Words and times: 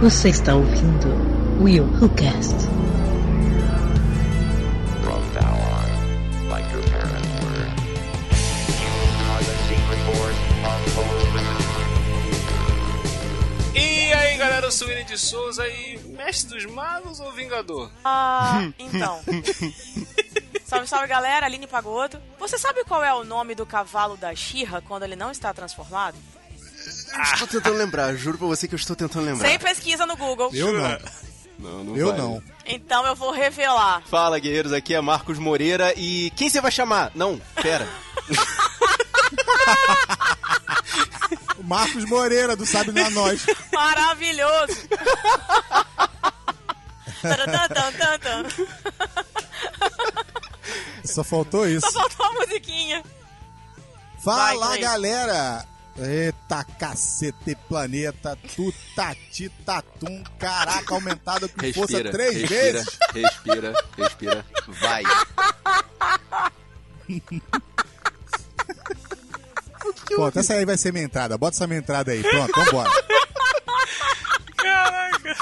Você 0.00 0.30
está 0.30 0.54
ouvindo 0.54 1.08
Will 1.62 1.84
Who 1.84 2.08
Cast. 2.14 2.56
From 5.02 5.20
now 5.34 5.52
on, 5.52 6.48
like 6.48 6.66
your 6.72 6.82
parents 6.84 7.28
were. 7.44 7.68
You 8.80 8.88
are 9.28 9.44
the 9.44 9.56
secret 9.68 10.00
force 10.06 10.40
of 10.64 10.80
E 13.76 14.12
aí 14.14 14.38
galera, 14.38 14.66
eu 14.66 14.72
sou 14.72 14.86
o 14.86 14.90
William 14.90 15.04
de 15.04 15.18
Souza 15.18 15.68
e 15.68 15.98
Mestre 16.16 16.54
dos 16.54 16.64
Magos 16.72 17.20
ou 17.20 17.30
Vingador? 17.32 17.90
Ah, 18.02 18.72
então. 18.78 19.20
salve, 20.64 20.86
salve 20.86 21.08
galera, 21.08 21.44
Aline 21.44 21.66
Pagoto. 21.66 22.18
Você 22.38 22.56
sabe 22.56 22.84
qual 22.84 23.04
é 23.04 23.12
o 23.12 23.22
nome 23.22 23.54
do 23.54 23.66
cavalo 23.66 24.16
da 24.16 24.34
Xirra 24.34 24.80
quando 24.80 25.02
ele 25.02 25.14
não 25.14 25.30
está 25.30 25.52
transformado? 25.52 26.16
Eu 27.16 27.22
estou 27.34 27.48
tentando 27.48 27.76
lembrar, 27.76 28.14
juro 28.14 28.38
pra 28.38 28.46
você 28.46 28.66
que 28.68 28.74
eu 28.74 28.78
estou 28.78 28.94
tentando 28.96 29.24
lembrar. 29.24 29.48
Sem 29.48 29.58
pesquisa 29.58 30.06
no 30.06 30.16
Google. 30.16 30.50
Eu 30.52 30.72
não. 30.72 30.98
Não, 31.58 31.84
não 31.84 31.96
Eu 31.96 32.08
vai. 32.08 32.18
não. 32.18 32.42
Então 32.64 33.04
eu 33.06 33.14
vou 33.14 33.30
revelar. 33.32 34.02
Fala, 34.06 34.38
guerreiros, 34.38 34.72
aqui 34.72 34.94
é 34.94 35.00
Marcos 35.00 35.38
Moreira 35.38 35.92
e 35.96 36.30
quem 36.36 36.48
você 36.48 36.60
vai 36.60 36.70
chamar? 36.70 37.10
Não, 37.14 37.40
pera. 37.60 37.86
O 41.58 41.62
Marcos 41.64 42.04
Moreira, 42.06 42.56
do 42.56 42.64
Sabe 42.64 42.92
Não 42.92 43.02
é 43.02 43.10
Nós. 43.10 43.44
Maravilhoso! 43.72 44.88
Só 51.04 51.24
faltou 51.24 51.68
isso. 51.68 51.90
Só 51.90 52.00
faltou 52.08 52.26
a 52.26 52.32
musiquinha. 52.34 53.02
Fala, 54.22 54.68
Vai, 54.68 54.78
galera! 54.78 55.66
Eita, 55.98 56.64
cacete, 56.78 57.54
planeta, 57.68 58.36
tutati, 58.56 59.48
tatum, 59.66 60.22
caraca, 60.38 60.94
aumentado 60.94 61.48
com 61.48 61.72
força 61.72 61.98
Respira, 61.98 62.10
três 62.10 62.34
respira, 62.36 62.72
vezes. 62.72 62.98
respira, 63.12 63.74
respira, 63.98 64.46
vai. 64.80 65.02
Pronto, 70.06 70.38
essa 70.38 70.54
aí 70.54 70.64
vai 70.64 70.76
ser 70.76 70.92
minha 70.92 71.04
entrada. 71.04 71.36
Bota 71.38 71.56
essa 71.56 71.66
minha 71.66 71.78
entrada 71.80 72.12
aí. 72.12 72.22
Pronto, 72.22 72.52
vambora. 72.64 72.90
Caraca! 74.56 75.34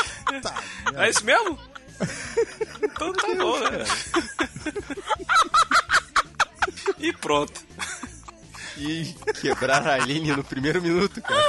Tá, 0.42 0.62
É 0.94 1.10
isso 1.10 1.24
mesmo? 1.24 1.58
Então 2.82 3.12
tá 3.12 3.34
bom, 3.34 3.58
né? 3.70 3.84
E 6.98 7.12
pronto. 7.12 7.52
E 8.78 9.14
quebrar 9.40 9.86
a 9.86 9.98
linha 9.98 10.36
no 10.36 10.44
primeiro 10.44 10.80
minuto, 10.80 11.20
cara. 11.20 11.48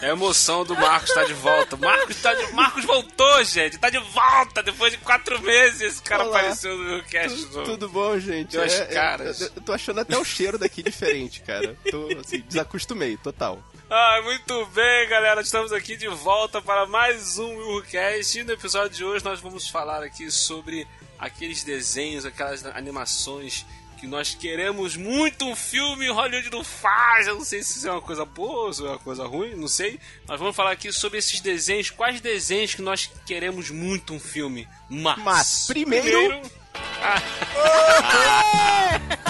É 0.00 0.06
a 0.06 0.10
emoção 0.10 0.64
do 0.64 0.74
Marcos 0.74 1.12
tá 1.12 1.24
de 1.24 1.34
volta. 1.34 1.76
Marcos 1.76 2.20
tá 2.20 2.34
de... 2.34 2.52
Marcos 2.52 2.84
voltou, 2.84 3.44
gente. 3.44 3.78
Tá 3.78 3.90
de 3.90 3.98
volta 3.98 4.62
depois 4.62 4.92
de 4.92 4.98
quatro 4.98 5.40
meses. 5.42 5.80
Esse 5.80 6.02
cara 6.02 6.24
Olá. 6.24 6.38
apareceu 6.38 6.76
no 6.76 7.02
cast. 7.04 7.46
Tudo, 7.46 7.64
tudo 7.64 7.88
bom, 7.88 8.18
gente? 8.18 8.58
É, 8.58 8.64
é, 8.66 8.86
caras. 8.86 9.40
eu, 9.40 9.50
eu 9.56 9.62
tô 9.62 9.72
achando 9.72 10.00
até 10.00 10.18
o 10.18 10.24
cheiro 10.24 10.58
daqui 10.58 10.82
diferente, 10.82 11.40
cara. 11.42 11.76
Tô, 11.90 12.08
assim, 12.18 12.40
desacostumei, 12.40 13.16
total. 13.16 13.62
Ah, 13.88 14.20
muito 14.24 14.66
bem, 14.66 15.08
galera. 15.08 15.40
Estamos 15.40 15.72
aqui 15.72 15.96
de 15.96 16.08
volta 16.08 16.60
para 16.60 16.86
mais 16.86 17.38
um 17.38 17.56
Willcast. 17.56 18.38
E 18.38 18.44
no 18.44 18.52
episódio 18.52 18.96
de 18.96 19.04
hoje 19.04 19.24
nós 19.24 19.40
vamos 19.40 19.68
falar 19.68 20.02
aqui 20.02 20.30
sobre 20.30 20.86
aqueles 21.18 21.62
desenhos, 21.62 22.26
aquelas 22.26 22.64
animações 22.66 23.64
que 24.04 24.10
nós 24.10 24.34
queremos 24.34 24.96
muito 24.96 25.46
um 25.46 25.56
filme 25.56 26.06
Hollywood 26.10 26.50
não 26.50 26.62
faz. 26.62 27.26
Eu 27.26 27.36
não 27.36 27.44
sei 27.44 27.62
se 27.62 27.78
isso 27.78 27.88
é 27.88 27.90
uma 27.90 28.02
coisa 28.02 28.26
boa 28.26 28.66
ou 28.66 28.72
se 28.72 28.84
é 28.84 28.88
uma 28.88 28.98
coisa 28.98 29.24
ruim, 29.26 29.54
não 29.54 29.66
sei. 29.66 29.98
Nós 30.28 30.38
vamos 30.38 30.54
falar 30.54 30.72
aqui 30.72 30.92
sobre 30.92 31.18
esses 31.18 31.40
desenhos, 31.40 31.88
quais 31.88 32.20
desenhos 32.20 32.74
que 32.74 32.82
nós 32.82 33.10
queremos 33.24 33.70
muito 33.70 34.12
um 34.12 34.20
filme. 34.20 34.68
Mas, 34.90 35.18
Mas, 35.18 35.66
primeiro- 35.68 36.32
Adorei. 36.32 36.42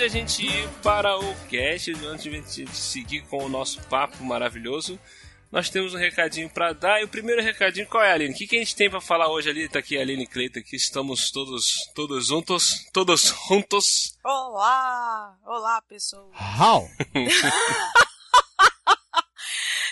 de 0.00 0.04
a 0.04 0.08
gente 0.08 0.46
ir 0.46 0.66
para 0.82 1.18
o 1.18 1.34
cast, 1.48 1.92
antes 2.06 2.22
de 2.22 2.30
a 2.30 2.32
gente 2.32 2.70
seguir 2.74 3.20
com 3.26 3.44
o 3.44 3.50
nosso 3.50 3.82
papo 3.82 4.24
maravilhoso, 4.24 4.98
nós 5.52 5.68
temos 5.68 5.92
um 5.92 5.98
recadinho 5.98 6.48
para 6.48 6.72
dar. 6.72 7.02
E 7.02 7.04
o 7.04 7.08
primeiro 7.08 7.42
recadinho, 7.42 7.86
qual 7.86 8.02
é, 8.02 8.10
Aline? 8.10 8.32
O 8.32 8.36
que, 8.36 8.46
que 8.46 8.56
a 8.56 8.60
gente 8.60 8.74
tem 8.74 8.88
para 8.88 8.98
falar 9.02 9.28
hoje 9.30 9.50
ali? 9.50 9.68
Tá 9.68 9.80
aqui 9.80 9.98
a 9.98 10.00
Aline 10.00 10.26
Cleita, 10.26 10.60
aqui 10.60 10.74
estamos 10.74 11.30
todos, 11.30 11.74
todos 11.94 12.28
juntos, 12.28 12.86
todos 12.94 13.34
juntos. 13.46 14.16
Olá! 14.24 15.36
Olá, 15.44 15.82
pessoal. 15.82 16.30
How? 16.58 16.88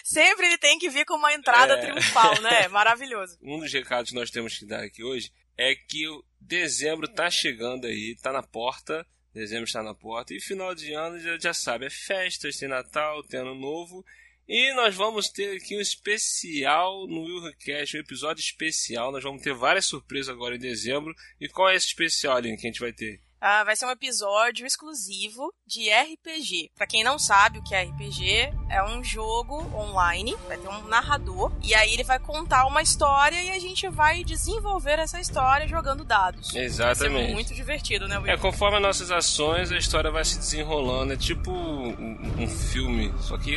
Sempre 0.02 0.46
ele 0.46 0.56
tem 0.56 0.78
que 0.78 0.88
vir 0.88 1.04
com 1.04 1.16
uma 1.16 1.34
entrada 1.34 1.74
É. 1.74 1.80
triunfal, 1.82 2.40
né? 2.40 2.66
Maravilhoso. 2.72 3.36
Um 3.42 3.58
dos 3.58 3.70
recados 3.70 4.08
que 4.10 4.16
nós 4.16 4.30
temos 4.30 4.56
que 4.56 4.64
dar 4.64 4.82
aqui 4.82 5.04
hoje 5.04 5.30
é 5.54 5.74
que 5.74 6.08
o 6.08 6.24
dezembro 6.40 7.06
tá 7.06 7.30
chegando 7.30 7.86
aí, 7.86 8.16
tá 8.22 8.32
na 8.32 8.42
porta. 8.42 9.06
Dezembro 9.34 9.64
está 9.64 9.82
na 9.82 9.94
porta. 9.94 10.34
E 10.34 10.40
final 10.40 10.74
de 10.74 10.92
ano 10.92 11.18
já, 11.20 11.38
já 11.38 11.54
sabe, 11.54 11.86
é 11.86 11.90
festas, 11.90 12.56
tem 12.56 12.68
Natal, 12.68 13.22
tem 13.22 13.40
Ano 13.40 13.54
Novo. 13.54 14.04
E 14.48 14.72
nós 14.74 14.94
vamos 14.94 15.28
ter 15.28 15.56
aqui 15.56 15.76
um 15.76 15.80
especial 15.80 17.06
no 17.06 17.22
Willcast, 17.22 17.96
um 17.96 18.00
episódio 18.00 18.40
especial. 18.40 19.12
Nós 19.12 19.22
vamos 19.22 19.42
ter 19.42 19.52
várias 19.52 19.86
surpresas 19.86 20.30
agora 20.30 20.56
em 20.56 20.58
dezembro. 20.58 21.14
E 21.38 21.48
qual 21.48 21.68
é 21.68 21.74
esse 21.74 21.88
especial, 21.88 22.36
Aline, 22.36 22.56
que 22.56 22.66
a 22.66 22.70
gente 22.70 22.80
vai 22.80 22.92
ter? 22.92 23.20
Ah, 23.40 23.62
vai 23.62 23.76
ser 23.76 23.86
um 23.86 23.90
episódio 23.90 24.66
exclusivo 24.66 25.52
de 25.66 25.88
RPG. 25.90 26.70
Pra 26.76 26.86
quem 26.86 27.04
não 27.04 27.18
sabe 27.18 27.58
o 27.58 27.62
que 27.62 27.74
é 27.74 27.84
RPG, 27.84 28.52
é 28.68 28.82
um 28.84 29.02
jogo 29.04 29.56
online, 29.74 30.36
vai 30.48 30.58
ter 30.58 30.68
um 30.68 30.88
narrador 30.88 31.52
e 31.62 31.74
aí 31.74 31.92
ele 31.94 32.02
vai 32.02 32.18
contar 32.18 32.66
uma 32.66 32.82
história 32.82 33.40
e 33.40 33.50
a 33.50 33.58
gente 33.58 33.88
vai 33.88 34.24
desenvolver 34.24 34.98
essa 34.98 35.20
história 35.20 35.68
jogando 35.68 36.04
dados. 36.04 36.52
Vai 36.52 36.64
Exatamente. 36.64 37.26
ser 37.26 37.32
muito 37.32 37.54
divertido, 37.54 38.08
né, 38.08 38.18
Will? 38.18 38.32
É, 38.32 38.36
conforme 38.36 38.76
as 38.76 38.82
nossas 38.82 39.10
ações, 39.10 39.70
a 39.70 39.76
história 39.76 40.10
vai 40.10 40.24
se 40.24 40.38
desenrolando. 40.38 41.12
É 41.12 41.16
tipo 41.16 41.52
um, 41.52 42.34
um 42.38 42.48
filme, 42.48 43.14
só 43.20 43.38
que 43.38 43.56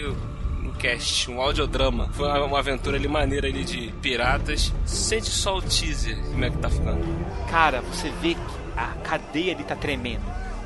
no 0.62 0.74
cast, 0.76 1.32
um 1.32 1.42
audiodrama. 1.42 2.10
Foi 2.14 2.28
uma, 2.28 2.46
uma 2.46 2.60
aventura 2.60 2.98
ali 2.98 3.08
maneira 3.08 3.48
ali 3.48 3.64
de 3.64 3.92
piratas. 4.02 4.72
Sente 4.86 5.30
só 5.30 5.58
o 5.58 5.62
teaser, 5.62 6.22
como 6.30 6.46
é 6.46 6.52
que 6.52 6.58
tá 6.58 6.70
ficando. 6.70 7.02
Cara, 7.50 7.82
você 7.82 8.10
vê 8.22 8.36
que 8.36 8.61
a 8.76 8.88
cadeia 9.04 9.54
ali 9.54 9.64
tá 9.64 9.76
tremendo. 9.76 10.22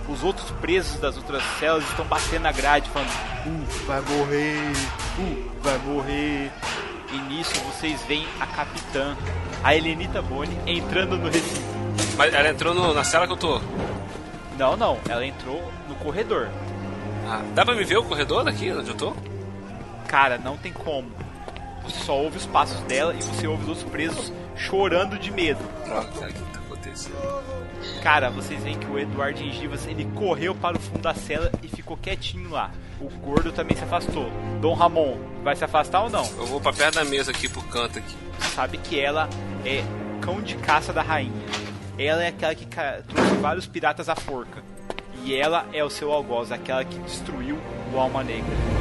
Os 0.07 0.23
outros 0.23 0.51
presos 0.61 0.99
das 0.99 1.17
outras 1.17 1.41
celas 1.59 1.83
estão 1.89 2.05
batendo 2.05 2.43
na 2.43 2.51
grade, 2.51 2.89
falando: 2.89 3.09
Uh, 3.45 3.85
vai 3.87 4.01
morrer, 4.01 4.71
uh, 5.19 5.51
vai 5.61 5.77
morrer. 5.79 6.51
E 7.11 7.17
nisso 7.29 7.53
vocês 7.61 8.01
veem 8.07 8.27
a 8.39 8.45
capitã, 8.47 9.15
a 9.63 9.75
Helenita 9.75 10.21
Boni, 10.21 10.57
entrando 10.67 11.17
no 11.17 11.29
recinto. 11.29 11.75
Mas 12.17 12.33
ela 12.33 12.49
entrou 12.49 12.73
no- 12.73 12.93
na 12.93 13.03
sala 13.03 13.25
que 13.25 13.33
eu 13.33 13.37
tô. 13.37 13.59
Não, 14.57 14.75
não, 14.75 14.99
ela 15.09 15.25
entrou 15.25 15.71
no 15.87 15.95
corredor. 15.95 16.49
Ah, 17.27 17.41
dá 17.53 17.65
pra 17.65 17.73
me 17.75 17.83
ver 17.83 17.97
o 17.97 18.03
corredor 18.03 18.43
daqui 18.43 18.71
onde 18.71 18.89
eu 18.89 18.95
tô? 18.95 19.13
Cara, 20.07 20.37
não 20.37 20.57
tem 20.57 20.71
como. 20.71 21.09
Você 21.83 22.03
só 22.03 22.15
ouve 22.17 22.37
os 22.37 22.45
passos 22.45 22.79
dela 22.81 23.13
e 23.13 23.21
você 23.21 23.47
ouve 23.47 23.63
os 23.63 23.69
outros 23.69 23.89
presos 23.89 24.31
chorando 24.55 25.17
de 25.19 25.31
medo. 25.31 25.59
Droga, 25.85 26.29
Cara, 28.01 28.29
vocês 28.29 28.63
veem 28.63 28.77
que 28.77 28.85
o 28.85 28.97
Eduardo 28.97 29.39
Gengivas 29.39 29.85
ele 29.87 30.05
correu 30.15 30.55
para 30.55 30.77
o 30.77 30.79
fundo 30.79 31.01
da 31.01 31.13
cela 31.13 31.51
e 31.61 31.67
ficou 31.67 31.97
quietinho 31.97 32.49
lá. 32.49 32.71
O 32.99 33.09
gordo 33.09 33.51
também 33.51 33.75
se 33.75 33.83
afastou. 33.83 34.29
Dom 34.61 34.73
Ramon, 34.73 35.17
vai 35.43 35.55
se 35.55 35.63
afastar 35.63 36.03
ou 36.03 36.09
não? 36.09 36.25
Eu 36.37 36.45
vou 36.45 36.61
pra 36.61 36.71
perto 36.71 36.95
da 36.95 37.05
mesa 37.05 37.31
aqui 37.31 37.49
pro 37.49 37.61
canto 37.63 37.99
aqui. 37.99 38.15
Sabe 38.53 38.77
que 38.77 38.99
ela 38.99 39.27
é 39.65 39.83
o 40.15 40.19
cão 40.19 40.41
de 40.41 40.55
caça 40.55 40.93
da 40.93 41.01
rainha. 41.01 41.33
Ela 41.97 42.23
é 42.23 42.27
aquela 42.27 42.55
que 42.55 42.65
trouxe 42.65 43.35
vários 43.41 43.65
piratas 43.67 44.09
à 44.09 44.15
forca. 44.15 44.63
E 45.23 45.33
ela 45.35 45.65
é 45.73 45.83
o 45.83 45.89
seu 45.89 46.11
algoz, 46.11 46.51
aquela 46.51 46.83
que 46.83 46.99
destruiu 46.99 47.57
o 47.93 47.99
Alma 47.99 48.23
Negra. 48.23 48.74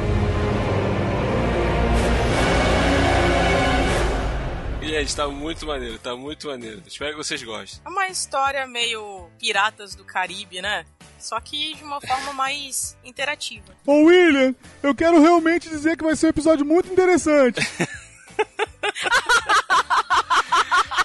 Gente, 4.87 5.15
tá 5.15 5.27
muito 5.27 5.65
maneiro, 5.65 5.97
tá 5.99 6.15
muito 6.15 6.47
maneiro. 6.47 6.81
Espero 6.85 7.11
que 7.11 7.17
vocês 7.17 7.41
gostem. 7.43 7.81
É 7.85 7.89
uma 7.89 8.07
história 8.07 8.65
meio 8.67 9.29
Piratas 9.39 9.95
do 9.95 10.03
Caribe, 10.03 10.61
né? 10.61 10.85
Só 11.19 11.39
que 11.39 11.73
de 11.75 11.83
uma 11.83 11.99
forma 12.01 12.33
mais 12.33 12.97
interativa. 13.03 13.75
Ô 13.85 14.03
William, 14.05 14.53
eu 14.83 14.93
quero 14.93 15.19
realmente 15.21 15.69
dizer 15.69 15.97
que 15.97 16.03
vai 16.03 16.15
ser 16.15 16.27
um 16.27 16.29
episódio 16.29 16.65
muito 16.65 16.91
interessante. 16.91 17.59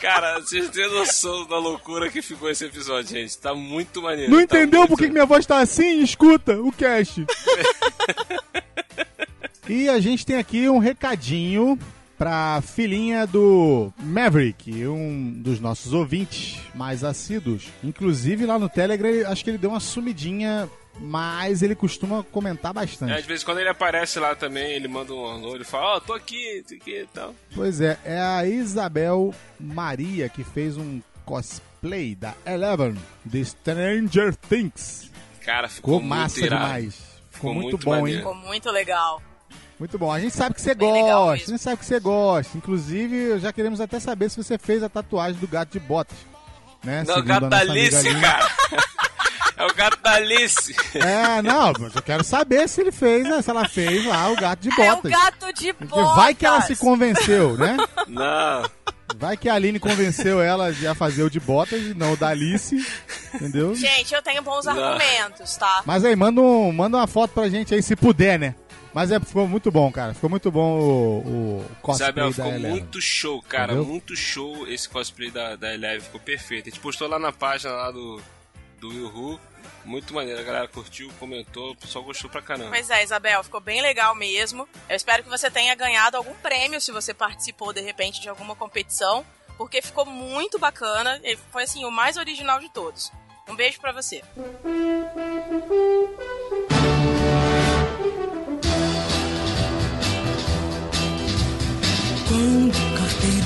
Cara, 0.00 0.40
vocês 0.40 0.68
têm 0.70 0.88
noção 0.90 1.46
da 1.46 1.58
loucura 1.58 2.10
que 2.10 2.22
ficou 2.22 2.50
esse 2.50 2.64
episódio, 2.64 3.10
gente. 3.10 3.36
Tá 3.38 3.54
muito 3.54 4.00
maneiro. 4.02 4.30
Não 4.30 4.38
tá 4.38 4.44
entendeu 4.44 4.80
muito- 4.80 4.90
por 4.90 4.98
que 4.98 5.08
minha 5.10 5.26
voz 5.26 5.44
tá 5.44 5.58
assim? 5.58 6.02
Escuta 6.02 6.56
o 6.60 6.72
cast. 6.72 7.26
e 9.68 9.88
a 9.90 10.00
gente 10.00 10.24
tem 10.24 10.36
aqui 10.36 10.68
um 10.70 10.78
recadinho 10.78 11.78
pra 12.20 12.60
filhinha 12.60 13.26
do 13.26 13.90
Maverick, 13.98 14.86
um 14.86 15.32
dos 15.40 15.58
nossos 15.58 15.94
ouvintes 15.94 16.60
mais 16.74 17.02
assíduos. 17.02 17.68
Inclusive 17.82 18.44
lá 18.44 18.58
no 18.58 18.68
Telegram, 18.68 19.08
ele- 19.08 19.24
acho 19.24 19.42
que 19.42 19.48
ele 19.48 19.56
deu 19.56 19.70
uma 19.70 19.80
sumidinha, 19.80 20.68
mas 21.00 21.62
ele 21.62 21.74
costuma 21.74 22.22
comentar 22.22 22.72
É, 22.72 22.74
bastante. 22.74 23.22
de 23.22 23.26
vez 23.26 23.40
em 23.40 23.44
quando 23.46 23.60
ele 23.60 23.70
aparece 23.70 24.18
lá 24.18 24.34
também, 24.34 24.72
ele 24.72 24.86
manda 24.86 25.14
um 25.14 25.24
alô, 25.24 25.54
ele 25.54 25.64
fala, 25.64 25.96
ó, 25.96 26.00
tô 26.00 26.12
aqui, 26.12 26.62
tô 26.68 26.74
aqui 26.74 27.00
e 27.00 27.06
tal. 27.06 27.34
Pois 27.54 27.80
é, 27.80 27.98
é 28.04 28.20
a 28.20 28.44
Isabel 28.44 29.34
Maria 29.58 30.28
que 30.28 30.44
fez 30.44 30.76
um 30.76 31.00
cosplay 31.24 32.14
da 32.14 32.34
Eleven 32.44 32.98
de 33.24 33.42
Stranger 33.42 34.36
Things. 34.36 35.10
Cara, 35.42 35.70
ficou, 35.70 35.94
Ficou 35.94 36.00
muito 36.00 36.20
massa 36.20 36.38
irado. 36.44 36.64
demais. 36.66 36.94
Ficou, 36.94 37.30
Ficou 37.30 37.54
muito, 37.54 37.70
muito 37.70 37.84
bom, 37.86 37.90
maneiro. 37.92 38.10
hein? 38.10 38.18
Ficou 38.18 38.34
muito 38.46 38.70
legal. 38.70 39.22
Muito 39.80 39.98
bom. 39.98 40.12
A 40.12 40.20
gente 40.20 40.36
sabe 40.36 40.54
que 40.54 40.60
você 40.60 40.74
Bem 40.74 41.02
gosta. 41.04 41.32
A 41.32 41.36
gente 41.36 41.58
sabe 41.58 41.76
que 41.78 41.86
você 41.86 41.98
gosta. 41.98 42.56
Inclusive, 42.56 43.38
já 43.40 43.50
queremos 43.52 43.80
até 43.80 43.98
saber 43.98 44.30
se 44.30 44.36
você 44.36 44.58
fez 44.58 44.82
a 44.82 44.88
tatuagem 44.90 45.40
do 45.40 45.48
gato 45.48 45.70
de 45.72 45.80
botas. 45.80 46.16
Né? 46.84 47.02
Não, 47.06 47.14
Segundo 47.14 47.48
da 47.48 47.58
Alice, 47.58 48.14
cara. 48.20 48.46
é 49.56 49.64
o 49.66 49.74
gato 49.74 49.98
da 50.02 50.12
Alice. 50.12 50.76
É, 50.94 51.40
não, 51.42 51.72
mas 51.80 51.94
eu 51.94 52.02
quero 52.02 52.22
saber 52.22 52.68
se 52.68 52.82
ele 52.82 52.92
fez, 52.92 53.24
né? 53.24 53.40
Se 53.40 53.48
ela 53.50 53.66
fez 53.68 54.04
lá 54.06 54.28
o 54.30 54.36
gato 54.36 54.60
de 54.60 54.68
É 54.80 54.92
o 54.92 54.96
botas. 54.96 55.10
gato 55.12 55.52
de 55.54 55.72
Porque 55.72 55.94
botas. 55.94 56.14
vai 56.16 56.34
que 56.34 56.44
ela 56.44 56.60
se 56.60 56.76
convenceu, 56.76 57.56
né? 57.56 57.76
Não. 58.06 58.62
Vai 59.16 59.36
que 59.36 59.48
a 59.48 59.54
Aline 59.54 59.80
convenceu 59.80 60.40
ela 60.42 60.72
de 60.72 60.86
a 60.86 60.94
fazer 60.94 61.22
o 61.22 61.30
de 61.30 61.40
botas 61.40 61.80
e 61.80 61.94
não 61.94 62.12
o 62.12 62.16
da 62.16 62.28
Alice. 62.28 62.76
Entendeu? 63.34 63.74
Gente, 63.74 64.14
eu 64.14 64.22
tenho 64.22 64.42
bons 64.42 64.64
Não. 64.66 64.72
argumentos, 64.72 65.56
tá? 65.56 65.82
Mas 65.86 66.04
aí, 66.04 66.14
manda, 66.14 66.40
um, 66.40 66.70
manda 66.70 66.96
uma 66.98 67.06
foto 67.06 67.32
pra 67.32 67.48
gente 67.48 67.74
aí, 67.74 67.82
se 67.82 67.96
puder, 67.96 68.38
né? 68.38 68.54
Mas 68.92 69.10
é, 69.12 69.20
ficou 69.20 69.46
muito 69.46 69.70
bom, 69.70 69.90
cara. 69.92 70.14
Ficou 70.14 70.28
muito 70.28 70.50
bom 70.50 70.78
o, 70.80 71.18
o 71.60 71.64
cosplay 71.80 72.08
Isabel, 72.08 72.26
da 72.28 72.32
ficou 72.34 72.50
Eleven. 72.52 72.70
muito 72.70 73.00
show, 73.00 73.42
cara. 73.42 73.72
Entendeu? 73.72 73.84
Muito 73.88 74.16
show 74.16 74.66
esse 74.66 74.88
cosplay 74.88 75.30
da, 75.30 75.54
da 75.56 75.72
Eleven. 75.72 76.00
Ficou 76.00 76.20
perfeito. 76.20 76.68
A 76.68 76.70
gente 76.70 76.80
postou 76.80 77.08
lá 77.08 77.18
na 77.18 77.30
página 77.32 77.72
lá 77.72 77.90
do, 77.90 78.20
do 78.80 78.92
Yuhu. 78.92 79.38
Muito 79.84 80.12
maneiro. 80.12 80.40
A 80.40 80.42
galera 80.42 80.68
curtiu, 80.68 81.10
comentou. 81.20 81.70
O 81.72 81.76
pessoal 81.76 82.04
gostou 82.04 82.28
pra 82.28 82.42
caramba. 82.42 82.70
Pois 82.70 82.90
é, 82.90 83.02
Isabel, 83.04 83.42
ficou 83.44 83.60
bem 83.60 83.80
legal 83.80 84.14
mesmo. 84.14 84.68
Eu 84.88 84.96
espero 84.96 85.22
que 85.22 85.28
você 85.28 85.50
tenha 85.50 85.74
ganhado 85.74 86.16
algum 86.16 86.34
prêmio 86.34 86.80
se 86.80 86.90
você 86.90 87.14
participou 87.14 87.72
de 87.72 87.80
repente 87.80 88.20
de 88.20 88.28
alguma 88.28 88.56
competição, 88.56 89.24
porque 89.56 89.80
ficou 89.80 90.04
muito 90.04 90.58
bacana. 90.58 91.20
e 91.22 91.36
Foi 91.52 91.62
assim 91.62 91.84
o 91.84 91.90
mais 91.90 92.16
original 92.16 92.58
de 92.58 92.68
todos. 92.70 93.12
Um 93.48 93.54
beijo 93.54 93.80
pra 93.80 93.92
você. 93.92 94.22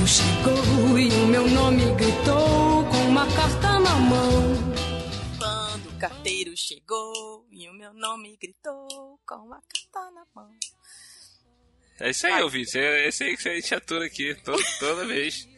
Carteiro 0.05 0.07
chegou 0.07 0.99
e 0.99 1.09
o 1.09 1.27
meu 1.29 1.49
nome 1.49 1.95
gritou 1.95 2.85
com 2.91 2.97
uma 3.09 3.27
carta 3.27 3.79
na 3.81 3.95
mão. 3.97 4.55
Quando 5.39 5.89
o 5.89 5.99
carteiro 5.99 6.57
chegou 6.57 7.47
e 7.51 7.69
o 7.71 7.73
meu 7.73 7.93
nome 7.95 8.37
gritou 8.41 9.19
com 9.27 9.53
a 9.53 9.57
carta 9.63 10.11
na 10.13 10.25
mão. 10.35 10.51
É 12.01 12.11
isso 12.11 12.27
aí, 12.27 12.43
ouvinte. 12.43 12.79
É 12.79 13.09
esse 13.09 13.25
aí 13.25 13.37
que 13.37 13.49
a 13.49 13.55
gente 13.55 13.75
atura 13.75 14.05
aqui. 14.05 14.35
to- 14.45 14.53
toda 14.79 15.07
vez. 15.07 15.49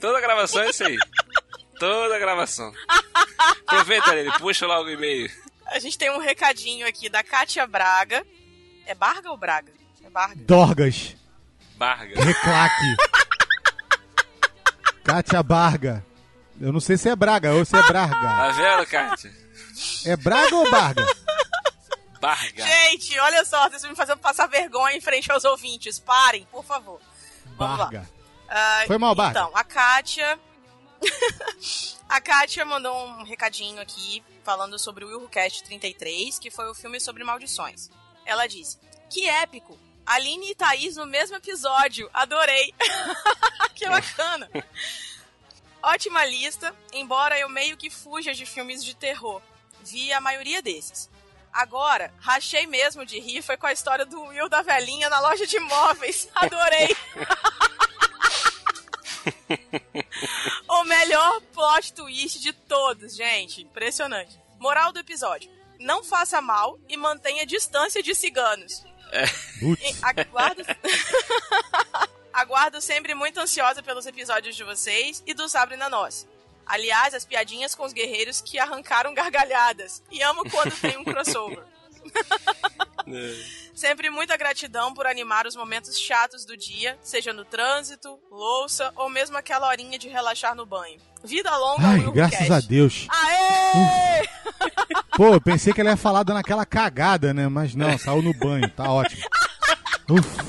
Toda 0.00 0.20
gravação 0.20 0.62
é 0.62 0.70
isso 0.70 0.84
aí. 0.84 0.96
Toda 1.78 2.18
gravação. 2.18 2.72
Aproveita 3.66 4.14
ele, 4.16 4.30
puxa 4.38 4.66
logo 4.66 4.88
o 4.88 4.92
e-mail. 4.92 5.30
A 5.66 5.78
gente 5.78 5.98
tem 5.98 6.10
um 6.10 6.18
recadinho 6.18 6.86
aqui 6.86 7.08
da 7.10 7.22
Kátia 7.22 7.66
Braga. 7.66 8.26
É 8.86 8.94
Barga 8.94 9.30
ou 9.30 9.36
Braga? 9.36 9.72
É 10.02 10.08
Barga. 10.08 10.42
Dorgas. 10.44 11.16
Barga. 11.76 12.22
Reclaque. 12.22 13.09
Kátia 15.10 15.42
Barga. 15.42 16.06
Eu 16.60 16.72
não 16.72 16.78
sei 16.78 16.96
se 16.96 17.08
é 17.08 17.16
Braga 17.16 17.52
ou 17.52 17.64
se 17.64 17.76
é 17.76 17.82
Braga. 17.82 18.14
Tá 18.14 18.50
vendo, 18.52 18.86
Kátia? 18.86 19.32
É 20.06 20.16
Braga 20.16 20.54
ou 20.54 20.70
Barga? 20.70 21.04
Barga. 22.20 22.64
Gente, 22.64 23.18
olha 23.18 23.44
só, 23.44 23.68
vocês 23.68 23.82
me 23.84 23.96
fazendo 23.96 24.18
passar 24.18 24.46
vergonha 24.46 24.96
em 24.96 25.00
frente 25.00 25.32
aos 25.32 25.44
ouvintes. 25.44 25.98
Parem, 25.98 26.46
por 26.52 26.64
favor. 26.64 27.00
Vamos 27.56 27.78
lá. 27.78 27.84
Barga. 27.86 28.10
Ah, 28.48 28.84
Foi 28.86 28.98
mal, 28.98 29.14
Barga. 29.14 29.40
Então, 29.40 29.50
a 29.56 29.64
Kátia. 29.64 30.38
a 32.08 32.20
Kátia 32.20 32.64
mandou 32.64 32.94
um 33.08 33.24
recadinho 33.24 33.80
aqui 33.80 34.22
falando 34.44 34.78
sobre 34.78 35.04
o 35.04 35.08
Willcast 35.08 35.64
33, 35.64 36.38
que 36.38 36.50
foi 36.50 36.70
o 36.70 36.74
filme 36.74 37.00
sobre 37.00 37.24
maldições. 37.24 37.90
Ela 38.24 38.46
disse: 38.46 38.78
Que 39.08 39.28
épico! 39.28 39.76
Aline 40.06 40.50
e 40.50 40.54
Thaís 40.54 40.96
no 40.96 41.06
mesmo 41.06 41.36
episódio. 41.36 42.08
Adorei! 42.12 42.74
que 43.74 43.88
bacana! 43.88 44.50
Ótima 45.82 46.24
lista, 46.26 46.74
embora 46.92 47.38
eu 47.38 47.48
meio 47.48 47.76
que 47.76 47.88
fuja 47.88 48.34
de 48.34 48.44
filmes 48.44 48.84
de 48.84 48.94
terror. 48.94 49.40
Vi 49.82 50.12
a 50.12 50.20
maioria 50.20 50.60
desses. 50.60 51.08
Agora, 51.52 52.12
rachei 52.18 52.66
mesmo 52.66 53.04
de 53.04 53.18
rir 53.18 53.42
foi 53.42 53.56
com 53.56 53.66
a 53.66 53.72
história 53.72 54.06
do 54.06 54.20
Will 54.22 54.48
da 54.48 54.62
velhinha 54.62 55.08
na 55.08 55.20
loja 55.20 55.46
de 55.46 55.58
móveis. 55.58 56.28
Adorei! 56.34 56.88
o 60.68 60.84
melhor 60.84 61.40
plot 61.52 61.92
twist 61.92 62.40
de 62.40 62.52
todos, 62.52 63.16
gente. 63.16 63.62
Impressionante. 63.62 64.38
Moral 64.58 64.92
do 64.92 65.00
episódio: 65.00 65.50
Não 65.78 66.04
faça 66.04 66.40
mal 66.40 66.78
e 66.88 66.96
mantenha 66.96 67.46
distância 67.46 68.02
de 68.02 68.14
ciganos. 68.14 68.84
Putz. 69.58 70.02
Aguardo... 70.02 70.62
Aguardo 72.32 72.80
sempre 72.80 73.14
muito 73.14 73.40
ansiosa 73.40 73.82
pelos 73.82 74.06
episódios 74.06 74.56
de 74.56 74.64
vocês 74.64 75.22
e 75.26 75.34
do 75.34 75.48
Sabre 75.48 75.76
na 75.76 75.88
Nossa. 75.88 76.26
Aliás, 76.64 77.14
as 77.14 77.24
piadinhas 77.24 77.74
com 77.74 77.84
os 77.84 77.92
guerreiros 77.92 78.40
que 78.40 78.58
arrancaram 78.58 79.12
gargalhadas. 79.12 80.02
E 80.10 80.22
amo 80.22 80.48
quando 80.48 80.74
tem 80.80 80.96
um 80.96 81.04
crossover. 81.04 81.64
Sempre 83.74 84.10
muita 84.10 84.36
gratidão 84.36 84.94
por 84.94 85.06
animar 85.06 85.46
os 85.46 85.56
momentos 85.56 85.98
chatos 85.98 86.44
do 86.44 86.56
dia, 86.56 86.98
seja 87.02 87.32
no 87.32 87.44
trânsito, 87.44 88.20
louça 88.30 88.92
ou 88.94 89.08
mesmo 89.08 89.36
aquela 89.36 89.66
horinha 89.66 89.98
de 89.98 90.08
relaxar 90.08 90.54
no 90.54 90.66
banho. 90.66 91.00
Vida 91.24 91.54
longa, 91.56 91.88
Ai, 91.88 91.98
Will 92.00 92.12
graças 92.12 92.38
Cast. 92.38 92.52
a 92.52 92.60
Deus. 92.60 93.06
Aê! 93.08 94.09
Pô, 95.16 95.34
eu 95.34 95.40
pensei 95.40 95.72
que 95.72 95.80
ela 95.80 95.90
ia 95.90 95.96
falar 95.96 96.22
dando 96.22 96.38
aquela 96.38 96.64
cagada, 96.64 97.34
né? 97.34 97.48
Mas 97.48 97.74
não, 97.74 97.96
saiu 97.98 98.22
no 98.22 98.32
banho, 98.34 98.68
tá 98.70 98.90
ótimo. 98.90 99.22
Ufa. 100.08 100.44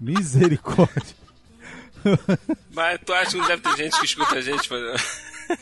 Misericórdia. 0.00 1.16
Mas 2.72 3.00
tu 3.04 3.12
acha 3.12 3.32
que 3.32 3.36
não 3.38 3.46
deve 3.48 3.62
ter 3.62 3.76
gente 3.76 3.98
que 3.98 4.06
escuta 4.06 4.36
a 4.36 4.40
gente 4.40 4.68
fazendo 4.68 4.94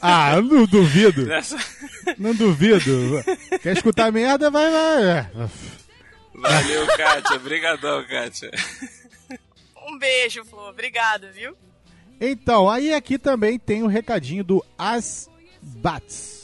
Ah, 0.02 0.34
eu 0.36 0.42
não 0.42 0.66
duvido. 0.66 1.24
nessa? 1.26 1.56
Não 2.18 2.34
duvido. 2.34 3.22
Quer 3.62 3.76
escutar 3.76 4.12
merda? 4.12 4.50
Vai, 4.50 4.70
vai. 4.70 5.02
É. 5.04 5.26
Valeu, 6.34 6.86
Kátia. 6.96 7.36
Obrigadão, 7.36 8.04
Kátia. 8.06 8.50
Um 9.88 9.98
beijo, 9.98 10.44
Flor. 10.44 10.68
Obrigado, 10.70 11.32
viu? 11.32 11.56
Então, 12.20 12.68
aí 12.68 12.92
aqui 12.92 13.18
também 13.18 13.58
tem 13.58 13.82
o 13.82 13.86
recadinho 13.86 14.44
do 14.44 14.64
Asbats. 14.78 16.35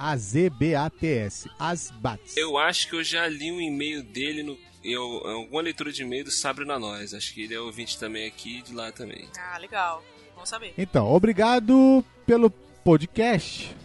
A-Z-B-A-T-S. 0.00 1.50
Asbats. 1.58 2.36
Eu 2.36 2.56
acho 2.56 2.88
que 2.88 2.96
eu 2.96 3.04
já 3.04 3.28
li 3.28 3.52
um 3.52 3.60
e-mail 3.60 4.02
dele 4.02 4.42
no. 4.42 4.56
Eu, 4.82 5.02
alguma 5.26 5.60
leitura 5.60 5.92
de 5.92 6.02
e-mail 6.02 6.24
do 6.24 6.30
Sabre 6.30 6.64
na 6.64 6.78
Nós. 6.78 7.12
Acho 7.12 7.34
que 7.34 7.42
ele 7.42 7.54
é 7.54 7.60
ouvinte 7.60 7.98
também 7.98 8.26
aqui 8.26 8.58
e 8.58 8.62
de 8.62 8.74
lá 8.74 8.90
também. 8.90 9.28
Ah, 9.38 9.58
legal. 9.58 10.02
Vamos 10.34 10.48
saber. 10.48 10.72
Então, 10.78 11.06
obrigado 11.06 12.02
pelo 12.24 12.48
podcast. 12.48 13.76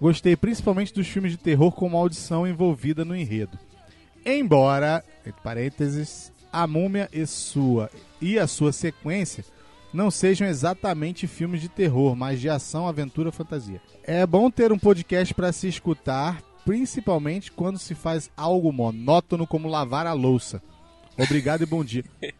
Gostei 0.00 0.36
principalmente 0.36 0.94
dos 0.94 1.08
filmes 1.08 1.32
de 1.32 1.38
terror 1.38 1.72
com 1.72 1.88
maldição 1.88 2.46
envolvida 2.46 3.04
no 3.04 3.16
enredo. 3.16 3.58
Embora, 4.24 5.04
entre 5.26 5.40
parênteses, 5.42 6.32
a 6.52 6.68
múmia 6.68 7.08
e 7.12 7.26
sua 7.26 7.90
e 8.20 8.38
a 8.38 8.46
sua 8.46 8.72
sequência 8.72 9.44
não 9.92 10.10
sejam 10.10 10.46
exatamente 10.46 11.26
filmes 11.26 11.60
de 11.60 11.68
terror, 11.68 12.14
mas 12.14 12.40
de 12.40 12.48
ação, 12.48 12.86
aventura, 12.86 13.32
fantasia. 13.32 13.80
É 14.04 14.26
bom 14.26 14.50
ter 14.50 14.72
um 14.72 14.78
podcast 14.78 15.32
para 15.34 15.52
se 15.52 15.68
escutar, 15.68 16.42
principalmente 16.64 17.50
quando 17.50 17.78
se 17.78 17.94
faz 17.94 18.30
algo 18.36 18.72
monótono 18.72 19.46
como 19.46 19.68
lavar 19.68 20.06
a 20.06 20.12
louça. 20.12 20.62
Obrigado 21.16 21.62
e 21.62 21.66
bom 21.66 21.82
dia. 21.84 22.04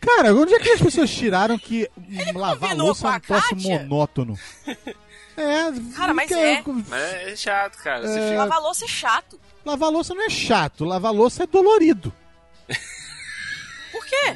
Cara, 0.00 0.32
onde 0.32 0.54
é 0.54 0.60
que 0.60 0.70
as 0.70 0.80
pessoas 0.80 1.10
tiraram 1.10 1.58
que 1.58 1.88
lavar 2.32 2.76
louça 2.76 3.08
é 3.08 3.16
um 3.16 3.20
troço 3.20 3.56
monótono? 3.56 4.38
É, 5.40 5.70
Cara, 5.94 6.12
mas 6.12 6.26
que 6.26 6.34
é. 6.34 6.60
Mas 6.88 7.00
é 7.00 7.36
chato, 7.36 7.78
cara. 7.78 8.04
É. 8.04 8.36
Lavar 8.36 8.60
louça 8.60 8.84
é 8.84 8.88
chato. 8.88 9.40
Lavar 9.64 9.88
louça 9.88 10.12
não 10.12 10.26
é 10.26 10.28
chato, 10.28 10.84
lavar 10.84 11.14
louça 11.14 11.44
é 11.44 11.46
dolorido. 11.46 12.12
Por 13.92 14.04
quê? 14.04 14.34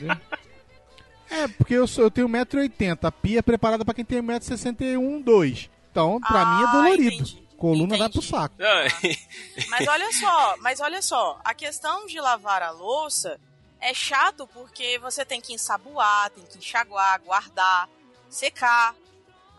É, 1.32 1.48
porque 1.48 1.74
eu, 1.74 1.86
sou, 1.86 2.04
eu 2.04 2.10
tenho 2.10 2.28
1,80m, 2.28 2.98
a 3.04 3.10
pia 3.12 3.38
é 3.38 3.42
preparada 3.42 3.84
pra 3.84 3.94
quem 3.94 4.04
tem 4.04 4.18
1,61m, 4.22 5.22
2 5.24 5.70
Então, 5.90 6.20
pra 6.20 6.42
Ah, 6.42 6.44
mim 6.44 6.62
é 6.62 6.72
dolorido. 6.72 7.14
entendi. 7.14 7.42
Coluna 7.56 7.96
vai 7.96 8.08
pro 8.08 8.18
Entendi. 8.18 8.26
saco. 8.28 8.54
Não, 8.58 8.66
Mas 9.70 9.86
olha 9.86 10.12
só, 10.12 10.56
mas 10.58 10.80
olha 10.80 11.00
só, 11.00 11.40
a 11.44 11.54
questão 11.54 12.06
de 12.06 12.20
lavar 12.20 12.60
a 12.62 12.70
louça 12.70 13.38
é 13.80 13.94
chato 13.94 14.48
porque 14.48 14.98
você 14.98 15.24
tem 15.24 15.40
que 15.40 15.52
ensaboar, 15.54 16.30
tem 16.30 16.44
que 16.44 16.58
enxaguar, 16.58 17.20
guardar, 17.20 17.88
secar 18.28 18.94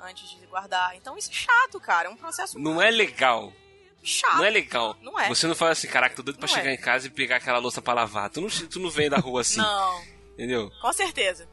antes 0.03 0.29
de 0.31 0.45
guardar. 0.47 0.95
Então 0.97 1.17
isso 1.17 1.29
é 1.31 1.33
chato, 1.33 1.79
cara. 1.79 2.09
É 2.09 2.11
um 2.11 2.17
processo 2.17 2.59
Não 2.59 2.81
é 2.81 2.91
legal. 2.91 3.53
chato. 4.03 4.35
Não 4.37 4.43
é 4.45 4.49
legal. 4.49 4.97
Não 5.01 5.17
é. 5.19 5.29
Você 5.29 5.47
não 5.47 5.55
fala 5.55 5.71
assim, 5.71 5.87
caraca, 5.87 6.13
tô 6.15 6.21
doido 6.23 6.37
pra 6.39 6.47
Não 6.49 6.53
chegar 6.53 6.71
é. 6.71 6.73
em 6.73 6.77
casa 6.77 7.07
e 7.07 7.09
pegar 7.09 7.37
aquela 7.37 7.57
louça 7.59 7.81
pra 7.81 7.93
lavar. 7.93 8.29
Tu 8.29 8.41
não, 8.41 8.49
tu 8.49 8.79
não 8.81 8.89
vem 8.89 9.09
da 9.09 9.17
rua 9.17 9.39
assim, 9.41 9.59
Não, 9.61 10.01
entendeu? 10.33 10.69
com 10.81 10.91
certeza. 10.91 11.47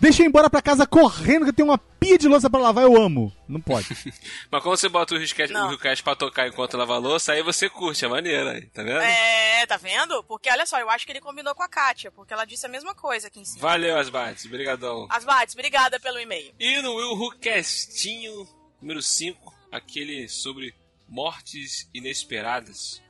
Deixa 0.00 0.22
eu 0.22 0.26
ir 0.26 0.28
embora 0.28 0.48
pra 0.48 0.62
casa 0.62 0.86
correndo 0.86 1.44
que 1.46 1.52
tem 1.52 1.64
uma 1.64 1.76
pia 1.76 2.16
de 2.16 2.28
louça 2.28 2.48
pra 2.48 2.60
lavar, 2.60 2.84
eu 2.84 2.96
amo. 2.96 3.32
Não 3.48 3.60
pode. 3.60 3.88
Mas 4.50 4.62
quando 4.62 4.76
você 4.76 4.88
bota 4.88 5.14
o 5.14 5.18
Riscast, 5.18 5.52
Não. 5.52 5.66
o 5.66 5.70
Riscast 5.70 6.04
pra 6.04 6.14
tocar 6.14 6.46
enquanto 6.46 6.76
lava 6.76 6.94
a 6.94 6.98
louça, 6.98 7.32
aí 7.32 7.42
você 7.42 7.68
curte, 7.68 8.04
é 8.04 8.08
maneiro 8.08 8.48
aí, 8.48 8.66
tá 8.66 8.82
vendo? 8.82 9.00
É, 9.00 9.66
tá 9.66 9.76
vendo? 9.76 10.22
Porque 10.24 10.50
olha 10.50 10.66
só, 10.66 10.78
eu 10.78 10.88
acho 10.88 11.04
que 11.04 11.10
ele 11.12 11.20
combinou 11.20 11.54
com 11.54 11.62
a 11.62 11.68
Kátia, 11.68 12.12
porque 12.12 12.32
ela 12.32 12.44
disse 12.44 12.64
a 12.64 12.68
mesma 12.68 12.94
coisa 12.94 13.26
aqui 13.26 13.40
em 13.40 13.44
cima. 13.44 13.60
Valeu, 13.60 13.96
Asbates, 13.98 14.46
brigadão. 14.46 15.08
Asbates, 15.10 15.54
obrigada 15.54 15.98
pelo 15.98 16.20
e-mail. 16.20 16.54
E 16.60 16.80
no 16.80 16.94
Will 16.94 17.12
Who 17.16 17.36
Castinho 17.40 18.46
número 18.80 19.02
5, 19.02 19.52
aquele 19.72 20.28
sobre 20.28 20.74
mortes 21.08 21.88
inesperadas. 21.92 23.02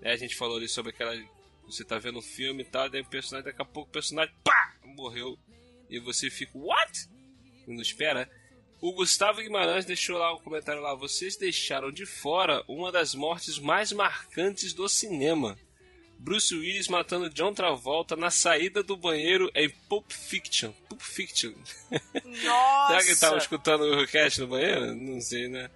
Né, 0.00 0.12
a 0.12 0.16
gente 0.16 0.34
falou 0.36 0.56
ali 0.56 0.68
sobre 0.68 0.90
aquela. 0.90 1.14
Você 1.66 1.84
tá 1.84 1.98
vendo 1.98 2.18
o 2.18 2.22
filme 2.22 2.62
e 2.62 2.66
tal, 2.66 2.88
daí 2.88 3.02
o 3.02 3.06
personagem, 3.06 3.44
daqui 3.50 3.60
a 3.62 3.64
pouco 3.64 3.88
o 3.90 3.92
personagem 3.92 4.34
pá! 4.42 4.72
morreu. 4.84 5.38
E 5.88 5.98
você 5.98 6.30
fica, 6.30 6.52
what? 6.54 7.08
E 7.66 7.72
Não 7.72 7.82
espera. 7.82 8.30
O 8.80 8.92
Gustavo 8.92 9.40
Guimarães 9.40 9.84
deixou 9.84 10.18
lá 10.18 10.32
um 10.32 10.38
comentário 10.38 10.80
lá. 10.80 10.94
Vocês 10.94 11.36
deixaram 11.36 11.90
de 11.90 12.06
fora 12.06 12.62
uma 12.68 12.92
das 12.92 13.14
mortes 13.14 13.58
mais 13.58 13.92
marcantes 13.92 14.72
do 14.72 14.88
cinema. 14.88 15.58
Bruce 16.18 16.54
Willis 16.54 16.88
matando 16.88 17.30
John 17.30 17.54
Travolta 17.54 18.16
na 18.16 18.30
saída 18.30 18.82
do 18.82 18.96
banheiro 18.96 19.50
em 19.54 19.70
Pulp 19.88 20.10
Fiction. 20.10 20.72
Pulp 20.88 21.00
Fiction. 21.00 21.52
Nossa. 21.90 22.86
Será 22.88 23.02
que 23.02 23.08
ele 23.10 23.20
tava 23.20 23.38
escutando 23.38 23.82
o 23.82 24.06
cast 24.06 24.40
no 24.40 24.48
banheiro? 24.48 24.94
Não 24.94 25.20
sei, 25.20 25.48
né? 25.48 25.70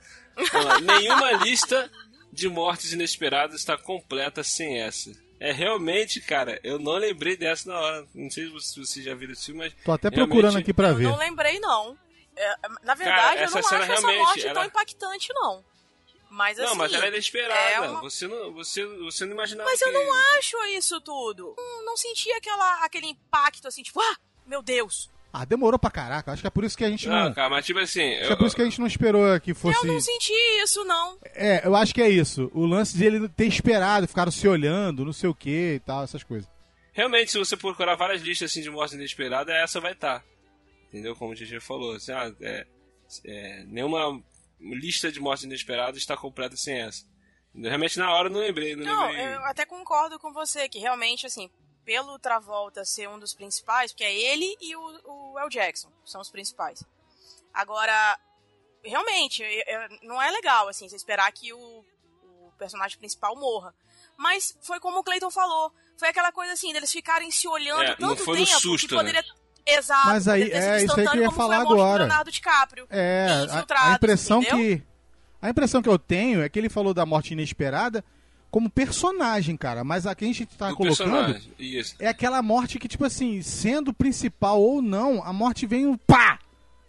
Lá. 0.52 0.80
Nenhuma 0.80 1.32
lista 1.44 1.90
de 2.32 2.48
mortes 2.48 2.92
inesperadas 2.92 3.60
está 3.60 3.76
completa 3.76 4.42
sem 4.42 4.80
essa. 4.80 5.12
É 5.44 5.50
realmente, 5.52 6.20
cara, 6.20 6.60
eu 6.62 6.78
não 6.78 6.92
lembrei 6.92 7.36
dessa 7.36 7.68
na 7.68 7.78
hora. 7.80 8.06
Não 8.14 8.30
sei 8.30 8.46
se 8.60 8.78
você 8.78 9.02
já 9.02 9.14
viu 9.14 9.30
esse 9.32 9.46
filme, 9.46 9.60
mas. 9.64 9.74
Tô 9.84 9.92
até 9.92 10.08
Realmente- 10.08 10.28
procurando 10.30 10.58
aqui 10.58 10.72
pra 10.72 10.88
Eu 10.90 10.94
ver. 10.96 11.04
não 11.04 11.16
lembrei, 11.18 11.58
não. 11.58 11.98
É, 12.36 12.54
na 12.84 12.94
verdade, 12.94 13.38
eu 13.38 13.44
essa 13.44 13.56
não 13.60 13.62
cena 13.68 13.82
acho 13.82 13.92
essa 13.92 14.00
realmente, 14.06 14.24
morte 14.26 14.46
ela- 14.46 14.54
tão 14.54 14.64
impactante, 14.64 15.28
não. 15.34 15.64
Mas 16.30 16.58
assim. 16.58 16.68
não, 16.68 16.76
mas 16.76 16.92
ela 16.92 17.04
é 17.04 17.08
inesperada. 17.08 17.60
é 17.60 17.80
uma- 17.80 18.00
Você, 18.00 18.26
não, 18.26 18.52
você, 18.54 18.86
você 18.86 19.24
não 19.26 19.32
imaginava. 19.32 19.68
Mas 19.68 19.82
eu 19.82 19.88
que- 19.88 19.94
não 19.94 20.38
acho 20.38 20.56
isso 20.66 21.00
tudo. 21.00 21.54
Não, 21.58 21.84
não 21.84 21.96
senti 21.96 22.30
aquela, 22.32 22.84
aquele 22.84 23.06
impacto 23.08 23.68
assim, 23.68 23.82
tipo, 23.82 24.00
ah, 24.00 24.16
meu 24.46 24.62
Deus. 24.62 25.10
Ah, 25.32 25.46
demorou 25.46 25.78
pra 25.78 25.90
caraca. 25.90 26.30
Acho 26.30 26.42
que 26.42 26.46
é 26.46 26.50
por 26.50 26.62
isso 26.62 26.76
que 26.76 26.84
a 26.84 26.90
gente 26.90 27.08
não. 27.08 27.24
Não, 27.24 27.32
cara, 27.32 27.48
mas 27.48 27.64
tipo 27.64 27.78
assim. 27.78 28.14
Acho 28.16 28.24
Eu, 28.24 28.26
que 28.26 28.32
é 28.32 28.36
por 28.36 28.46
isso 28.46 28.56
que 28.56 28.62
a 28.62 28.64
gente 28.66 28.80
não 28.80 28.86
esperou 28.86 29.40
que 29.40 29.54
fosse. 29.54 29.86
Eu 29.86 29.92
não 29.94 30.00
senti 30.00 30.32
isso, 30.62 30.84
não. 30.84 31.18
É, 31.34 31.66
eu 31.66 31.74
acho 31.74 31.94
que 31.94 32.02
é 32.02 32.08
isso. 32.10 32.50
O 32.52 32.66
lance 32.66 32.96
de 32.96 33.04
ele 33.04 33.28
ter 33.30 33.46
esperado, 33.46 34.06
ficaram 34.06 34.30
se 34.30 34.46
olhando, 34.46 35.04
não 35.06 35.12
sei 35.12 35.30
o 35.30 35.34
que 35.34 35.74
e 35.76 35.80
tal, 35.80 36.04
essas 36.04 36.22
coisas. 36.22 36.50
Realmente, 36.92 37.30
se 37.32 37.38
você 37.38 37.56
procurar 37.56 37.94
várias 37.96 38.20
listas 38.20 38.50
assim, 38.50 38.60
de 38.60 38.68
mortes 38.68 38.94
inesperadas, 38.94 39.54
essa 39.54 39.80
vai 39.80 39.92
estar. 39.92 40.22
Entendeu? 40.88 41.16
Como 41.16 41.32
o 41.32 41.34
GG 41.34 41.60
falou. 41.60 41.94
Assim, 41.94 42.12
ah, 42.12 42.30
é, 42.42 42.66
é, 43.24 43.64
nenhuma 43.64 44.22
lista 44.60 45.10
de 45.10 45.18
mortes 45.18 45.44
inesperadas 45.44 45.96
está 45.96 46.14
completa 46.14 46.56
sem 46.56 46.78
essa. 46.78 47.04
Realmente 47.54 47.98
na 47.98 48.10
hora 48.12 48.28
eu 48.28 48.32
não 48.32 48.40
lembrei. 48.40 48.76
Não, 48.76 48.84
Não, 48.84 49.06
lembrei. 49.08 49.34
eu 49.34 49.44
até 49.46 49.64
concordo 49.64 50.18
com 50.18 50.30
você 50.32 50.68
que 50.68 50.78
realmente, 50.78 51.26
assim, 51.26 51.50
pelo 51.84 52.18
Travolta 52.18 52.84
ser 52.84 53.08
um 53.08 53.18
dos 53.18 53.34
principais, 53.34 53.92
porque 53.92 54.04
é 54.04 54.14
ele 54.14 54.56
e 54.60 54.76
o, 54.76 55.32
o 55.34 55.38
El 55.38 55.48
Jackson 55.48 55.88
são 56.04 56.20
os 56.20 56.30
principais. 56.30 56.82
Agora, 57.52 58.18
realmente, 58.84 59.42
não 60.02 60.20
é 60.20 60.30
legal, 60.30 60.68
assim, 60.68 60.88
você 60.88 60.96
esperar 60.96 61.30
que 61.32 61.52
o, 61.52 61.58
o 61.58 62.52
personagem 62.58 62.98
principal 62.98 63.36
morra. 63.36 63.74
Mas 64.16 64.56
foi 64.62 64.78
como 64.78 64.98
o 64.98 65.04
Clayton 65.04 65.30
falou, 65.30 65.72
foi 65.96 66.08
aquela 66.08 66.32
coisa 66.32 66.52
assim, 66.52 66.72
deles 66.72 66.92
ficarem 66.92 67.30
se 67.30 67.48
olhando 67.48 67.82
É, 67.82 67.96
não 67.98 68.14
tanto 68.14 68.32
tempo 68.32 68.46
susto, 68.60 68.88
que 68.88 68.94
poderia... 68.94 69.24
Exato, 69.64 70.06
Mas 70.08 70.26
aí- 70.26 70.42
é 70.42 70.46
isso 70.46 70.56
aí 70.56 70.62
que 70.62 70.70
eu 70.72 70.84
instantâneo 70.86 71.22
ia 71.22 71.28
como 71.28 71.36
foi 71.36 71.44
falar 71.44 71.54
a 71.54 71.58
morte 71.60 71.68
do 71.68 71.82
agora. 71.82 72.04
Leonardo 72.04 72.30
DiCaprio. 72.32 72.86
É, 72.90 73.28
a, 73.48 73.92
a 73.92 73.94
impressão 73.94 74.42
entendeu? 74.42 74.58
que. 74.58 74.86
A 75.40 75.50
impressão 75.50 75.80
que 75.82 75.88
eu 75.88 75.98
tenho 75.98 76.42
é 76.42 76.48
que 76.48 76.58
ele 76.58 76.68
falou 76.68 76.92
da 76.92 77.06
morte 77.06 77.32
inesperada 77.32 78.04
como 78.52 78.68
personagem, 78.68 79.56
cara. 79.56 79.82
Mas 79.82 80.06
a 80.06 80.14
que 80.14 80.24
a 80.24 80.28
gente 80.28 80.44
tá 80.44 80.68
Do 80.68 80.76
colocando 80.76 81.40
é 81.98 82.06
aquela 82.06 82.42
morte 82.42 82.78
que, 82.78 82.86
tipo 82.86 83.04
assim, 83.04 83.40
sendo 83.40 83.94
principal 83.94 84.60
ou 84.60 84.82
não, 84.82 85.24
a 85.24 85.32
morte 85.32 85.66
vem 85.66 85.86
um 85.86 85.96
pá! 85.96 86.38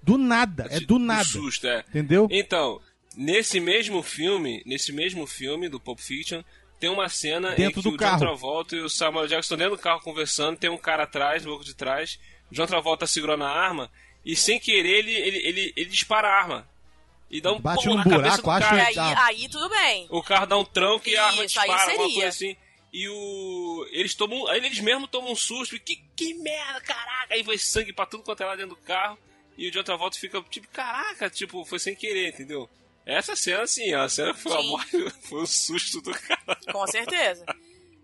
Do 0.04 0.18
nada. 0.18 0.68
É 0.70 0.82
do 0.82 1.00
nada. 1.00 1.24
susto, 1.24 1.66
é. 1.66 1.86
Entendeu? 1.88 2.28
Então, 2.30 2.82
nesse 3.16 3.62
mesmo 3.62 4.04
filme, 4.04 4.62
nesse 4.66 4.92
mesmo 4.92 5.26
filme 5.26 5.70
do 5.70 5.80
Pulp 5.80 6.00
Fiction, 6.00 6.44
tem 6.82 6.90
uma 6.90 7.08
cena 7.08 7.52
Dentro 7.52 7.80
em 7.80 7.84
que 7.84 7.90
do 7.90 7.96
o 7.96 7.98
carro. 7.98 8.20
John 8.20 8.26
Travolta 8.26 8.76
e 8.76 8.82
o 8.82 8.90
Samuel 8.90 9.28
Jackson 9.28 9.40
estão 9.40 9.58
dentro 9.58 9.78
do 9.78 9.82
carro 9.82 10.02
conversando, 10.02 10.58
tem 10.58 10.70
um 10.70 10.78
cara 10.78 11.04
atrás, 11.04 11.46
banco 11.46 11.64
de 11.64 11.74
trás, 11.74 12.20
o 12.52 12.54
John 12.54 12.68
Travolta 12.68 13.08
segurando 13.08 13.46
a 13.46 13.50
arma, 13.50 13.90
e 14.26 14.36
sem 14.36 14.60
querer 14.60 15.00
ele, 15.00 15.12
ele, 15.14 15.38
ele, 15.38 15.74
ele 15.78 15.90
dispara 15.90 16.28
a 16.28 16.38
arma. 16.38 16.68
E 17.34 17.42
dá 17.42 17.52
um 17.52 17.60
Bate 17.60 17.84
pum 17.84 17.90
num 17.90 17.98
na 17.98 18.04
cabeça 18.04 18.20
buraco, 18.22 18.44
do 18.44 18.52
acho 18.52 18.70
cara. 18.70 18.78
E 18.78 18.86
aí, 18.86 18.98
Ah. 19.00 19.26
aí 19.26 19.50
tudo 19.50 19.68
bem. 19.68 20.06
O 20.12 20.22
carro 20.22 20.46
dá 20.46 20.56
um 20.56 20.64
tranco 20.64 21.10
e 21.10 21.18
a 21.18 21.26
arma 21.26 21.44
Isso, 21.44 21.60
aí 21.60 21.68
dispara, 21.68 21.92
alguma 21.92 22.14
coisa 22.14 22.28
assim. 22.28 22.56
E 22.94 23.10
o. 23.10 23.88
Eles 23.92 24.14
tomam. 24.14 24.48
aí 24.50 24.58
Eles 24.64 24.80
mesmos 24.80 25.10
tomam 25.10 25.32
um 25.32 25.36
susto. 25.36 25.76
E 25.76 25.80
que, 25.80 25.96
que 26.16 26.36
merda, 26.36 26.80
caraca! 26.82 27.34
Aí 27.34 27.42
vai 27.42 27.58
sangue 27.58 27.92
pra 27.92 28.06
tudo 28.06 28.22
quanto 28.22 28.44
é 28.44 28.46
lá 28.46 28.56
dentro 28.56 28.76
do 28.76 28.82
carro. 28.84 29.18
E 29.58 29.68
o 29.68 29.72
de 29.72 29.80
outra 29.80 29.98
volta 29.98 30.16
fica 30.20 30.40
tipo, 30.44 30.68
caraca, 30.68 31.28
tipo, 31.28 31.66
foi 31.66 31.80
sem 31.80 31.96
querer, 31.96 32.30
entendeu? 32.30 32.70
Essa 33.04 33.36
cena, 33.36 33.64
assim, 33.64 33.92
a 33.96 34.08
cena 34.08 34.36
foi 34.36 34.52
Sim. 34.62 34.68
morte, 34.70 35.10
foi 35.28 35.42
um 35.42 35.46
susto 35.48 36.02
do 36.02 36.12
cara. 36.12 36.56
Com 36.72 36.86
certeza. 36.86 37.46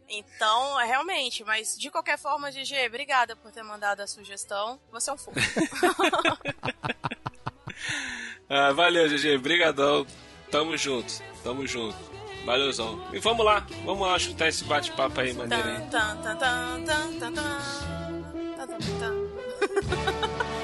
Então, 0.10 0.80
é 0.82 0.86
realmente, 0.86 1.44
mas 1.44 1.78
de 1.78 1.92
qualquer 1.92 2.18
forma, 2.18 2.50
GG, 2.52 2.88
obrigada 2.88 3.36
por 3.36 3.52
ter 3.52 3.62
mandado 3.62 4.02
a 4.02 4.08
sugestão. 4.08 4.80
Você 4.92 5.12
é 5.12 5.14
um 5.14 5.18
fofo. 5.18 5.40
Ah, 8.50 8.72
valeu, 8.74 9.08
GG, 9.08 9.38
brigadão. 9.38 10.06
Tamo 10.52 10.76
junto, 10.76 11.22
tamo 11.44 11.68
junto. 11.68 12.10
Valeuzão. 12.46 13.00
E 13.14 13.20
vamos 13.20 13.46
lá, 13.46 13.66
vamos 13.86 14.08
lá 14.08 14.18
escutar 14.18 14.48
esse 14.48 14.64
bate-papo 14.64 15.20
aí, 15.20 15.34
maneiro 15.34 15.68
aí. 15.68 15.76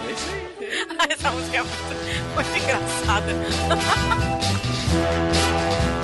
É 0.08 0.12
isso 0.12 0.30
aí. 0.32 0.46
Essa 1.12 1.32
música 1.32 1.58
é 1.58 1.62
muito, 1.62 2.34
muito 2.34 2.58
engraçada. 2.58 3.32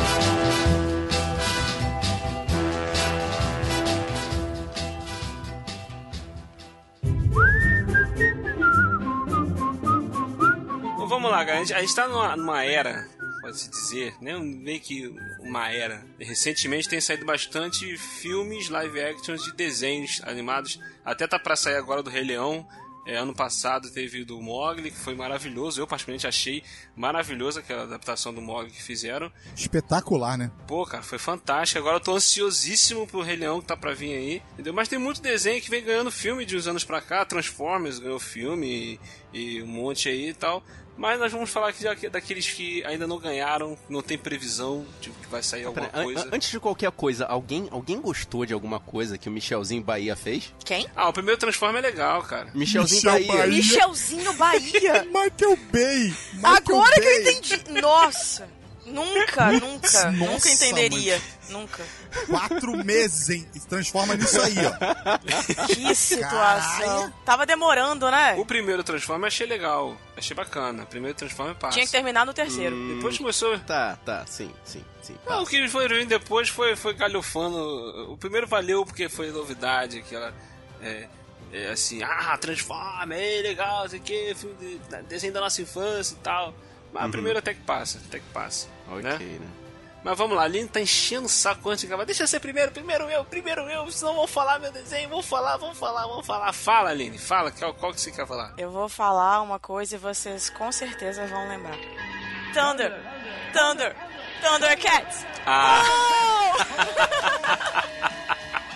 vamos 11.11 11.29
lá. 11.29 11.39
A 11.41 11.55
gente, 11.57 11.73
a 11.73 11.81
gente 11.81 11.93
tá 11.93 12.07
numa, 12.07 12.37
numa 12.37 12.63
era, 12.63 13.05
pode-se 13.41 13.69
dizer, 13.69 14.15
né? 14.21 14.37
Meio 14.39 14.79
que 14.79 15.13
uma 15.41 15.69
era. 15.69 16.05
Recentemente 16.17 16.87
tem 16.87 17.01
saído 17.01 17.25
bastante 17.25 17.97
filmes 17.97 18.69
live 18.69 19.01
actions 19.01 19.43
de 19.43 19.51
desenhos 19.51 20.21
animados. 20.23 20.79
Até 21.03 21.27
tá 21.27 21.37
pra 21.37 21.57
sair 21.57 21.75
agora 21.75 22.01
do 22.01 22.09
Rei 22.09 22.23
Leão. 22.23 22.65
É, 23.03 23.17
ano 23.17 23.33
passado 23.33 23.89
teve 23.89 24.23
do 24.23 24.39
Mogli, 24.39 24.91
que 24.91 24.97
foi 24.97 25.15
maravilhoso. 25.15 25.81
Eu, 25.81 25.87
particularmente, 25.87 26.27
achei 26.27 26.63
maravilhoso 26.95 27.59
aquela 27.59 27.83
adaptação 27.83 28.31
do 28.31 28.41
Mogli 28.41 28.71
que 28.71 28.81
fizeram. 28.81 29.31
Espetacular, 29.55 30.37
né? 30.37 30.51
Pô, 30.67 30.85
cara, 30.85 31.01
foi 31.01 31.17
fantástico. 31.17 31.79
Agora 31.79 31.95
eu 31.95 31.99
tô 31.99 32.15
ansiosíssimo 32.15 33.07
pro 33.07 33.23
Rei 33.23 33.35
Leão 33.35 33.59
que 33.59 33.67
tá 33.67 33.75
pra 33.75 33.93
vir 33.93 34.13
aí. 34.13 34.43
Entendeu? 34.53 34.71
Mas 34.71 34.87
tem 34.87 34.99
muito 34.99 35.19
desenho 35.19 35.59
que 35.59 35.69
vem 35.69 35.83
ganhando 35.83 36.11
filme 36.11 36.45
de 36.45 36.55
uns 36.55 36.67
anos 36.67 36.83
pra 36.83 37.01
cá. 37.01 37.25
Transformers 37.25 37.97
ganhou 37.97 38.19
filme 38.19 38.99
e, 39.33 39.57
e 39.57 39.63
um 39.63 39.67
monte 39.67 40.07
aí 40.07 40.29
e 40.29 40.33
tal. 40.35 40.63
Mas 40.97 41.19
nós 41.19 41.31
vamos 41.31 41.49
falar 41.49 41.69
aqui 41.69 41.83
da- 41.83 41.93
daqueles 42.09 42.49
que 42.49 42.83
ainda 42.85 43.07
não 43.07 43.17
ganharam, 43.17 43.77
não 43.89 44.01
tem 44.01 44.17
previsão 44.17 44.85
de 44.99 45.09
que 45.09 45.27
vai 45.27 45.41
sair 45.41 45.65
alguma 45.65 45.87
Pera, 45.87 46.03
coisa. 46.03 46.25
an- 46.25 46.29
antes 46.33 46.51
de 46.51 46.59
qualquer 46.59 46.91
coisa, 46.91 47.25
alguém, 47.25 47.67
alguém 47.71 47.99
gostou 47.99 48.45
de 48.45 48.53
alguma 48.53 48.79
coisa 48.79 49.17
que 49.17 49.27
o 49.27 49.31
Michelzinho 49.31 49.81
Bahia 49.81 50.15
fez? 50.15 50.53
Quem? 50.63 50.85
Ah, 50.95 51.09
o 51.09 51.13
primeiro 51.13 51.39
Transformer 51.39 51.83
é 51.83 51.87
legal, 51.87 52.21
cara. 52.23 52.51
Michelzinho 52.53 52.97
Michel 53.13 53.27
Bahia. 53.27 53.41
Bahia. 53.41 53.57
Michelzinho 53.57 54.33
Bahia. 54.33 55.03
Michael 55.11 55.57
Bay! 55.71 56.13
Agora 56.43 56.93
que 57.01 57.07
eu 57.07 57.21
entendi. 57.21 57.81
Nossa. 57.81 58.47
Nunca, 58.91 59.51
nunca, 59.53 59.87
Nossa, 59.87 60.11
nunca 60.11 60.49
entenderia. 60.49 61.21
Nunca. 61.49 61.83
Quatro 62.27 62.77
meses, 62.83 63.29
hein? 63.29 63.47
Se 63.53 63.67
transforma 63.67 64.15
nisso 64.15 64.41
aí, 64.41 64.55
ó. 64.65 65.67
Que 65.67 65.95
situação. 65.95 67.13
Tava 67.25 67.45
demorando, 67.45 68.09
né? 68.09 68.35
O 68.37 68.45
primeiro 68.45 68.83
Transformer 68.83 69.25
eu 69.25 69.27
achei 69.27 69.47
legal, 69.47 69.97
achei 70.15 70.35
bacana. 70.35 70.83
O 70.83 70.87
primeiro 70.87 71.17
Transformer 71.17 71.55
passa. 71.55 71.73
Tinha 71.73 71.85
que 71.85 71.91
terminar 71.91 72.25
no 72.25 72.33
terceiro. 72.33 72.75
Depois 72.95 73.17
começou. 73.17 73.57
Tá, 73.59 73.97
tá, 74.05 74.25
sim, 74.25 74.51
sim, 74.63 74.83
sim. 75.01 75.15
Não, 75.27 75.43
o 75.43 75.45
que 75.45 75.67
foram 75.67 75.95
vindo 75.97 76.09
depois 76.09 76.49
foi, 76.49 76.75
foi 76.75 76.93
galhofando. 76.93 78.11
O 78.11 78.17
primeiro 78.17 78.47
valeu 78.47 78.85
porque 78.85 79.09
foi 79.09 79.31
novidade, 79.31 79.99
aquela. 79.99 80.33
é, 80.81 81.07
é, 81.53 81.69
assim, 81.69 82.01
ah, 82.01 82.37
transforma, 82.37 83.13
é 83.13 83.41
legal, 83.41 83.87
sei 83.89 83.99
o 83.99 84.01
que, 84.01 84.33
filme 84.35 84.55
de, 84.55 85.01
desenho 85.03 85.33
da 85.33 85.41
nossa 85.41 85.61
infância 85.61 86.13
e 86.13 86.17
tal. 86.17 86.53
Mas 86.93 87.05
Uhum. 87.05 87.11
primeiro 87.11 87.39
até 87.39 87.53
que 87.53 87.61
passa, 87.61 87.99
até 88.07 88.19
que 88.19 88.25
passa. 88.33 88.67
Ok, 88.87 89.01
né? 89.01 89.17
né? 89.17 89.47
Mas 90.03 90.17
vamos 90.17 90.35
lá, 90.35 90.41
a 90.41 90.45
Aline 90.45 90.67
tá 90.67 90.81
enchendo 90.81 91.27
o 91.27 91.29
saco 91.29 91.69
antes 91.69 91.81
de 91.81 91.87
gravar. 91.87 92.05
Deixa 92.05 92.23
eu 92.23 92.27
ser 92.27 92.39
primeiro, 92.39 92.71
primeiro 92.71 93.07
eu, 93.09 93.23
primeiro 93.23 93.61
eu, 93.69 93.89
senão 93.91 94.15
vão 94.15 94.25
falar 94.27 94.57
meu 94.57 94.71
desenho, 94.71 95.07
vão 95.09 95.21
falar, 95.21 95.57
vão 95.57 95.75
falar, 95.75 96.07
vão 96.07 96.23
falar. 96.23 96.51
Fala, 96.53 96.89
Aline, 96.89 97.19
fala, 97.19 97.51
qual, 97.51 97.71
qual 97.75 97.93
que 97.93 98.01
você 98.01 98.09
quer 98.11 98.25
falar? 98.27 98.51
Eu 98.57 98.71
vou 98.71 98.89
falar 98.89 99.41
uma 99.41 99.59
coisa 99.59 99.95
e 99.95 99.99
vocês 99.99 100.49
com 100.49 100.71
certeza 100.71 101.27
vão 101.27 101.47
lembrar. 101.47 101.77
Thunder! 102.51 102.99
Thunder! 103.53 103.95
Thundercats! 104.41 105.23
Ah, 105.45 105.83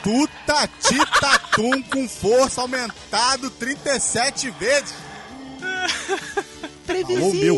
Tuta 0.03 0.67
Titatum 0.79 1.81
com 1.89 2.07
força 2.07 2.61
aumentado 2.61 3.49
37 3.49 4.51
vezes. 4.51 4.93
Alô, 7.17 7.33
meu. 7.33 7.55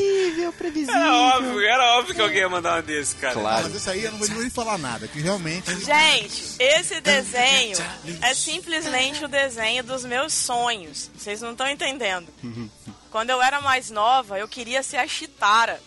era 0.96 1.15
óbvio, 1.15 1.62
era 1.62 1.98
óbvio 1.98 2.15
que 2.15 2.22
alguém 2.22 2.39
ia 2.39 2.50
mandar 2.50 2.75
uma 2.75 2.81
desse, 2.81 3.15
cara. 3.15 3.34
Claro. 3.34 3.63
Mas 3.63 3.75
isso 3.75 3.89
aí 3.89 4.03
eu 4.03 4.12
não 4.12 4.19
vou 4.19 4.29
nem 4.29 4.50
falar 4.50 4.77
nada, 4.77 5.07
que 5.07 5.19
realmente. 5.19 5.69
Gente, 5.79 6.55
esse 6.60 7.01
desenho 7.01 7.77
é 8.22 8.34
simplesmente 8.34 9.24
o 9.24 9.27
desenho 9.27 9.84
dos 9.84 10.05
meus 10.05 10.34
sonhos. 10.34 11.12
Vocês 11.15 11.41
não 11.41 11.51
estão 11.51 11.67
entendendo. 11.69 12.27
Quando 13.12 13.29
eu 13.29 13.41
era 13.41 13.62
mais 13.62 13.89
nova, 13.89 14.38
eu 14.38 14.48
queria 14.48 14.84
ser 14.84 14.98
a 14.98 15.07
Chitara. 15.07 15.81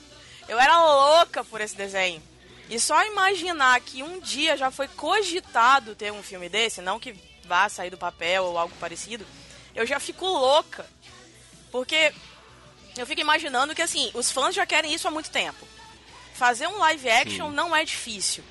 Eu 0.48 0.58
era 0.58 0.82
louca 0.84 1.44
por 1.44 1.60
esse 1.60 1.76
desenho. 1.76 2.22
E 2.68 2.78
só 2.78 3.04
imaginar 3.04 3.80
que 3.80 4.02
um 4.02 4.20
dia 4.20 4.56
já 4.56 4.70
foi 4.70 4.86
cogitado 4.86 5.94
ter 5.94 6.12
um 6.12 6.22
filme 6.22 6.48
desse, 6.48 6.80
não 6.80 7.00
que 7.00 7.14
vá 7.44 7.68
sair 7.68 7.90
do 7.90 7.98
papel 7.98 8.44
ou 8.44 8.56
algo 8.56 8.74
parecido, 8.78 9.26
eu 9.74 9.84
já 9.84 9.98
fico 9.98 10.24
louca. 10.24 10.86
Porque 11.72 12.12
eu 12.96 13.06
fico 13.06 13.20
imaginando 13.20 13.74
que 13.74 13.82
assim, 13.82 14.10
os 14.14 14.30
fãs 14.30 14.54
já 14.54 14.64
querem 14.66 14.92
isso 14.94 15.06
há 15.08 15.10
muito 15.10 15.30
tempo. 15.30 15.66
Fazer 16.34 16.66
um 16.66 16.78
live 16.78 17.08
action 17.10 17.50
não 17.50 17.74
é 17.74 17.84
difícil. 17.84 18.42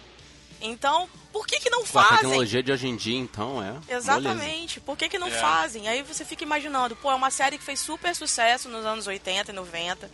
Então, 0.61 1.09
por 1.31 1.47
que 1.47 1.59
que 1.59 1.69
não 1.69 1.85
Com 1.85 1.99
a 1.99 2.03
fazem? 2.03 2.17
tecnologia 2.17 2.61
de 2.61 2.71
hoje 2.71 2.87
em 2.87 2.95
dia, 2.95 3.17
então, 3.17 3.63
é. 3.63 3.71
Moleza. 3.71 3.93
Exatamente. 3.93 4.79
Por 4.81 4.97
que, 4.97 5.07
que 5.07 5.17
não 5.17 5.27
É. 5.27 5.31
fazem? 5.31 5.87
Aí 5.87 6.03
você 6.03 6.25
fica 6.25 6.43
imaginando, 6.43 6.95
pô, 6.97 7.09
é 7.09 7.15
uma 7.15 7.31
série 7.31 7.57
que 7.57 7.63
fez 7.63 7.79
super 7.79 8.13
sucesso 8.13 8.67
nos 8.67 8.85
anos 8.85 9.07
80 9.07 9.51
e 9.51 9.55
90. 9.55 10.11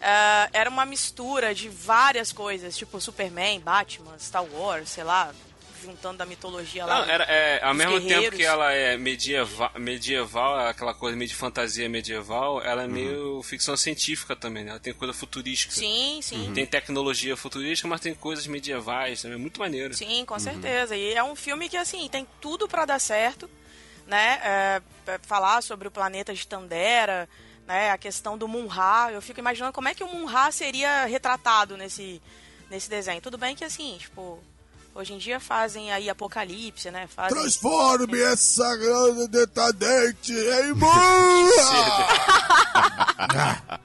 Ah, 0.00 0.48
era 0.52 0.68
uma 0.68 0.84
mistura 0.84 1.54
de 1.54 1.68
várias 1.68 2.30
coisas, 2.32 2.76
tipo 2.76 3.00
Superman, 3.00 3.60
Batman, 3.60 4.16
Star 4.18 4.44
Wars, 4.44 4.90
sei 4.90 5.02
lá, 5.04 5.32
juntando 5.82 6.18
da 6.18 6.26
mitologia 6.26 6.84
lá. 6.84 7.00
Não, 7.00 7.12
era, 7.12 7.24
é, 7.24 7.62
ao 7.62 7.74
mesmo 7.74 7.94
tempo 7.94 8.08
guerreiros. 8.08 8.38
que 8.38 8.44
ela 8.44 8.72
é 8.72 8.96
medieval, 8.96 9.70
medieval, 9.76 10.66
aquela 10.66 10.94
coisa 10.94 11.16
meio 11.16 11.28
de 11.28 11.34
fantasia 11.34 11.88
medieval, 11.88 12.62
ela 12.62 12.84
é 12.84 12.86
meio 12.86 13.42
ficção 13.42 13.76
científica 13.76 14.34
também, 14.34 14.64
né? 14.64 14.70
Ela 14.70 14.80
tem 14.80 14.92
coisa 14.92 15.14
futurística. 15.14 15.72
Sim, 15.72 16.20
sim. 16.22 16.52
Tem 16.54 16.66
tecnologia 16.66 17.36
futurística, 17.36 17.88
mas 17.88 18.00
tem 18.00 18.14
coisas 18.14 18.46
medievais 18.46 19.22
também, 19.22 19.38
muito 19.38 19.60
maneiro. 19.60 19.94
Sim, 19.94 20.24
com 20.24 20.38
certeza. 20.38 20.96
E 20.96 21.14
é 21.14 21.22
um 21.22 21.36
filme 21.36 21.68
que, 21.68 21.76
assim, 21.76 22.08
tem 22.08 22.26
tudo 22.40 22.68
pra 22.68 22.84
dar 22.84 22.98
certo, 22.98 23.48
né? 24.06 24.40
É, 24.42 24.82
é, 25.06 25.18
falar 25.22 25.62
sobre 25.62 25.88
o 25.88 25.90
planeta 25.90 26.34
de 26.34 26.46
Tandera, 26.46 27.28
né? 27.66 27.90
A 27.90 27.98
questão 27.98 28.36
do 28.36 28.48
Munra. 28.48 29.10
Eu 29.12 29.22
fico 29.22 29.40
imaginando 29.40 29.72
como 29.72 29.88
é 29.88 29.94
que 29.94 30.04
o 30.04 30.08
Munra 30.08 30.50
seria 30.50 31.04
retratado 31.04 31.76
nesse, 31.76 32.20
nesse 32.70 32.88
desenho. 32.88 33.20
Tudo 33.20 33.38
bem 33.38 33.54
que, 33.54 33.64
assim, 33.64 33.96
tipo... 33.98 34.42
Hoje 34.98 35.12
em 35.14 35.18
dia 35.18 35.38
fazem 35.38 35.92
aí 35.92 36.10
apocalipse, 36.10 36.90
né? 36.90 37.06
Fazem... 37.06 37.38
Transforme 37.38 38.20
essa 38.20 38.76
grande 38.76 39.28
decadente 39.28 40.32
em 40.32 40.72
murra! 40.74 42.18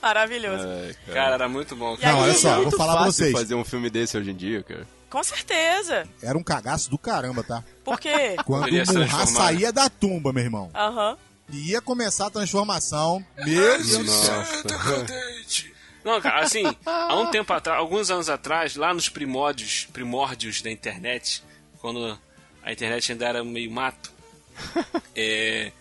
Maravilhoso. 0.00 0.64
É, 0.68 0.94
Cara, 1.12 1.34
era 1.34 1.48
muito 1.48 1.74
bom. 1.74 1.96
Aí, 2.00 2.06
Não, 2.06 2.20
olha 2.20 2.34
só, 2.34 2.54
Muito 2.58 2.70
vou 2.70 2.78
falar 2.78 2.98
pra 2.98 3.06
vocês. 3.06 3.32
fazer 3.32 3.56
um 3.56 3.64
filme 3.64 3.90
desse 3.90 4.16
hoje 4.16 4.30
em 4.30 4.36
dia, 4.36 4.62
cara. 4.62 4.86
Com 5.10 5.24
certeza. 5.24 6.06
Era 6.22 6.38
um 6.38 6.44
cagaço 6.44 6.88
do 6.88 6.96
caramba, 6.96 7.42
tá? 7.42 7.64
Por 7.82 7.98
quê? 7.98 8.36
Quando 8.46 8.68
o 8.68 8.92
Murra 8.94 9.26
saía 9.26 9.72
da 9.72 9.90
tumba, 9.90 10.32
meu 10.32 10.44
irmão. 10.44 10.70
Aham. 10.72 11.18
E 11.52 11.72
ia 11.72 11.82
começar 11.82 12.28
a 12.28 12.30
transformação. 12.30 13.24
Meu 13.44 13.82
Deus 13.82 13.98
do 13.98 14.08
céu. 14.08 14.44
Não, 16.04 16.20
cara, 16.20 16.40
assim, 16.40 16.64
há 16.86 17.14
um 17.16 17.30
tempo 17.30 17.52
atrás, 17.52 17.78
alguns 17.78 18.10
anos 18.10 18.28
atrás, 18.30 18.74
lá 18.76 18.92
nos 18.94 19.08
primórdios, 19.08 19.86
primórdios 19.92 20.62
da 20.62 20.70
internet, 20.70 21.42
quando 21.78 22.18
a 22.62 22.72
internet 22.72 23.12
ainda 23.12 23.26
era 23.28 23.44
meio 23.44 23.70
mato, 23.70 24.10
é, 25.14 25.72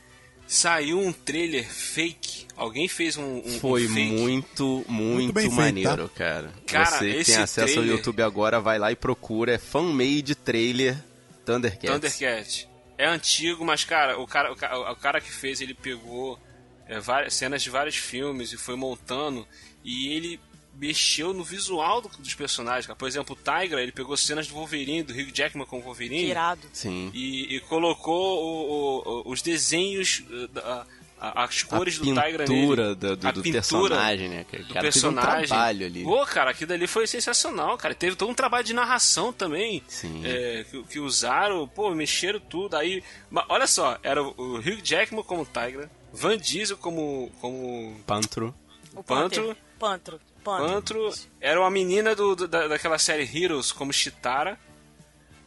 saiu 0.47 0.99
um 0.99 1.11
trailer 1.13 1.65
fake. 1.67 2.47
Alguém 2.55 2.87
fez 2.89 3.15
um, 3.15 3.23
um- 3.23 3.43
um 3.45 3.59
Foi 3.59 3.87
fake. 3.87 4.11
muito, 4.11 4.85
muito, 4.87 5.31
bem 5.33 5.43
feito, 5.43 5.55
maneiro, 5.55 6.09
cara. 6.09 6.51
Cara, 6.67 6.85
Você 6.97 7.23
tem 7.23 7.35
acesso 7.37 7.59
ao 7.61 7.65
trailer- 7.67 7.95
YouTube 7.97 8.21
agora, 8.21 8.59
vai 8.59 8.77
lá 8.77 8.91
e 8.91 8.95
procura. 8.95 9.53
É 9.53 9.57
fan-made 9.57 10.35
trailer 10.35 10.97
Thundercats. 11.45 11.89
Thundercat. 11.89 12.69
É 12.97 13.05
antigo, 13.07 13.63
mas, 13.63 13.85
cara, 13.85 14.19
o 14.19 14.27
cara, 14.27 14.51
o 14.51 14.55
cara, 14.57 14.91
o 14.91 14.95
cara 14.97 15.21
que 15.21 15.31
fez, 15.31 15.61
ele 15.61 15.73
pegou 15.73 16.37
é, 16.85 16.99
várias, 16.99 17.33
cenas 17.33 17.61
de 17.63 17.69
vários 17.69 17.95
filmes 17.95 18.51
e 18.51 18.57
foi 18.57 18.75
montando. 18.75 19.47
E 19.83 20.09
ele 20.13 20.39
mexeu 20.75 21.33
no 21.33 21.43
visual 21.43 22.01
do- 22.01 22.09
dos 22.19 22.33
personagens. 22.33 22.85
cara. 22.85 22.95
Por 22.95 23.07
exemplo, 23.07 23.35
o 23.35 23.37
Tigra, 23.61 23.81
ele 23.81 23.91
pegou 23.91 24.15
cenas 24.15 24.47
do 24.47 24.53
Wolverine, 24.53 25.03
do 25.03 25.13
Hugh 25.13 25.31
Jackman 25.33 25.65
com 25.65 25.79
o 25.79 25.81
Wolverine. 25.81 26.23
Irado. 26.25 26.61
Sim. 26.71 27.11
E, 27.13 27.55
e 27.55 27.59
colocou 27.61 28.43
o- 28.43 28.71
o- 28.71 29.23
o- 29.27 29.31
os 29.31 29.41
desenhos, 29.41 30.23
da- 30.53 30.85
a- 31.19 31.43
as 31.43 31.63
cores 31.63 31.95
a 31.95 31.99
do 31.99 32.05
Tigra 32.05 32.45
pintura 32.45 32.83
nele. 32.83 32.95
do, 32.95 33.17
do, 33.17 33.27
A 33.27 33.31
do 33.31 33.41
pintura 33.41 33.61
personagem, 33.61 34.29
né? 34.29 34.45
cara? 34.49 34.63
O 34.63 34.65
do 34.67 34.73
cara 34.73 34.83
personagem. 34.83 35.31
fez 35.39 35.43
um 35.43 35.47
trabalho 35.53 35.85
ali. 35.85 36.03
Pô, 36.05 36.25
cara, 36.25 36.51
aquilo 36.51 36.71
ali 36.71 36.87
foi 36.87 37.05
sensacional, 37.07 37.77
cara. 37.77 37.93
Teve 37.93 38.15
todo 38.15 38.29
um 38.29 38.33
trabalho 38.33 38.63
de 38.63 38.71
narração 38.73 39.33
também. 39.33 39.83
Sim. 39.85 40.21
é, 40.23 40.65
que, 40.71 40.81
que 40.83 40.99
usaram, 40.99 41.67
pô, 41.67 41.93
mexeram 41.93 42.39
tudo. 42.39 42.77
Aí, 42.77 43.03
mas 43.29 43.43
olha 43.49 43.67
só, 43.67 43.97
era 44.01 44.23
o 44.23 44.55
Hugh 44.59 44.79
Jackman 44.81 45.23
como 45.25 45.45
Tigra, 45.45 45.91
Van 46.13 46.37
Diesel 46.37 46.77
como, 46.77 47.29
como 47.41 47.99
Pantro. 48.07 48.55
O 48.95 49.03
Pantro. 49.03 49.43
Panther. 49.47 49.57
Pantro. 49.79 50.19
Pantro. 50.43 50.67
Pantro. 50.67 51.13
Era 51.41 51.59
uma 51.59 51.69
menina 51.71 52.13
do, 52.15 52.35
do- 52.35 52.47
da, 52.47 52.67
daquela 52.67 52.97
série 52.99 53.23
Heroes 53.23 53.71
como 53.71 53.91
Chitara. 53.93 54.57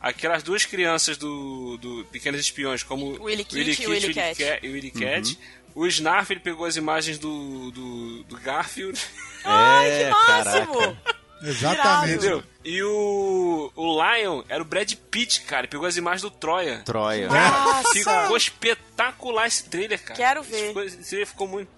Aquelas 0.00 0.42
duas 0.42 0.64
crianças 0.64 1.16
do, 1.16 1.76
do 1.78 2.04
Pequenos 2.10 2.40
Espiões, 2.40 2.82
como 2.82 3.22
Willy 3.22 3.44
Kit 3.44 3.82
e 3.82 3.86
Willy 3.86 4.12
Cat. 4.12 4.36
Ca- 4.44 4.58
e 4.60 4.68
Willy 4.68 4.90
Cat. 4.90 5.38
O 5.74 5.86
Snarf, 5.86 6.30
ele 6.32 6.40
pegou 6.40 6.66
as 6.66 6.76
imagens 6.76 7.18
do, 7.18 7.70
do, 7.70 8.24
do 8.24 8.36
Garfield. 8.40 9.00
Ai, 9.44 9.90
é, 9.90 10.04
que 10.04 10.10
máximo! 10.10 10.74
caraca. 10.74 10.98
Exatamente. 11.44 12.14
Entendeu? 12.14 12.42
E 12.64 12.82
o, 12.82 13.72
o 13.74 14.02
Lion 14.02 14.42
era 14.48 14.62
o 14.62 14.66
Brad 14.66 14.92
Pitt, 15.10 15.40
cara. 15.42 15.62
Ele 15.62 15.68
pegou 15.68 15.86
as 15.86 15.96
imagens 15.96 16.22
do 16.22 16.30
Troia. 16.30 16.82
Troia. 16.84 17.28
Nossa! 17.28 17.92
Ficou 17.92 18.36
espetacular 18.36 19.46
esse 19.46 19.64
trailer, 19.64 20.00
cara. 20.02 20.16
Quero 20.16 20.42
ver. 20.42 20.68
Ficou- 20.68 20.82
Esse 20.84 20.98
trailer 20.98 21.26
ficou 21.26 21.48
muito. 21.48 21.70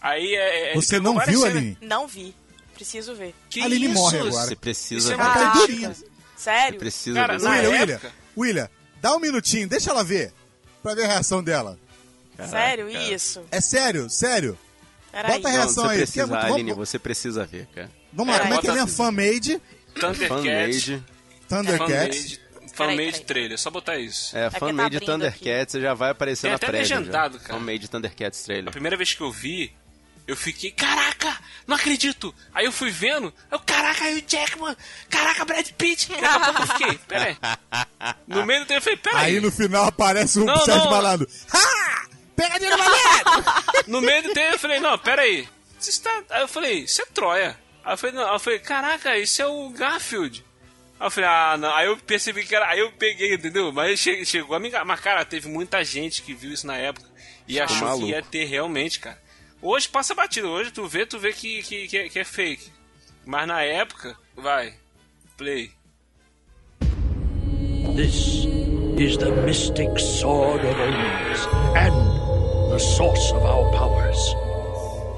Aí 0.00 0.34
é. 0.34 0.72
é- 0.72 0.74
Você 0.74 0.98
não 1.00 1.18
viu, 1.18 1.44
Aline? 1.44 1.76
Não 1.80 2.06
vi. 2.06 2.34
Preciso 2.74 3.14
ver. 3.14 3.34
Que 3.48 3.62
Aline 3.62 3.86
isso? 3.86 3.94
morre 3.94 4.18
agora. 4.18 4.46
Você 4.48 4.56
precisa 4.56 4.98
Isso 4.98 5.12
é 5.12 5.16
ver. 5.16 5.22
Caraca. 5.32 5.58
antigo. 5.62 5.94
Você 5.94 6.04
Sério? 6.36 6.78
precisa 6.78 7.18
Cara, 7.20 7.38
ver. 7.38 7.44
na 7.44 7.50
William, 7.50 7.70
William, 7.70 7.94
época- 7.94 8.12
William, 8.36 8.70
dá 9.00 9.16
um 9.16 9.18
minutinho, 9.18 9.66
deixa 9.68 9.90
ela 9.90 10.04
ver. 10.04 10.32
Pra 10.82 10.94
ver 10.94 11.04
a 11.04 11.08
reação 11.08 11.42
dela. 11.42 11.78
Caraca, 12.36 12.54
Sério, 12.56 12.88
isso. 12.90 13.42
É 13.50 13.60
sério, 13.62 14.10
sério. 14.10 14.58
Peraí. 15.10 15.32
Bota 15.32 15.48
a 15.48 15.50
Não, 15.50 15.58
reação 15.58 15.84
você 15.84 15.90
aí, 15.90 15.96
precisa, 15.96 16.12
que 16.12 16.20
é 16.20 16.36
muito- 16.36 16.54
Aline, 16.54 16.72
você 16.74 16.98
precisa 16.98 17.44
ver, 17.46 17.66
cara. 17.74 17.90
Vamos 18.12 18.34
lá, 18.34 18.40
como 18.42 18.54
é 18.54 18.58
que 18.58 18.68
ele 18.68 18.78
é 18.78 18.86
fan-made? 18.86 19.62
Thundercat. 19.94 20.28
Fan-made. 20.28 21.04
Thundercats. 21.48 22.40
Fan-made 22.74 23.20
trailer. 23.22 23.58
Só 23.58 23.70
botar 23.70 23.96
isso. 23.98 24.36
É, 24.36 24.50
que 24.50 24.58
fan-made 24.60 25.00
tá 25.00 25.06
Thundercats, 25.06 25.72
você 25.72 25.80
já 25.80 25.94
vai 25.94 26.10
aparecer 26.10 26.42
Tem 26.42 26.50
na 26.50 26.56
até 26.56 26.66
prévia. 26.66 26.96
legendado, 26.98 27.38
já. 27.38 27.44
cara. 27.44 27.54
Fan-made 27.58 27.88
Thundercats 27.88 28.42
trailer. 28.42 28.68
A 28.68 28.72
primeira 28.72 28.96
vez 28.98 29.14
que 29.14 29.20
eu 29.22 29.32
vi, 29.32 29.72
eu 30.26 30.36
fiquei, 30.36 30.70
caraca, 30.70 31.36
não 31.66 31.76
acredito. 31.76 32.34
Aí 32.54 32.64
eu 32.66 32.72
fui 32.72 32.90
vendo, 32.90 33.32
eu, 33.50 33.58
caraca, 33.60 34.04
aí 34.04 34.18
o 34.18 34.24
Jackman, 34.26 34.76
caraca, 35.08 35.44
Brad 35.44 35.68
Pitt. 35.72 36.08
Daqui 36.08 36.24
a 36.24 36.40
pouco 36.40 36.62
eu 36.62 36.66
fiquei, 36.66 36.98
pera 37.06 37.24
aí. 37.24 37.36
No 38.26 38.44
meio 38.44 38.60
do 38.60 38.66
tempo 38.66 38.78
eu 38.78 38.82
falei, 38.82 38.96
pera 38.98 39.18
aí. 39.18 39.40
No 39.40 39.52
final 39.52 39.84
aparece 39.86 40.38
Não, 40.40 40.56
Sérgio. 40.64 40.90
Malandro. 40.90 41.28
Ha! 41.52 42.06
Pegadinha 42.34 42.70
do! 42.76 43.90
No 43.90 44.00
meio 44.00 44.22
do 44.24 44.32
tempo 44.32 44.54
eu 44.54 44.58
falei, 44.58 44.80
não, 44.80 44.98
pera 44.98 45.22
aí. 45.22 45.48
Isso 45.80 45.90
está... 45.90 46.22
Aí 46.30 46.42
eu 46.42 46.48
falei, 46.48 46.80
isso 46.80 47.00
é 47.02 47.06
Troia. 47.06 47.58
Aí 47.84 47.92
eu 47.92 47.98
falei, 47.98 48.16
não, 48.16 48.26
aí 48.26 48.34
eu 48.34 48.40
falei, 48.40 48.58
caraca, 48.58 49.16
isso 49.16 49.40
é 49.40 49.46
o 49.46 49.70
Garfield. 49.70 50.44
Aí 50.98 51.06
eu 51.06 51.10
falei, 51.10 51.28
ah, 51.30 51.56
não. 51.58 51.74
Aí 51.74 51.86
eu 51.86 51.96
percebi 51.98 52.44
que 52.44 52.54
era. 52.54 52.66
Aí 52.68 52.78
eu 52.80 52.90
peguei, 52.92 53.34
entendeu? 53.34 53.70
Mas 53.70 54.00
che- 54.00 54.24
chegou 54.24 54.56
a 54.56 54.58
me 54.58 54.68
enganar. 54.68 54.84
Mas, 54.86 54.98
cara, 55.00 55.24
teve 55.24 55.46
muita 55.48 55.84
gente 55.84 56.22
que 56.22 56.32
viu 56.34 56.50
isso 56.52 56.66
na 56.66 56.74
época 56.76 57.06
e 57.46 57.60
achou 57.60 57.98
que 57.98 58.06
ia 58.06 58.22
ter 58.22 58.44
realmente, 58.46 58.98
cara. 58.98 59.20
Hoje 59.68 59.88
passa 59.88 60.14
batido. 60.14 60.48
Hoje 60.48 60.70
tu 60.70 60.86
vê, 60.86 61.04
tu 61.04 61.18
vê 61.18 61.32
que, 61.32 61.60
que, 61.60 61.88
que, 61.88 61.98
é, 61.98 62.08
que 62.08 62.20
é 62.20 62.24
fake. 62.24 62.72
Mas 63.24 63.48
na 63.48 63.62
época, 63.62 64.16
vai. 64.36 64.72
Play. 65.36 65.72
This 67.96 68.46
is 68.96 69.16
the 69.16 69.32
mystic 69.44 69.98
sword 69.98 70.64
of 70.64 70.80
omens 70.80 71.48
and 71.74 72.70
the 72.70 72.78
source 72.78 73.32
of 73.32 73.42
our 73.44 73.68
powers. 73.72 74.36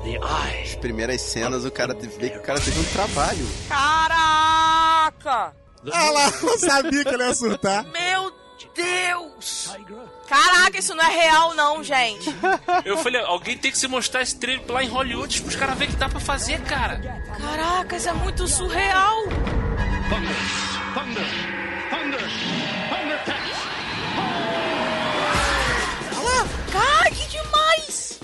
The 0.04 0.18
eye. 0.22 0.62
As 0.62 0.76
primeiras 0.76 1.20
cenas, 1.20 1.66
o 1.66 1.70
cara 1.70 1.94
teve, 1.94 2.16
vê 2.16 2.30
que 2.30 2.38
o 2.38 2.42
cara 2.42 2.58
teve 2.58 2.80
um 2.80 2.84
trabalho. 2.84 3.46
Caraca! 3.68 5.54
Ah 5.92 6.10
lá, 6.10 6.32
eu 6.42 6.58
sabia 6.58 7.04
que 7.04 7.10
ele 7.10 7.22
ia 7.22 7.34
surtar. 7.34 7.84
Meu 7.84 8.30
Deus! 8.30 8.47
Caraca, 10.28 10.78
isso 10.78 10.94
não 10.94 11.04
é 11.04 11.10
real 11.10 11.54
não, 11.54 11.82
gente. 11.82 12.28
Eu 12.84 12.98
falei, 12.98 13.20
alguém 13.22 13.56
tem 13.56 13.70
que 13.70 13.78
se 13.78 13.88
mostrar 13.88 14.22
esse 14.22 14.36
trailer 14.36 14.70
lá 14.70 14.82
em 14.82 14.88
Hollywood 14.88 15.42
pros 15.42 15.56
caras 15.56 15.78
verem 15.78 15.94
que 15.94 16.00
dá 16.00 16.08
pra 16.08 16.20
fazer, 16.20 16.60
cara. 16.62 17.22
Caraca, 17.40 17.96
isso 17.96 18.08
é 18.08 18.12
muito 18.12 18.46
surreal. 18.46 19.22
Thunder, 20.08 20.36
thunder, 20.94 21.26
thunder, 21.90 22.20
thundercats. 22.88 23.58
Cara, 26.72 27.10
que 27.10 27.26
demais! 27.28 28.20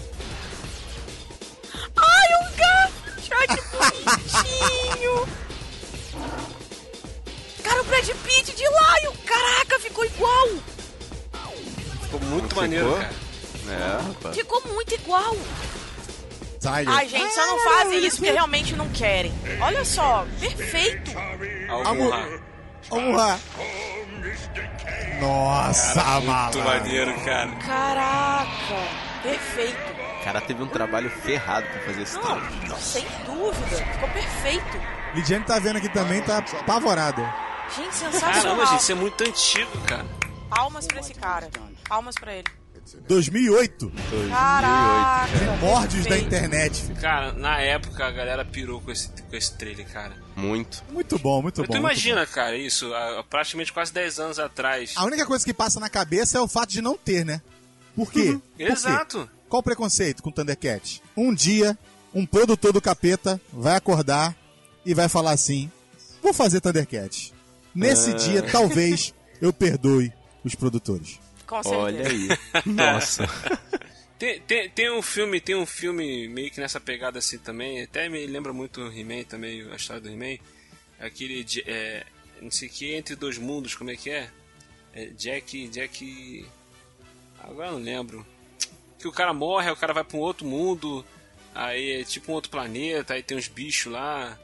Ai, 1.96 2.28
um 2.40 2.56
gato! 2.56 2.92
Que 3.22 3.30
bonitinho! 3.76 5.28
Cara, 7.64 7.80
o 7.80 7.84
Brad 7.84 8.08
Pitt 8.08 8.54
de 8.54 8.62
Lion! 8.62 9.12
Caraca, 9.26 9.80
ficou 9.80 10.04
igual! 10.04 10.48
Ficou 12.02 12.20
muito 12.20 12.48
Ficou? 12.48 12.62
maneiro, 12.62 12.92
cara. 12.94 13.10
É, 13.66 14.06
rapaz. 14.06 14.36
Ficou 14.36 14.62
muito 14.68 14.94
igual! 14.94 15.36
Ai, 16.66 17.08
gente, 17.08 17.34
só 17.34 17.46
não 17.46 17.58
fazem 17.58 18.06
isso 18.06 18.16
porque 18.18 18.32
realmente 18.32 18.74
não 18.76 18.88
querem. 18.88 19.34
Olha 19.60 19.84
só, 19.84 20.26
perfeito! 20.40 21.10
Vamos 22.88 23.14
lá. 23.16 23.38
Nossa, 25.20 26.02
Muito 26.04 26.26
malandro. 26.26 26.64
maneiro, 26.64 27.14
cara. 27.24 27.50
Caraca, 27.56 28.88
perfeito! 29.22 29.94
O 30.20 30.24
cara 30.24 30.40
teve 30.40 30.62
um 30.62 30.66
trabalho 30.68 31.10
ferrado 31.10 31.66
pra 31.68 31.80
fazer 31.82 32.02
esse. 32.02 32.16
Não, 32.16 32.78
sem 32.78 33.04
dúvida, 33.26 33.76
ficou 33.92 34.08
perfeito! 34.08 34.80
Lidiane 35.14 35.44
tá 35.44 35.58
vendo 35.58 35.76
aqui 35.76 35.88
também, 35.90 36.22
tá 36.22 36.38
apavorada. 36.38 37.22
Gente, 37.76 37.98
Caramba, 37.98 38.12
sensacional! 38.12 38.66
gente, 38.66 38.80
isso 38.80 38.92
é 38.92 38.94
muito 38.94 39.24
antigo, 39.24 39.80
cara. 39.86 40.06
Palmas 40.48 40.86
pra 40.86 41.00
esse 41.00 41.14
cara. 41.14 41.50
Palmas 41.88 42.14
pra 42.14 42.34
ele. 42.34 42.44
2008. 43.08 43.90
Caraca! 44.28 45.38
Primórdios 45.38 46.06
da 46.06 46.18
internet. 46.18 46.82
filho. 46.82 47.00
Cara, 47.00 47.32
na 47.32 47.58
época 47.60 48.06
a 48.06 48.10
galera 48.10 48.44
pirou 48.44 48.80
com 48.80 48.90
esse, 48.90 49.08
com 49.08 49.34
esse 49.36 49.56
trailer, 49.56 49.86
cara. 49.90 50.12
Muito. 50.36 50.84
Muito 50.90 51.18
bom, 51.18 51.40
muito 51.42 51.60
Mas 51.62 51.68
bom. 51.68 51.74
tu 51.74 51.78
imagina, 51.78 52.26
cara, 52.26 52.56
isso, 52.56 52.92
há 52.94 53.24
praticamente 53.28 53.72
quase 53.72 53.92
10 53.92 54.20
anos 54.20 54.38
atrás. 54.38 54.92
bom. 54.94 55.00
A 55.00 55.04
única 55.04 55.24
coisa 55.26 55.44
que 55.44 55.54
passa 55.54 55.80
na 55.80 55.88
cabeça 55.88 56.38
é 56.38 56.40
o 56.40 56.48
fato 56.48 56.70
de 56.70 56.82
não 56.82 56.96
ter, 56.96 57.24
né? 57.24 57.40
Por 57.96 58.10
quê? 58.12 58.32
Por 58.32 58.42
quê? 58.56 58.64
Exato. 58.64 59.28
Qual 59.48 59.60
o 59.60 59.62
preconceito 59.62 60.22
com 60.22 60.30
Thundercat? 60.30 61.00
Um 61.16 61.32
dia, 61.32 61.78
um 62.14 62.26
produtor 62.26 62.72
do 62.72 62.82
capeta 62.82 63.40
vai 63.52 63.76
acordar 63.76 64.36
e 64.84 64.92
vai 64.92 65.08
falar 65.08 65.32
assim: 65.32 65.70
vou 66.22 66.34
fazer 66.34 66.60
Thundercat. 66.60 67.32
Nesse 67.74 68.10
Ah. 68.10 68.14
dia, 68.14 68.42
talvez 68.42 69.12
eu 69.40 69.52
perdoe 69.52 70.12
os 70.44 70.54
produtores. 70.54 71.18
Com 71.46 71.62
certeza. 71.62 71.82
Olha 71.82 72.08
aí. 72.08 72.28
Nossa. 72.66 73.26
Tem, 74.18 74.40
tem, 74.40 74.70
tem 74.70 74.90
um 74.92 75.02
filme, 75.02 75.40
tem 75.40 75.54
um 75.56 75.66
filme 75.66 76.28
meio 76.28 76.50
que 76.50 76.60
nessa 76.60 76.80
pegada 76.80 77.18
assim 77.18 77.36
também, 77.38 77.82
até 77.82 78.08
me 78.08 78.24
lembra 78.26 78.52
muito 78.52 78.80
o 78.80 78.92
He-Man 78.92 79.24
também, 79.24 79.68
a 79.70 79.76
história 79.76 80.00
do 80.00 80.08
He-Man. 80.08 80.38
Aquele, 81.00 81.42
de- 81.42 81.64
é, 81.66 82.04
não 82.40 82.50
sei 82.50 82.68
o 82.68 82.70
que, 82.70 82.94
Entre 82.94 83.16
Dois 83.16 83.36
Mundos, 83.38 83.74
como 83.74 83.90
é 83.90 83.96
que 83.96 84.08
é? 84.10 84.30
é 84.94 85.06
Jack, 85.06 85.68
Jack... 85.68 86.46
Agora 87.40 87.68
eu 87.68 87.72
não 87.72 87.80
lembro. 87.80 88.24
Que 88.98 89.06
o 89.08 89.12
cara 89.12 89.34
morre, 89.34 89.70
o 89.70 89.76
cara 89.76 89.92
vai 89.92 90.04
pra 90.04 90.16
um 90.16 90.20
outro 90.20 90.46
mundo, 90.46 91.04
aí 91.54 92.00
é 92.00 92.04
tipo 92.04 92.30
um 92.32 92.34
outro 92.34 92.50
planeta, 92.50 93.12
aí 93.14 93.22
tem 93.22 93.36
uns 93.36 93.48
bichos 93.48 93.92
lá. 93.92 94.38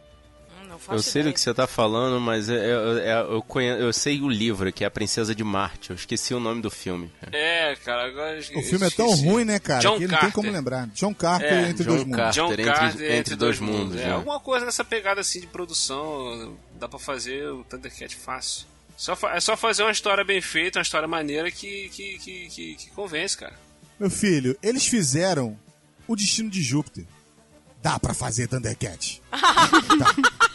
Eu 0.90 1.02
sei 1.02 1.22
do 1.22 1.26
ideia. 1.28 1.32
que 1.34 1.40
você 1.40 1.52
tá 1.54 1.66
falando, 1.66 2.20
mas 2.20 2.48
é- 2.48 2.54
é- 2.56 3.08
é- 3.10 3.20
eu, 3.28 3.42
conhe- 3.42 3.80
eu 3.80 3.92
sei 3.92 4.20
o 4.20 4.28
livro, 4.28 4.72
que 4.72 4.84
é 4.84 4.86
A 4.86 4.90
Princesa 4.90 5.34
de 5.34 5.42
Marte. 5.44 5.90
Eu 5.90 5.96
esqueci 5.96 6.32
o 6.34 6.40
nome 6.40 6.60
do 6.62 6.70
filme. 6.70 7.10
cara. 7.20 7.36
É, 7.36 7.76
cara, 7.76 8.06
agora... 8.08 8.38
eu 8.50 8.58
O 8.60 8.62
filme 8.62 8.86
é 8.86 8.90
tão 8.90 9.06
esqueci. 9.08 9.26
ruim, 9.28 9.44
né, 9.44 9.58
cara? 9.58 9.80
John 9.80 9.98
que 9.98 10.06
não 10.06 10.18
tem 10.18 10.30
como 10.30 10.50
lembrar. 10.50 10.86
John 10.94 11.14
Carter 11.14 11.52
É, 11.52 11.68
entre 11.70 11.84
John 11.84 11.90
dois 11.90 12.04
mundos. 12.04 12.16
Carter. 12.18 12.34
John 12.42 12.52
Entre- 12.52 12.64
Carter 12.64 13.12
entre 13.12 13.36
dois 13.36 13.58
mundos, 13.60 14.00
É, 14.00 14.04
né? 14.06 14.12
alguma 14.12 14.40
coisa 14.40 14.64
nessa 14.66 14.84
pegada 14.84 15.20
assim 15.20 15.40
de 15.40 15.46
produção, 15.46 16.56
dá 16.78 16.88
pra 16.88 16.98
fazer 16.98 17.48
o 17.50 17.64
Thundercat 17.64 18.14
fácil. 18.16 18.66
Só 18.96 19.16
é 19.32 19.40
só 19.40 19.56
fazer 19.56 19.82
uma 19.82 19.92
história 19.92 20.22
bem 20.24 20.40
feita, 20.42 20.78
uma 20.78 20.82
história 20.82 21.08
maneira 21.08 21.50
que, 21.50 21.88
que, 21.88 22.18
que, 22.18 22.48
que, 22.48 22.74
que 22.74 22.90
convence, 22.90 23.36
cara. 23.36 23.54
Meu 23.98 24.10
filho, 24.10 24.56
eles 24.62 24.86
fizeram 24.86 25.58
o 26.06 26.14
destino 26.14 26.50
de 26.50 26.60
Júpiter. 26.62 27.04
Dá 27.82 27.98
pra 27.98 28.12
fazer 28.12 28.46
Thundercat. 28.46 29.22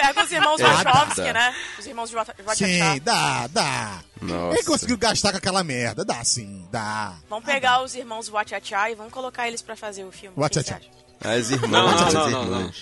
Pega 0.00 0.24
os 0.24 0.32
irmãos 0.32 0.60
É, 0.60 0.64
Wachowski, 0.64 1.20
dá. 1.22 1.32
né? 1.32 1.54
Os 1.78 1.86
irmãos 1.86 2.10
de 2.10 2.16
Wach- 2.16 2.30
Sim, 2.36 2.42
Wachowski. 2.44 3.00
dá, 3.00 3.46
dá. 3.48 4.00
Nossa. 4.20 4.56
Quem 4.56 4.64
conseguiu 4.64 4.96
gastar 4.98 5.30
com 5.32 5.38
aquela 5.38 5.62
merda? 5.64 6.04
Dá 6.04 6.24
sim, 6.24 6.66
dá. 6.70 7.14
Vamos 7.28 7.44
pegar 7.44 7.82
os 7.82 7.94
irmãos 7.94 8.28
Wachachá 8.28 8.90
e 8.90 8.94
vamos 8.94 9.12
colocar 9.12 9.46
eles 9.48 9.62
pra 9.62 9.76
fazer 9.76 10.04
o 10.04 10.12
filme. 10.12 10.34
Wachachá. 10.36 10.76
acha? 10.76 11.36
As 11.38 11.50
irmãs, 11.50 11.70
Não, 11.70 12.12
não, 12.12 12.30
não, 12.30 12.44
não. 12.44 12.72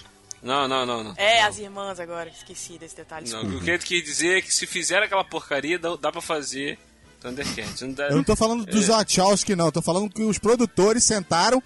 Não, 0.43 0.69
não, 0.69 0.87
não, 0.87 1.05
não. 1.05 1.15
É, 1.17 1.43
as 1.43 1.59
irmãs 1.59 1.99
agora. 1.99 2.29
Esqueci 2.31 2.79
desse 2.79 2.95
detalhe. 2.95 3.29
Não, 3.31 3.43
o 3.43 3.61
que 3.61 3.71
eu 3.71 3.79
quis 3.79 4.05
dizer 4.05 4.39
é 4.39 4.41
que 4.43 4.55
se 4.55 4.67
fizer 4.67 5.03
aquela 5.03 5.25
porcaria, 5.25 5.79
dá, 5.79 5.97
dá 5.97 6.13
pra 6.13 6.21
fazer 6.21 6.79
Thundercat. 7.21 7.83
Não 7.85 7.93
dá- 7.93 8.09
Eu 8.09 8.17
não 8.17 8.23
tô 8.25 8.37
falando 8.37 8.63
É. 8.69 8.71
dos 8.71 8.87
Wachowski, 8.89 9.57
não. 9.57 9.73
Tô 9.73 9.83
falando 9.83 10.09
que 10.11 10.23
os 10.23 10.39
produtores 10.39 11.03
sentaram, 11.03 11.61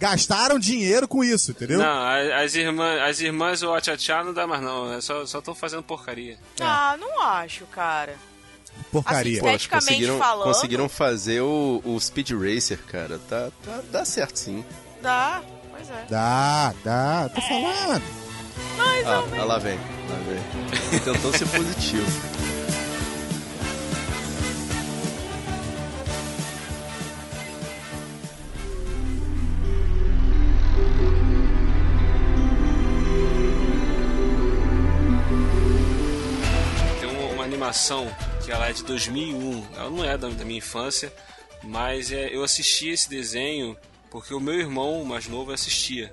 gastaram 0.00 0.58
dinheiro 0.58 1.06
com 1.06 1.22
isso, 1.22 1.50
entendeu? 1.50 1.78
Não, 1.78 2.06
as 2.42 2.54
irmãs, 2.54 3.00
as 3.02 3.20
irmãs 3.20 3.62
o 3.62 3.72
Achachá 3.74 4.24
não 4.24 4.32
dá 4.32 4.46
mais 4.46 4.62
não, 4.62 4.94
é 4.94 5.00
só 5.02 5.26
só 5.26 5.40
tão 5.42 5.54
fazendo 5.54 5.82
porcaria. 5.82 6.38
Ah, 6.58 6.96
não 6.98 7.22
acho, 7.22 7.66
cara. 7.66 8.16
Porcaria. 8.90 9.38
Assim, 9.38 9.46
esteticamente 9.46 9.68
conseguiram, 9.86 10.18
falando- 10.18 10.44
conseguiram 10.44 10.88
fazer 10.88 11.42
o, 11.42 11.82
o 11.84 12.00
Speed 12.00 12.30
Racer, 12.30 12.78
cara. 12.86 13.20
Tá, 13.28 13.50
tá, 13.62 13.80
dá 13.92 14.04
certo 14.06 14.38
sim. 14.38 14.64
Dá, 15.02 15.42
pois 15.70 15.90
é. 15.90 16.04
Dá, 16.08 16.74
dá. 16.82 17.28
Tô 17.34 17.40
falando. 17.42 18.02
Mais 18.78 19.06
Ah, 19.06 19.20
ou 19.20 19.26
menos. 19.26 19.40
ah, 19.40 19.44
lá 19.44 19.58
vem, 19.58 19.76
lá 19.78 20.16
vem. 20.26 21.00
Tentou 21.00 21.32
ser 21.32 21.46
positivo. 21.46 22.39
Animação 37.70 38.06
que 38.44 38.50
ela 38.50 38.68
é 38.68 38.72
de 38.72 38.84
2001. 38.84 39.66
Ela 39.76 39.90
não 39.90 40.04
é 40.04 40.18
da, 40.18 40.28
minha 40.28 40.58
infância, 40.58 41.12
mas 41.62 42.10
é, 42.10 42.34
eu 42.34 42.42
assisti 42.42 42.88
esse 42.88 43.08
desenho 43.08 43.76
porque 44.10 44.34
o 44.34 44.40
meu 44.40 44.54
irmão 44.54 45.04
mais 45.04 45.28
novo 45.28 45.52
assistia. 45.52 46.12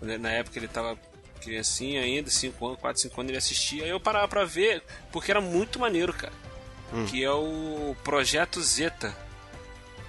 Na 0.00 0.30
época 0.30 0.58
ele 0.58 0.68
tava 0.68 0.98
criancinha 1.40 2.02
ainda, 2.02 2.30
5 2.30 2.66
anos, 2.66 2.80
4, 2.80 3.02
5 3.02 3.20
anos 3.20 3.30
ele 3.30 3.38
assistia. 3.38 3.84
Aí 3.84 3.90
eu 3.90 3.98
parava 3.98 4.28
pra 4.28 4.44
ver, 4.44 4.82
porque 5.10 5.30
era 5.30 5.40
muito 5.40 5.78
maneiro, 5.78 6.12
cara. 6.12 6.32
Que 7.08 7.24
é 7.24 7.30
o 7.30 7.96
Projeto 8.04 8.60
Zeta. 8.60 9.16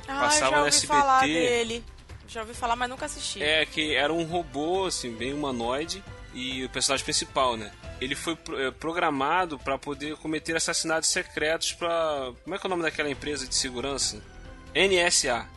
Ah, 0.05 0.19
Passava 0.19 0.51
já 0.51 0.57
no 0.57 0.57
ouvi 0.65 0.69
SBT. 0.75 0.99
falar 0.99 1.21
dele. 1.21 1.83
Já 2.27 2.41
ouvi 2.41 2.53
falar, 2.53 2.75
mas 2.75 2.89
nunca 2.89 3.05
assisti. 3.05 3.41
É, 3.41 3.65
que 3.65 3.95
era 3.95 4.11
um 4.11 4.25
robô, 4.25 4.85
assim, 4.85 5.13
bem 5.13 5.33
humanoide. 5.33 6.03
E 6.33 6.63
o 6.65 6.69
personagem 6.69 7.03
principal, 7.03 7.55
né? 7.55 7.71
Ele 8.01 8.15
foi 8.15 8.37
eh, 8.57 8.71
programado 8.71 9.59
para 9.59 9.77
poder 9.77 10.15
cometer 10.17 10.55
assassinatos 10.55 11.09
secretos 11.09 11.73
pra. 11.73 12.31
Como 12.43 12.55
é 12.55 12.57
que 12.59 12.65
é 12.65 12.67
o 12.67 12.69
nome 12.69 12.81
daquela 12.81 13.09
empresa 13.09 13.47
de 13.47 13.53
segurança? 13.55 14.21
NSA. 14.75 15.47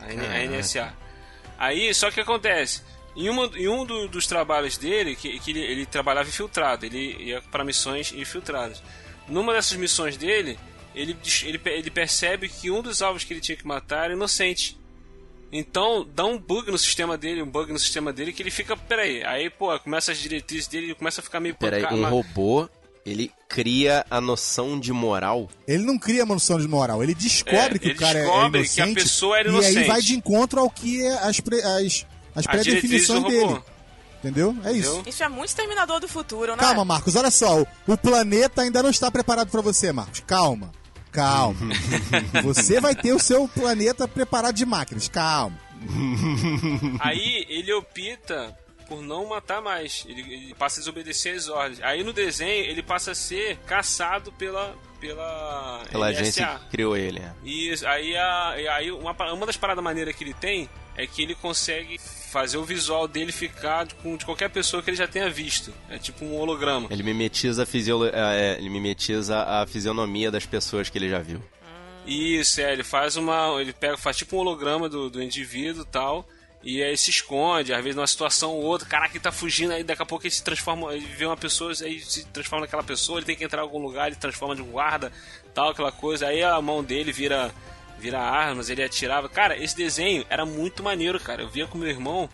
A, 0.00 0.12
N- 0.12 0.26
a 0.26 0.46
NSA. 0.58 0.94
Aí, 1.58 1.94
só 1.94 2.10
que 2.10 2.20
acontece. 2.20 2.82
Em, 3.14 3.28
uma, 3.30 3.46
em 3.56 3.68
um 3.68 3.84
do- 3.86 4.08
dos 4.08 4.26
trabalhos 4.26 4.76
dele, 4.76 5.16
que, 5.16 5.38
que 5.38 5.50
ele, 5.52 5.60
ele 5.60 5.86
trabalhava 5.86 6.28
infiltrado, 6.28 6.84
ele 6.84 7.16
ia 7.22 7.40
para 7.40 7.64
missões 7.64 8.12
infiltradas. 8.12 8.82
Numa 9.28 9.52
dessas 9.54 9.78
missões 9.78 10.16
dele, 10.18 10.58
ele, 10.94 11.16
ele, 11.44 11.60
ele 11.64 11.90
percebe 11.90 12.48
que 12.48 12.70
um 12.70 12.82
dos 12.82 13.00
alvos 13.00 13.24
que 13.24 13.32
ele 13.32 13.40
tinha 13.40 13.56
que 13.56 13.66
matar 13.66 14.04
era 14.06 14.12
inocente. 14.12 14.76
Então, 15.52 16.06
dá 16.14 16.24
um 16.24 16.38
bug 16.38 16.70
no 16.70 16.78
sistema 16.78 17.16
dele, 17.16 17.40
um 17.42 17.46
bug 17.50 17.72
no 17.72 17.78
sistema 17.78 18.12
dele, 18.12 18.32
que 18.32 18.42
ele 18.42 18.50
fica, 18.50 18.76
peraí, 18.76 19.24
aí, 19.24 19.48
pô, 19.48 19.78
começa 19.80 20.12
as 20.12 20.18
diretrizes 20.18 20.66
dele, 20.66 20.86
ele 20.88 20.94
começa 20.94 21.20
a 21.20 21.24
ficar 21.24 21.40
meio 21.40 21.54
Peraí, 21.54 21.84
um 21.94 22.00
ma- 22.02 22.08
robô, 22.08 22.68
ele 23.06 23.30
cria 23.48 24.04
a 24.10 24.20
noção 24.20 24.78
de 24.78 24.92
moral. 24.92 25.48
Ele 25.66 25.84
não 25.84 25.98
cria 25.98 26.24
uma 26.24 26.34
noção 26.34 26.58
de 26.58 26.66
moral, 26.66 27.02
ele 27.02 27.14
descobre 27.14 27.76
É, 27.76 27.78
que 27.78 27.86
ele 27.88 27.94
o 27.94 27.98
cara 27.98 28.18
é 28.18 28.22
descobre 28.22 28.60
inocente. 28.60 28.74
que 28.94 29.00
a 29.00 29.02
pessoa 29.02 29.38
era 29.38 29.48
E 29.48 29.52
aí 29.52 29.56
inocente. 29.60 29.86
vai 29.86 30.02
de 30.02 30.14
encontro 30.16 30.60
ao 30.60 30.68
que 30.68 31.00
é 31.00 31.12
as, 31.22 31.38
pre- 31.40 31.62
as, 31.62 32.06
as 32.34 32.46
a 32.46 32.50
pré-definições 32.50 33.22
dele. 33.24 33.60
Entendeu? 34.18 34.56
É 34.64 34.72
isso. 34.72 35.02
Isso 35.06 35.22
é 35.22 35.28
muito 35.28 35.50
Exterminador 35.50 36.00
do 36.00 36.08
Futuro, 36.08 36.52
né? 36.52 36.58
Calma, 36.58 36.84
Marcos, 36.84 37.14
olha 37.14 37.30
só. 37.30 37.60
O, 37.62 37.66
o 37.86 37.96
planeta 37.96 38.62
ainda 38.62 38.82
não 38.82 38.90
está 38.90 39.08
preparado 39.10 39.48
pra 39.50 39.60
você, 39.60 39.92
Marcos. 39.92 40.20
Calma. 40.26 40.72
Calma. 41.16 41.58
Você 42.44 42.78
vai 42.80 42.94
ter 42.94 43.12
o 43.14 43.18
seu 43.18 43.48
planeta 43.48 44.06
preparado 44.06 44.54
de 44.54 44.66
máquinas, 44.66 45.08
calma. 45.08 45.58
Aí 47.00 47.46
ele 47.48 47.72
opta 47.72 48.56
por 48.88 49.02
não 49.02 49.26
matar 49.26 49.60
mais. 49.62 50.04
Ele, 50.08 50.20
ele 50.20 50.54
passa 50.54 50.78
a 50.78 50.80
desobedecer 50.80 51.36
as 51.36 51.48
ordens. 51.48 51.80
Aí 51.82 52.04
no 52.04 52.12
desenho 52.12 52.64
ele 52.66 52.82
passa 52.82 53.12
a 53.12 53.14
ser 53.14 53.56
caçado 53.66 54.30
pela. 54.32 54.74
Pela, 55.00 55.82
Pela 55.90 56.10
NSA. 56.10 56.20
agência 56.20 56.46
que 56.64 56.70
criou 56.70 56.96
ele. 56.96 57.18
é. 57.20 57.30
Isso, 57.44 57.86
aí, 57.86 58.16
a, 58.16 58.54
e 58.58 58.66
aí 58.66 58.90
uma, 58.90 59.12
uma 59.34 59.44
das 59.46 59.56
paradas 59.56 59.84
maneiras 59.84 60.16
que 60.16 60.24
ele 60.24 60.32
tem 60.32 60.70
é 60.96 61.06
que 61.06 61.22
ele 61.22 61.34
consegue 61.34 61.98
fazer 61.98 62.56
o 62.58 62.64
visual 62.64 63.06
dele 63.06 63.32
ficar 63.32 63.84
de, 63.84 63.94
com, 63.96 64.16
de 64.16 64.24
qualquer 64.24 64.50
pessoa 64.50 64.82
que 64.82 64.90
ele 64.90 64.96
já 64.96 65.06
tenha 65.06 65.28
visto. 65.30 65.72
É 65.88 65.98
tipo 65.98 66.24
um 66.24 66.34
holograma. 66.34 66.88
Ele 66.90 67.02
mimetiza 67.02 67.62
a, 67.62 67.66
fisiolo... 67.66 68.06
é, 68.06 68.56
ele 68.58 68.68
mimetiza 68.68 69.42
a 69.42 69.66
fisionomia 69.66 70.30
das 70.30 70.46
pessoas 70.46 70.88
que 70.88 70.98
ele 70.98 71.08
já 71.08 71.20
viu. 71.20 71.42
Isso, 72.06 72.60
é, 72.60 72.72
ele 72.72 72.84
faz 72.84 73.16
uma. 73.16 73.60
Ele 73.60 73.72
pega, 73.72 73.96
faz 73.96 74.16
tipo 74.16 74.36
um 74.36 74.40
holograma 74.40 74.88
do, 74.88 75.10
do 75.10 75.22
indivíduo 75.22 75.82
e 75.82 75.86
tal. 75.86 76.26
E 76.62 76.82
aí 76.82 76.96
se 76.96 77.10
esconde, 77.10 77.72
às 77.72 77.80
vezes 77.80 77.94
numa 77.94 78.06
situação 78.06 78.50
ou 78.50 78.62
outra, 78.62 78.88
caraca, 78.88 79.12
ele 79.12 79.22
tá 79.22 79.30
fugindo, 79.30 79.72
aí 79.72 79.84
daqui 79.84 80.02
a 80.02 80.06
pouco 80.06 80.24
ele 80.24 80.34
se 80.34 80.42
transforma, 80.42 80.92
ele 80.92 81.06
vê 81.06 81.24
uma 81.24 81.36
pessoa, 81.36 81.70
aí 81.82 82.00
se 82.00 82.24
transforma 82.26 82.64
naquela 82.64 82.82
pessoa, 82.82 83.20
ele 83.20 83.26
tem 83.26 83.36
que 83.36 83.44
entrar 83.44 83.60
em 83.60 83.62
algum 83.62 83.78
lugar, 83.78 84.08
ele 84.08 84.16
transforma 84.16 84.56
de 84.56 84.62
um 84.62 84.72
guarda, 84.72 85.12
tal, 85.54 85.68
aquela 85.68 85.92
coisa, 85.92 86.26
aí 86.26 86.42
a 86.42 86.60
mão 86.60 86.82
dele 86.82 87.12
vira 87.12 87.54
vira 87.98 88.18
armas, 88.20 88.68
ele 88.70 88.82
atirava. 88.82 89.28
Cara, 89.28 89.56
esse 89.62 89.76
desenho 89.76 90.24
era 90.28 90.44
muito 90.46 90.82
maneiro, 90.82 91.18
cara. 91.20 91.42
Eu 91.42 91.48
via 91.48 91.66
com 91.66 91.78
meu 91.78 91.88
irmão. 91.88 92.28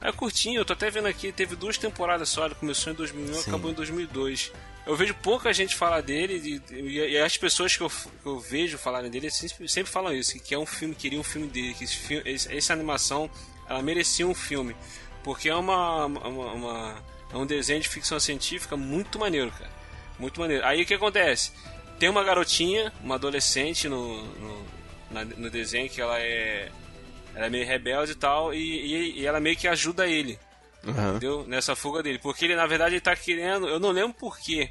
É 0.00 0.10
curtinho, 0.10 0.60
eu 0.60 0.64
tô 0.64 0.72
até 0.72 0.90
vendo 0.90 1.06
aqui, 1.06 1.30
teve 1.30 1.54
duas 1.54 1.78
temporadas 1.78 2.28
só, 2.28 2.46
ele 2.46 2.56
começou 2.56 2.92
em 2.92 2.96
2001 2.96 3.30
e 3.30 3.34
Sim. 3.36 3.50
acabou 3.50 3.70
em 3.70 3.74
2002. 3.74 4.50
Eu 4.84 4.96
vejo 4.96 5.14
pouca 5.14 5.52
gente 5.52 5.76
falar 5.76 6.00
dele 6.00 6.60
e, 6.68 6.74
e- 6.74 7.10
e 7.12 7.18
as 7.18 7.36
pessoas 7.36 7.76
que 7.76 7.84
eu, 7.84 7.88
que 7.88 8.26
eu 8.26 8.40
vejo 8.40 8.76
falarem 8.78 9.08
dele 9.08 9.30
sempre, 9.30 9.68
sempre 9.68 9.92
falam 9.92 10.12
isso, 10.12 10.36
que 10.40 10.52
é 10.52 10.58
um 10.58 10.66
filme, 10.66 10.92
queria 10.96 11.20
um 11.20 11.22
filme 11.22 11.46
dele, 11.46 11.72
que 11.74 11.84
esse 11.84 11.94
filme, 11.96 12.24
essa 12.26 12.72
animação, 12.72 13.30
ela 13.68 13.80
merecia 13.80 14.26
um 14.26 14.34
filme, 14.34 14.74
porque 15.22 15.48
é 15.48 15.54
uma, 15.54 16.06
uma, 16.06 16.52
uma- 16.52 17.04
é 17.32 17.36
um 17.36 17.46
desenho 17.46 17.80
de 17.80 17.88
ficção 17.88 18.18
científica 18.18 18.76
muito 18.76 19.20
maneiro, 19.20 19.52
cara, 19.52 19.70
muito 20.18 20.40
maneiro. 20.40 20.66
Aí 20.66 20.82
o 20.82 20.86
que 20.86 20.94
acontece? 20.94 21.52
Tem 22.00 22.08
uma 22.08 22.24
garotinha, 22.24 22.92
uma 23.04 23.14
adolescente 23.14 23.88
no, 23.88 24.20
no, 24.24 24.66
na- 25.12 25.24
no 25.24 25.50
desenho 25.50 25.88
que 25.88 26.00
ela 26.00 26.18
é, 26.18 26.70
ela 27.34 27.46
é 27.46 27.50
meio 27.50 27.66
rebelde 27.66 28.12
e 28.12 28.16
tal, 28.16 28.52
e, 28.52 28.58
e, 28.58 29.20
e 29.20 29.26
ela 29.26 29.38
meio 29.40 29.56
que 29.56 29.68
ajuda 29.68 30.06
ele 30.06 30.38
Aham. 30.86 31.10
entendeu? 31.10 31.44
Nessa 31.46 31.76
fuga 31.76 32.02
dele. 32.02 32.18
Porque 32.18 32.44
ele, 32.44 32.56
na 32.56 32.66
verdade, 32.66 32.94
ele 32.94 33.00
tá 33.00 33.14
querendo. 33.14 33.68
Eu 33.68 33.78
não 33.78 33.90
lembro 33.90 34.14
por 34.14 34.38
quê. 34.38 34.70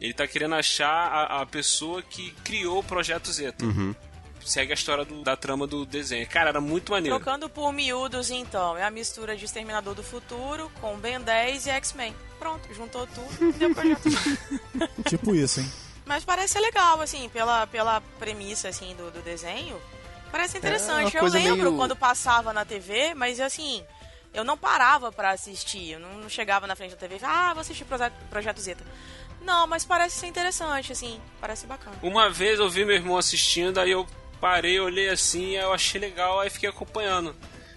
Ele 0.00 0.14
tá 0.14 0.26
querendo 0.26 0.54
achar 0.54 0.88
a, 0.88 1.42
a 1.42 1.46
pessoa 1.46 2.00
que 2.02 2.30
criou 2.42 2.78
o 2.78 2.82
Projeto 2.82 3.30
Zeta. 3.30 3.64
Uhum. 3.66 3.94
Segue 4.42 4.72
a 4.72 4.74
história 4.74 5.04
do- 5.04 5.22
da 5.22 5.36
trama 5.36 5.66
do 5.66 5.84
desenho. 5.84 6.26
Cara, 6.26 6.48
era 6.48 6.60
muito 6.62 6.90
maneiro. 6.92 7.14
Trocando 7.18 7.50
por 7.50 7.70
miúdos, 7.74 8.30
então, 8.30 8.74
é 8.78 8.82
a 8.82 8.90
mistura 8.90 9.36
de 9.36 9.44
Exterminador 9.44 9.94
do 9.94 10.02
Futuro 10.02 10.72
com 10.80 10.96
Ben 10.96 11.20
10 11.20 11.66
e 11.66 11.70
X-Men. 11.70 12.14
Pronto, 12.38 12.72
juntou 12.72 13.06
tudo 13.08 13.50
e 13.50 13.52
deu 13.52 13.74
projeto. 13.74 14.08
Tipo 15.06 15.34
isso, 15.34 15.60
hein? 15.60 15.70
Mas 16.10 16.24
parece 16.24 16.54
ser 16.54 16.58
legal, 16.60 17.00
assim, 17.00 17.28
pela, 17.28 17.68
pela 17.68 18.00
premissa, 18.18 18.68
assim, 18.68 18.96
do, 18.96 19.12
do 19.12 19.22
desenho. 19.22 19.80
Parece 20.32 20.58
interessante. 20.58 21.16
É 21.16 21.20
eu 21.20 21.24
lembro 21.26 21.66
meio- 21.66 21.76
quando 21.76 21.94
passava 21.94 22.52
na 22.52 22.64
TV, 22.64 23.14
mas, 23.14 23.38
assim, 23.38 23.84
eu 24.34 24.42
não 24.42 24.58
parava 24.58 25.12
pra 25.12 25.30
assistir. 25.30 25.92
Eu 25.92 26.00
não, 26.00 26.14
não 26.22 26.28
chegava 26.28 26.66
na 26.66 26.74
frente 26.74 26.90
da 26.90 26.96
TV 26.96 27.14
e 27.14 27.18
falava, 27.20 27.50
ah, 27.50 27.54
vou 27.54 27.60
assistir 27.60 27.84
Proje- 27.84 28.10
Projeto 28.28 28.60
Zeta. 28.60 28.84
Não, 29.42 29.68
mas 29.68 29.84
parece 29.84 30.16
ser 30.18 30.26
interessante, 30.26 30.90
assim, 30.90 31.20
parece 31.40 31.64
bacana. 31.64 31.96
Uma 32.02 32.28
vez 32.28 32.58
eu 32.58 32.68
vi 32.68 32.84
meu 32.84 32.96
irmão 32.96 33.16
assistindo, 33.16 33.78
aí 33.78 33.92
eu 33.92 34.04
parei, 34.40 34.80
olhei 34.80 35.10
assim, 35.10 35.56
aí 35.56 35.62
eu 35.62 35.72
achei 35.72 36.00
legal, 36.00 36.40
aí 36.40 36.50
fiquei 36.50 36.68
acompanhando. 36.68 37.36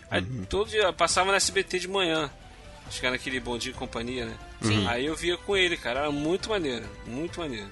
Aí 0.10 0.22
Uhum. 0.24 0.44
todo 0.50 0.72
dia 0.72 0.92
passava 0.92 1.30
no 1.30 1.38
SBT 1.38 1.78
de 1.78 1.88
manhã. 1.88 2.32
Acho 2.88 3.00
que 3.00 3.06
era 3.06 3.14
naquele 3.16 3.40
Bom 3.40 3.60
Dia 3.60 3.72
e 3.72 3.76
Companhia, 3.76 4.26
né? 4.26 4.36
Sim. 4.60 4.88
Aí 4.88 5.06
eu 5.06 5.16
via 5.16 5.38
com 5.38 5.56
ele, 5.56 5.78
cara. 5.78 6.00
Era 6.00 6.12
muito 6.12 6.50
maneiro. 6.50 6.90
Muito 7.06 7.40
maneiro. 7.40 7.70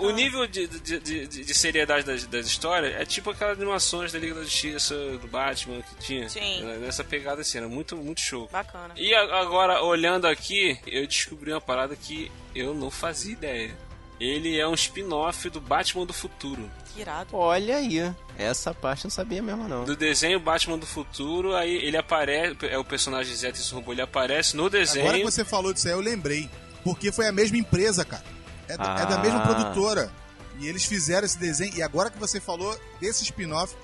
O 0.00 0.10
nível 0.10 0.46
de, 0.46 0.66
de, 0.68 1.00
de, 1.00 1.26
de- 1.26 1.44
de 1.44 1.54
seriedade 1.54 2.06
das, 2.06 2.24
das 2.26 2.46
histórias 2.46 2.94
é 2.94 3.04
tipo 3.04 3.30
aquelas 3.30 3.56
animações 3.56 4.12
da 4.12 4.18
Liga 4.18 4.34
da 4.34 4.42
Justiça, 4.44 4.94
do 5.18 5.26
Batman 5.26 5.82
que 5.82 5.94
tinha. 5.96 6.28
Sim. 6.28 6.62
Era 6.62 6.78
Nessa 6.78 7.02
pegada 7.02 7.40
assim, 7.40 7.58
era 7.58 7.68
muito, 7.68 7.96
muito 7.96 8.20
show. 8.20 8.48
Bacana. 8.50 8.94
E 8.96 9.12
agora, 9.14 9.82
olhando 9.82 10.26
aqui, 10.26 10.78
eu 10.86 11.06
descobri 11.06 11.50
uma 11.52 11.60
parada 11.60 11.96
que 11.96 12.30
eu 12.54 12.74
não 12.74 12.90
fazia 12.90 13.32
ideia. 13.32 13.76
Ele 14.18 14.58
é 14.58 14.66
um 14.66 14.72
spin-off 14.72 15.50
do 15.50 15.60
Batman 15.60 16.06
do 16.06 16.12
Futuro. 16.14 16.70
Que 16.94 17.02
irado. 17.02 17.36
Olha 17.36 17.76
aí. 17.76 17.98
Essa 18.38 18.72
parte 18.72 19.04
eu 19.04 19.08
não 19.08 19.14
sabia 19.14 19.42
mesmo, 19.42 19.68
não. 19.68 19.84
Do 19.84 19.94
desenho 19.94 20.40
Batman 20.40 20.78
do 20.78 20.86
Futuro, 20.86 21.54
aí 21.54 21.74
ele 21.84 21.98
aparece, 21.98 22.56
é 22.62 22.78
o 22.78 22.84
personagem 22.84 23.34
Zeta 23.34 23.58
Robô, 23.74 23.92
ele 23.92 24.00
aparece 24.00 24.56
no 24.56 24.70
desenho. 24.70 25.04
Agora 25.06 25.18
que 25.18 25.24
você 25.30 25.44
falou 25.44 25.72
disso 25.74 25.88
aí, 25.88 25.92
eu 25.92 26.00
lembrei. 26.00 26.48
Porque 26.82 27.12
foi 27.12 27.26
a 27.26 27.32
mesma 27.32 27.58
empresa, 27.58 28.04
cara. 28.06 28.24
É, 28.68 28.76
da- 28.76 28.98
é 29.00 29.06
da 29.06 29.14
Ah. 29.16 29.18
mesma 29.18 29.40
produtora. 29.42 30.10
E 30.58 30.66
eles 30.68 30.84
fizeram 30.84 31.24
esse 31.26 31.38
desenho. 31.38 31.74
E 31.76 31.82
agora 31.82 32.10
que 32.10 32.18
você 32.18 32.40
falou 32.40 32.78
desse 33.00 33.22
spin-off, 33.24 33.74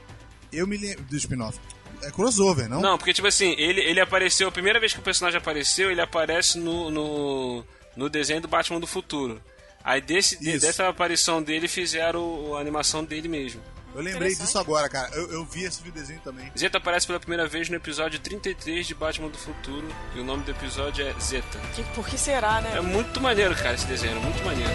eu 0.52 0.66
me 0.66 0.76
lembro. 0.76 1.04
Do 1.04 1.16
spin-off. 1.16 1.58
É 2.02 2.10
crossover, 2.10 2.68
não? 2.68 2.80
Não, 2.80 2.98
porque 2.98 3.12
tipo 3.12 3.28
assim, 3.28 3.54
ele, 3.58 3.80
ele 3.80 4.00
apareceu, 4.00 4.48
a 4.48 4.52
primeira 4.52 4.80
vez 4.80 4.92
que 4.92 4.98
o 4.98 5.02
personagem 5.02 5.38
apareceu, 5.38 5.90
ele 5.90 6.00
aparece 6.00 6.58
no, 6.58 6.90
no, 6.90 7.64
no 7.96 8.08
desenho 8.08 8.40
do 8.40 8.48
Batman 8.48 8.80
do 8.80 8.86
Futuro. 8.86 9.40
Aí 9.84 10.00
desse, 10.00 10.36
Isso. 10.40 10.60
dessa 10.66 10.88
aparição 10.88 11.42
dele 11.42 11.68
fizeram 11.68 12.56
a 12.56 12.60
animação 12.60 13.04
dele 13.04 13.28
mesmo. 13.28 13.60
Eu 13.94 14.00
lembrei 14.00 14.34
disso 14.34 14.58
agora, 14.58 14.88
cara. 14.88 15.14
Eu, 15.14 15.30
eu 15.30 15.44
vi 15.44 15.64
esse 15.64 15.82
desenho 15.90 16.20
também. 16.20 16.50
Zeta 16.56 16.78
aparece 16.78 17.06
pela 17.06 17.20
primeira 17.20 17.46
vez 17.46 17.68
no 17.68 17.76
episódio 17.76 18.18
33 18.18 18.86
de 18.86 18.94
Batman 18.94 19.28
do 19.28 19.38
Futuro 19.38 19.86
e 20.14 20.20
o 20.20 20.24
nome 20.24 20.44
do 20.44 20.50
episódio 20.50 21.06
é 21.06 21.14
Zeta. 21.20 21.58
Que, 21.74 21.82
por 21.94 22.06
que 22.06 22.16
será, 22.16 22.60
né? 22.60 22.76
É 22.76 22.80
muito 22.80 23.20
maneiro, 23.20 23.54
cara, 23.54 23.74
esse 23.74 23.86
desenho, 23.86 24.16
é 24.16 24.20
muito 24.20 24.42
maneiro. 24.44 24.72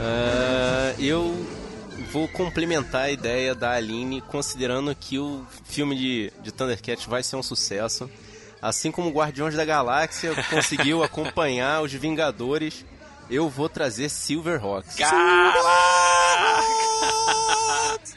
Ah, 0.00 0.94
eu 0.98 1.43
vou 2.14 2.28
complementar 2.28 3.02
a 3.06 3.10
ideia 3.10 3.56
da 3.56 3.72
Aline, 3.72 4.20
considerando 4.20 4.94
que 4.94 5.18
o 5.18 5.44
filme 5.64 5.96
de, 5.96 6.32
de 6.40 6.52
Thundercats 6.52 7.06
vai 7.06 7.24
ser 7.24 7.34
um 7.34 7.42
sucesso. 7.42 8.08
Assim 8.62 8.92
como 8.92 9.10
Guardiões 9.10 9.56
da 9.56 9.64
Galáxia 9.64 10.32
conseguiu 10.48 11.02
acompanhar 11.06 11.82
os 11.82 11.92
Vingadores, 11.92 12.86
eu 13.28 13.48
vou 13.50 13.68
trazer 13.68 14.08
Silverhawks. 14.08 14.94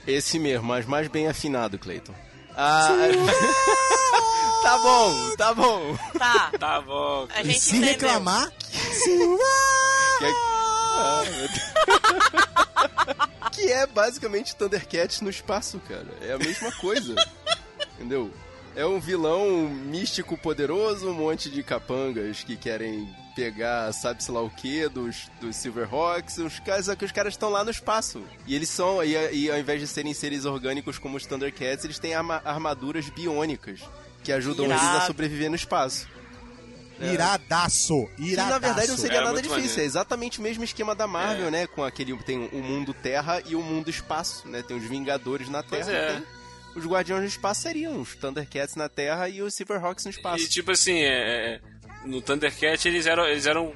Esse 0.05 0.37
mesmo, 0.39 0.67
mas 0.67 0.85
mais 0.85 1.07
bem 1.07 1.27
afinado, 1.27 1.79
Clayton. 1.79 2.13
Ah, 2.55 2.89
tá 4.63 4.77
bom, 4.77 5.35
tá 5.37 5.53
bom. 5.55 5.97
Tá. 6.17 6.51
Tá 6.59 6.81
bom. 6.81 7.27
A 7.35 7.41
E 7.41 7.45
gente 7.45 7.59
se 7.59 7.77
entendeu. 7.77 7.93
reclamar, 7.93 8.47
é, 10.21 10.31
Ah, 10.99 11.23
meu 11.25 11.47
Deus. 11.47 13.16
Que 13.51 13.71
é 13.71 13.85
basicamente 13.87 14.55
Thundercats 14.55 15.21
no 15.21 15.29
espaço, 15.29 15.79
cara. 15.87 16.07
É 16.21 16.33
a 16.33 16.37
mesma 16.37 16.71
coisa. 16.73 17.15
Entendeu? 17.95 18.31
É 18.75 18.85
um 18.85 18.99
vilão 18.99 19.67
místico 19.67 20.37
poderoso, 20.37 21.09
um 21.09 21.13
monte 21.13 21.49
de 21.49 21.63
capangas 21.63 22.43
que 22.43 22.55
querem 22.55 23.09
pegar 23.35 23.91
sabe-se 23.91 24.31
lá 24.31 24.41
o 24.41 24.49
que 24.51 24.87
dos, 24.87 25.29
dos 25.41 25.55
Silverhawks. 25.55 26.37
Os 26.37 26.59
caras, 26.59 26.87
que 26.95 27.05
os 27.05 27.11
caras 27.11 27.33
estão 27.33 27.49
lá 27.49 27.63
no 27.63 27.71
espaço. 27.71 28.23
E 28.45 28.53
eles 28.55 28.69
são, 28.69 29.03
e, 29.03 29.13
e 29.33 29.49
ao 29.51 29.57
invés 29.57 29.81
de 29.81 29.87
serem 29.87 30.13
seres 30.13 30.45
orgânicos 30.45 30.99
como 30.99 31.17
os 31.17 31.25
Thundercats, 31.25 31.85
eles 31.85 31.97
têm 31.97 32.13
arma- 32.13 32.41
armaduras 32.45 33.09
biônicas 33.09 33.79
que 34.23 34.31
ajudam 34.31 34.65
eles 34.65 34.79
a 34.79 34.85
Irado. 34.85 35.07
sobreviver 35.07 35.49
no 35.49 35.55
espaço. 35.55 36.07
É. 36.99 37.13
iradaço. 37.13 38.07
Que 38.17 38.31
Iradaço. 38.31 38.49
na 38.53 38.59
verdade 38.59 38.87
não 38.89 38.97
seria 38.97 39.17
Era 39.17 39.25
nada 39.27 39.41
difícil, 39.41 39.61
maneiro. 39.61 39.81
é 39.81 39.85
exatamente 39.85 40.39
o 40.39 40.41
mesmo 40.41 40.63
esquema 40.63 40.95
da 40.95 41.05
Marvel, 41.07 41.47
É. 41.47 41.51
né? 41.51 41.67
Com 41.67 41.83
aquele. 41.83 42.15
Tem 42.23 42.49
o 42.51 42.57
mundo 42.63 42.93
Terra 42.93 43.41
e 43.45 43.55
o 43.55 43.61
mundo 43.61 43.89
Espaço, 43.89 44.47
né? 44.47 44.61
Tem 44.63 44.75
os 44.77 44.83
Vingadores 44.83 45.49
na 45.49 45.61
Pois 45.63 45.85
Terra. 45.85 45.97
é. 45.97 46.13
tem 46.13 46.23
Os 46.75 46.85
Guardiões 46.85 47.21
do 47.23 47.27
Espaço 47.27 47.61
seriam 47.61 47.99
os 48.01 48.15
Thundercats 48.15 48.75
na 48.75 48.87
Terra 48.89 49.27
e 49.29 49.41
os 49.41 49.53
Silverhawks 49.53 50.05
no 50.05 50.11
espaço. 50.11 50.43
E 50.43 50.47
tipo 50.47 50.71
assim, 50.71 50.99
é, 50.99 51.55
é, 51.55 51.59
no 52.05 52.21
Thundercat 52.21 52.87
eles 52.87 53.05
eram, 53.07 53.25
eles 53.27 53.45
eram 53.47 53.73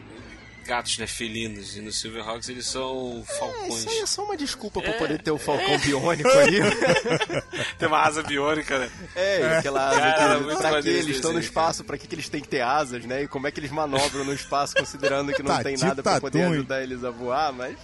gatos, 0.66 0.98
né? 0.98 1.08
Felinos. 1.08 1.76
E 1.76 1.82
no 1.82 1.92
Silverhawks 1.92 2.50
eles 2.50 2.66
são 2.66 3.24
É, 3.30 3.34
falcões. 3.40 3.76
isso 3.80 3.90
aí 3.90 4.00
é 4.00 4.06
só 4.06 4.24
uma 4.24 4.38
desculpa 4.38 4.82
pra 4.82 4.92
É. 4.92 4.98
poder 4.98 5.22
ter 5.22 5.32
o 5.32 5.38
Falcão 5.38 5.78
Biônico 5.80 6.30
aí. 6.30 6.60
Tem 7.78 7.88
uma 7.88 8.00
asa 8.00 8.24
biônica, 8.24 8.78
né? 8.80 8.90
É, 9.16 9.40
e 9.42 9.44
aquela 9.58 9.90
asa 9.90 10.00
Cara, 10.00 10.40
que, 10.40 10.56
pra 10.58 10.82
que 10.82 10.90
eles 10.90 11.16
estão 11.16 11.34
no 11.34 11.40
espaço, 11.40 11.84
pra 11.84 11.98
que, 11.98 12.08
que 12.08 12.16
eles 12.16 12.30
têm 12.30 12.42
que 12.42 12.48
ter 12.48 12.62
asas, 12.62 13.04
né? 13.06 13.24
E 13.24 13.28
como 13.28 13.48
é 13.48 13.52
que 13.52 13.60
eles 13.60 13.72
manobram 13.72 14.24
no 14.24 14.34
espaço, 14.34 14.76
considerando 14.76 15.34
que 15.34 15.42
não 15.44 15.52
Tá, 15.58 15.64
tem 15.64 15.76
tipo 15.76 15.88
nada 15.88 16.02
pra 16.04 16.20
poder 16.22 16.40
Tatum. 16.40 16.54
ajudar 16.54 16.84
eles 16.84 17.04
a 17.04 17.10
voar, 17.10 17.52
mas. 17.54 17.76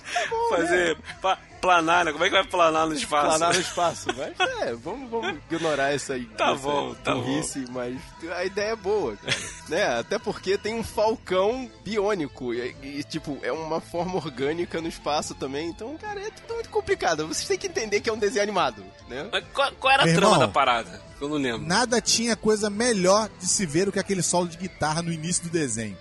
Fazer 0.49 0.97
pa- 1.21 1.39
planar, 1.67 2.05
né? 2.05 2.11
Como 2.13 2.23
é 2.23 2.29
que 2.29 2.35
vai 2.35 2.45
planar 2.45 2.87
no 2.87 2.93
espaço? 2.93 3.27
planar 3.27 3.53
no 3.53 3.59
espaço. 3.59 4.07
Mas 4.15 4.39
é, 4.61 4.73
vamos, 4.73 5.09
vamos 5.09 5.37
ignorar 5.51 5.93
isso 5.93 6.13
aí. 6.13 6.25
Tá 6.25 6.51
essa 6.51 6.61
bom, 6.63 6.93
tá 6.95 7.13
burrice, 7.13 7.65
mas 7.69 7.97
a 8.35 8.45
ideia 8.45 8.71
é 8.71 8.75
boa, 8.75 9.17
cara. 9.17 9.37
né? 9.67 9.99
Até 9.99 10.17
porque 10.17 10.57
tem 10.57 10.73
um 10.73 10.83
falcão 10.83 11.69
biônico. 11.83 12.53
E, 12.53 12.75
e, 12.81 13.03
tipo, 13.03 13.37
é 13.41 13.51
uma 13.51 13.81
forma 13.81 14.15
orgânica 14.15 14.79
no 14.79 14.87
espaço 14.87 15.35
também. 15.35 15.69
Então, 15.69 15.97
cara, 15.97 16.21
é 16.21 16.29
tudo 16.29 16.53
muito 16.55 16.69
complicado. 16.69 17.27
Vocês 17.27 17.47
têm 17.47 17.57
que 17.57 17.67
entender 17.67 17.99
que 17.99 18.09
é 18.09 18.13
um 18.13 18.17
desenho 18.17 18.43
animado, 18.43 18.83
né? 19.09 19.27
Mas 19.31 19.43
qual, 19.53 19.71
qual 19.73 19.93
era 19.93 20.03
a 20.03 20.05
trama 20.05 20.27
irmão. 20.27 20.39
da 20.39 20.47
parada? 20.47 21.01
Eu 21.19 21.27
não 21.27 21.37
lembro. 21.37 21.67
Nada 21.67 21.99
tinha 21.99 22.35
coisa 22.35 22.69
melhor 22.69 23.29
de 23.39 23.45
se 23.45 23.65
ver 23.65 23.85
do 23.85 23.91
que 23.91 23.99
aquele 23.99 24.21
solo 24.21 24.47
de 24.47 24.57
guitarra 24.57 25.01
no 25.01 25.11
início 25.11 25.43
do 25.43 25.49
desenho. 25.49 25.97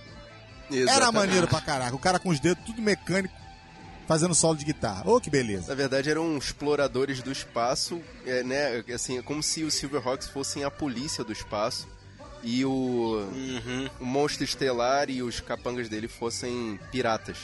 Era 0.71 0.81
Exatamente. 0.81 1.15
maneiro 1.15 1.49
pra 1.49 1.61
caraca. 1.61 1.97
O 1.97 1.99
cara 1.99 2.19
com 2.19 2.29
os 2.29 2.39
dedos 2.39 2.65
tudo 2.65 2.83
mecânico 2.83 3.35
fazendo 4.07 4.35
solo 4.35 4.57
de 4.57 4.65
guitarra. 4.65 5.03
Ô, 5.09 5.21
que 5.21 5.29
beleza. 5.31 5.69
Na 5.69 5.75
verdade, 5.75 6.11
eram 6.11 6.37
exploradores 6.39 7.23
do 7.23 7.31
espaço, 7.33 8.01
é, 8.25 8.43
né? 8.43 8.85
Assim, 8.95 9.19
é 9.19 9.23
como 9.23 9.43
se 9.43 9.63
os 9.65 9.75
Silverhawks 9.75 10.29
fossem 10.29 10.65
a 10.65 10.71
polícia 10.71 11.25
do 11.25 11.33
espaço 11.33 11.87
e 12.43 12.65
o, 12.65 12.71
Uhum. 13.33 13.89
o 14.01 14.05
monstro 14.05 14.45
estelar 14.45 15.11
e 15.11 15.23
os 15.23 15.41
capangas 15.41 15.89
dele 15.89 16.07
fossem 16.09 16.79
piratas. 16.93 17.37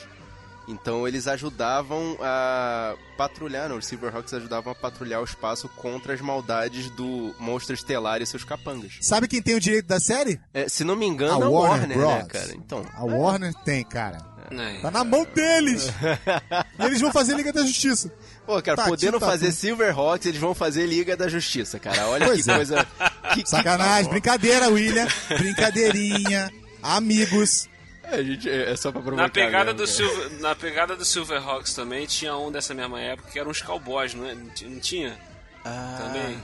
Então 0.69 1.07
eles 1.09 1.27
ajudavam 1.27 2.17
a 2.21 2.95
patrulhar, 3.19 3.69
não, 3.69 3.79
os 3.79 3.87
Silverhawks 3.87 4.33
ajudavam 4.33 4.73
a 4.73 4.75
patrulhar 4.75 5.21
o 5.21 5.25
espaço 5.25 5.69
contra 5.71 6.15
as 6.15 6.21
maldades 6.21 6.89
do 6.91 7.35
monstro 7.39 7.75
estelar 7.75 8.23
e 8.23 8.27
seus 8.27 8.45
capangas. 8.45 8.93
Sabe 9.01 9.27
quem 9.27 9.43
tem 9.43 9.55
o 9.57 9.61
direito 9.61 9.87
da 9.87 9.99
série? 9.99 10.41
É, 10.55 10.69
se 10.69 10.85
não 10.85 10.95
me 10.95 11.05
engano, 11.07 11.43
A 11.43 11.45
é 11.45 11.47
a 11.47 11.51
Warner 11.51 11.81
Warner, 11.81 11.89
né, 11.89 11.95
Bros. 11.95 12.29
cara? 12.29 12.55
Então, 12.55 12.87
A 12.95 13.05
Warner 13.05 13.55
tem, 13.65 13.85
cara. 13.85 14.19
Aí. 14.51 14.81
Tá 14.83 14.91
na 14.91 15.03
mão 15.03 15.27
deles. 15.35 15.89
e 16.79 16.85
eles 16.85 17.01
vão 17.01 17.11
fazer 17.11 17.35
Liga 17.35 17.53
da 17.53 17.63
Justiça. 17.65 18.13
pô, 18.45 18.61
cara, 18.61 18.77
Tá, 18.77 18.85
podendo 18.87 19.19
tá, 19.19 19.27
fazer 19.27 19.47
tá. 19.47 19.53
Silverhawks, 19.53 20.27
eles 20.27 20.41
vão 20.41 20.55
fazer 20.55 20.87
Liga 20.87 21.17
da 21.17 21.27
Justiça, 21.27 21.79
cara. 21.79 22.07
Olha 22.09 22.27
Pois 22.27 22.45
que 22.45 22.51
é. 22.51 22.55
coisa. 22.57 22.87
que- 23.35 23.43
que- 23.45 23.49
Sacanagem, 23.51 24.11
brincadeira, 24.11 24.69
William. 24.69 25.09
Brincadeirinha. 25.39 26.53
Amigos. 26.83 27.69
A 28.13 28.23
gente, 28.23 28.49
é 28.49 28.71
é 28.73 28.77
só 28.77 28.93
pra 28.93 29.01
provocar 29.01 29.23
Na 29.23 29.29
pegada, 29.29 29.73
mesmo, 29.73 29.79
do. 29.79 29.87
Silver, 29.87 30.41
na 30.41 30.55
pegada 30.55 30.97
do 30.97 31.05
Silverhawks 31.05 31.75
também 31.75 32.07
tinha 32.07 32.37
um 32.37 32.51
dessa 32.53 32.75
mesma 32.75 33.01
época 33.01 33.31
que 33.31 33.39
eram 33.39 33.51
os 33.51 33.61
cowboys, 33.63 34.15
não, 34.15 34.27
é? 34.29 34.35
não 34.35 34.49
ti- 34.51 34.65
não 34.67 34.81
tinha? 34.81 35.19
Ah, 35.65 35.99
Também. 36.03 36.39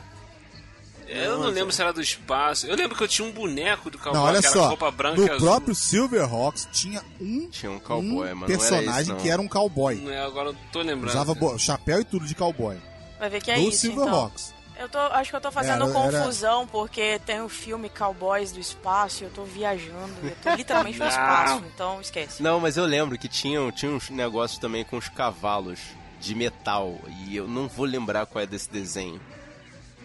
Eu 1.10 1.38
não 1.38 1.46
lembro 1.48 1.72
se 1.72 1.80
era 1.80 1.90
do 1.90 2.02
espaço. 2.02 2.66
Eu 2.66 2.76
lembro 2.76 2.94
que 2.94 3.02
eu 3.02 3.08
tinha 3.08 3.26
um 3.26 3.32
boneco 3.32 3.90
do 3.90 3.96
cowboy, 3.98 4.12
Não, 4.20 4.24
olha 4.28 4.40
que 4.40 4.46
era 4.46 4.54
só. 4.56 4.68
roupa 4.68 4.90
branca 4.90 5.16
No 5.18 5.26
e 5.26 5.30
azul. 5.30 5.40
próprio 5.48 5.74
Silverhawks 5.74 6.68
tinha 6.70 7.02
um, 7.18 7.48
Tinha 7.50 7.72
um 7.72 7.78
cowboy, 7.78 8.30
um 8.32 8.34
mas 8.36 8.46
personagem 8.46 8.84
não 8.86 8.92
era 8.92 9.02
isso, 9.02 9.10
não. 9.12 9.18
que 9.20 9.30
era 9.30 9.40
um 9.40 9.48
cowboy. 9.48 9.94
Não 9.94 10.12
é, 10.12 10.20
agora 10.20 10.50
eu 10.50 10.56
tô 10.70 10.80
lembrando. 10.82 11.08
Usava 11.08 11.58
chapéu 11.58 12.00
e 12.00 12.04
tudo 12.04 12.26
de 12.26 12.34
cowboy. 12.34 12.76
Vai 13.18 13.30
ver 13.30 13.42
que 13.42 13.50
é 13.50 13.54
do 13.54 13.60
isso, 13.62 13.86
então. 13.86 14.30
Eu 14.78 14.88
tô, 14.88 14.98
acho 14.98 15.30
que 15.30 15.36
eu 15.36 15.40
tô 15.40 15.50
fazendo 15.50 15.88
Era- 15.88 15.98
era- 15.98 16.18
confusão 16.20 16.66
porque 16.66 17.18
tem 17.26 17.40
o 17.42 17.48
filme 17.48 17.88
Cowboys 17.90 18.52
do 18.52 18.60
Espaço 18.60 19.22
e 19.22 19.26
eu 19.26 19.30
tô 19.30 19.42
viajando. 19.44 20.14
Eu 20.22 20.36
tô 20.42 20.54
literalmente 20.54 20.98
no 20.98 21.06
espaço, 21.08 21.64
então 21.74 22.00
esquece. 22.00 22.42
Não, 22.42 22.60
mas 22.60 22.76
eu 22.76 22.84
lembro 22.84 23.18
que 23.18 23.28
tinha, 23.28 23.70
tinha 23.72 23.90
uns 23.90 24.08
negócios 24.08 24.58
também 24.60 24.84
com 24.84 24.96
os 24.96 25.08
cavalos 25.08 25.80
de 26.20 26.34
metal. 26.34 26.96
E 27.26 27.36
eu 27.36 27.48
não 27.48 27.66
vou 27.68 27.84
lembrar 27.86 28.24
qual 28.26 28.42
é 28.42 28.46
desse 28.46 28.70
desenho. 28.70 29.20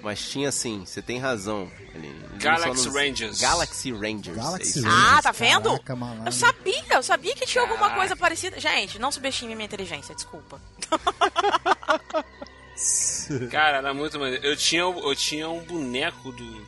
Mas 0.01 0.27
tinha 0.27 0.51
sim, 0.51 0.83
você 0.85 1.01
tem 1.01 1.17
razão. 1.17 1.71
Ele- 1.95 2.13
Galaxy 2.37 2.87
nos- 2.87 2.93
Rangers. 2.95 3.39
Galaxy 3.39 3.91
Rangers. 3.93 4.35
Galaxy 4.35 4.63
é 4.63 4.81
isso. 4.81 4.83
Rangers. 4.89 5.13
Ah, 5.13 5.21
tá 5.21 5.31
vendo? 5.31 5.79
Caraca. 5.79 6.23
Eu 6.25 6.31
sabia, 6.33 6.83
eu 6.89 7.03
sabia 7.03 7.33
que 7.35 7.45
tinha 7.45 7.61
alguma 7.63 7.91
coisa 7.91 8.13
parecida. 8.13 8.59
Gente, 8.59 8.99
não 8.99 9.11
subestime 9.13 9.55
minha 9.55 9.65
inteligência, 9.65 10.13
desculpa. 10.13 10.59
Cara, 13.51 13.77
era 13.77 13.93
muito 13.93 14.19
maneiro. 14.19 14.45
Eu 14.45 14.55
tinha, 14.55 14.81
eu 14.81 15.15
tinha 15.15 15.49
um 15.49 15.63
boneco 15.63 16.31
do, 16.31 16.43
do, 16.45 16.61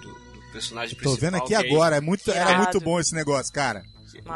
do- 0.00 0.14
do 0.32 0.52
personagem 0.52 0.96
Tô 0.96 1.02
principal. 1.02 1.30
vendo 1.30 1.42
aqui 1.42 1.54
aí 1.54 1.70
agora, 1.70 1.96
é 1.96 2.00
muito, 2.00 2.30
era 2.30 2.58
muito 2.58 2.80
bom 2.80 2.98
esse 3.00 3.14
negócio, 3.14 3.52
cara. 3.52 3.84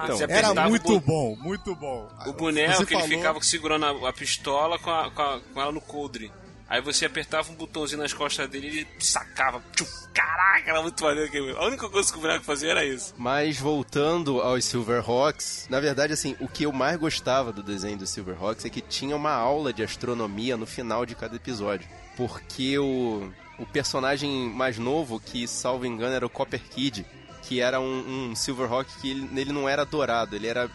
Você 0.09 0.25
Era 0.29 0.69
muito 0.69 1.01
bom, 1.01 1.37
muito 1.37 1.75
bom. 1.75 2.09
O 2.27 2.33
boneco 2.33 2.75
Você 2.79 2.87
que 2.87 2.95
ele 2.95 3.03
falou- 3.03 3.17
ficava 3.17 3.43
segurando 3.43 3.87
a, 3.87 4.09
a 4.11 4.13
pistola 4.13 4.79
com, 4.79 4.91
a- 4.91 5.11
com, 5.11 5.23
a- 5.23 5.41
com 5.55 5.61
ela 5.63 5.73
no 5.73 5.81
coldre. 5.81 6.31
Aí 6.69 6.83
você 6.83 7.07
apertava 7.07 7.51
um 7.51 7.55
botãozinho 7.55 8.03
nas 8.03 8.13
costas 8.13 8.49
dele 8.51 8.67
e 8.69 8.79
ele 8.81 8.87
sacava. 9.01 9.63
Tchuf, 9.75 9.91
caraca, 10.13 10.71
era 10.71 10.83
muito 10.83 11.03
maneiro. 11.03 11.27
aquele- 11.29 11.53
A 11.57 11.65
única 11.65 11.89
coisa 11.89 12.13
que 12.13 12.19
o 12.19 12.21
boneco 12.21 12.45
fazia 12.45 12.71
era 12.73 12.85
isso. 12.85 13.15
Mas 13.17 13.59
voltando 13.59 14.41
aos 14.43 14.65
Silverhawks, 14.67 15.67
na 15.71 15.81
verdade, 15.81 16.13
assim, 16.13 16.37
o 16.41 16.47
que 16.49 16.65
eu 16.65 16.73
mais 16.73 16.99
gostava 16.99 17.53
do 17.53 17.63
desenho 17.63 17.97
dos 17.97 18.11
Silverhawks 18.11 18.65
é 18.65 18.69
que 18.71 18.81
tinha 18.83 19.17
uma 19.17 19.33
aula 19.33 19.73
de 19.73 19.83
astronomia 19.83 20.57
no 20.57 20.67
final 20.67 21.07
de 21.07 21.15
cada 21.15 21.37
episódio. 21.37 21.89
Porque 22.17 22.79
o, 22.79 23.33
o 23.59 23.65
personagem 23.65 24.51
mais 24.51 24.77
novo, 24.77 25.19
que, 25.21 25.49
salvo 25.49 25.87
engano, 25.87 26.15
era 26.15 26.27
o 26.27 26.31
Copper 26.31 26.61
Kid, 26.69 27.07
que 27.45 27.61
era 27.63 27.81
um, 27.81 28.31
um 28.33 28.37
Silverhawk 28.37 28.91
que 29.01 29.11
ele, 29.11 29.41
ele 29.41 29.53
não 29.53 29.67
era 29.69 29.85
dourado, 29.87 30.37
ele 30.37 30.47
era 30.47 30.69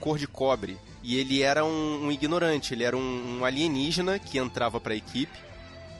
cor 0.00 0.16
de 0.16 0.26
cobre. 0.26 0.78
E 1.08 1.16
ele 1.18 1.42
era 1.42 1.64
um, 1.64 2.04
um 2.04 2.12
ignorante, 2.12 2.74
ele 2.74 2.84
era 2.84 2.94
um, 2.94 3.38
um 3.38 3.44
alienígena 3.46 4.18
que 4.18 4.36
entrava 4.38 4.78
pra 4.78 4.94
equipe, 4.94 5.38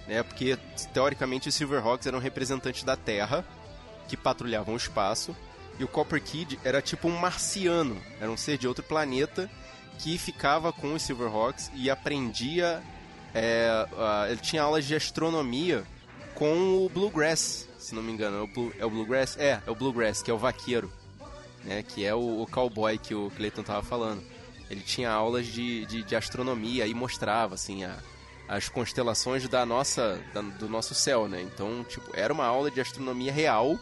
né? 0.07 0.23
Porque, 0.23 0.59
teoricamente, 0.93 1.49
os 1.49 1.55
Silverhawks 1.55 2.07
eram 2.07 2.19
representantes 2.19 2.85
da 2.85 2.95
Terra, 2.95 3.43
que 4.07 4.19
patrulhavam 4.19 4.75
o 4.75 4.77
espaço. 4.77 5.35
E 5.79 5.85
o 5.85 5.89
Copper 5.89 6.23
Kid 6.23 6.59
era 6.63 6.83
tipo 6.83 7.09
um 7.09 7.17
marciano, 7.17 7.97
era 8.21 8.31
um 8.31 8.37
ser 8.37 8.59
de 8.59 8.69
outro 8.69 8.85
planeta 8.85 9.49
que 9.99 10.19
ficava 10.19 10.75
com 10.75 10.93
os 10.93 11.01
Silverhawks 11.03 11.71
e 11.75 11.89
aprendia. 11.89 12.83
é, 13.35 13.87
ah, 13.97 14.27
ele 14.29 14.41
tinha 14.41 14.61
aulas 14.63 14.85
de 14.85 14.95
astronomia 14.95 15.85
com 16.35 16.85
o 16.85 16.89
Bluegrass, 16.91 17.67
se 17.79 17.95
não 17.95 18.03
me 18.03 18.13
engano. 18.13 18.37
É 18.39 18.43
o, 18.43 18.47
Blue- 18.47 18.73
é 18.79 18.85
o 18.85 18.91
Bluegrass? 18.91 19.39
É, 19.39 19.63
é 19.67 19.71
o 19.71 19.75
Bluegrass, 19.75 20.21
que 20.21 20.31
é 20.31 20.35
o 20.35 20.39
vaqueiro, 20.39 20.93
né? 21.65 21.83
Que 21.83 22.05
é 22.05 22.15
o, 22.15 22.43
o 22.43 22.47
cowboy 22.47 22.99
que 22.99 23.15
o 23.15 23.31
Clayton 23.37 23.63
tava 23.63 23.83
falando. 23.83 24.23
Ele 24.71 24.81
tinha 24.81 25.11
aulas 25.11 25.47
de, 25.47 25.87
de, 25.87 26.03
de 26.03 26.17
astronomia 26.17 26.87
e 26.87 26.93
mostrava, 26.95 27.55
assim, 27.55 27.85
a, 27.85 27.97
as 28.47 28.69
constelações 28.69 29.49
da 29.49 29.65
nossa, 29.65 30.21
da- 30.35 30.43
do 30.43 30.69
nosso 30.69 30.95
céu, 30.95 31.27
né? 31.29 31.41
Então, 31.43 31.85
tipo, 31.85 32.11
era 32.15 32.33
uma 32.33 32.45
aula 32.45 32.71
de 32.71 32.81
astronomia 32.81 33.33
real 33.33 33.79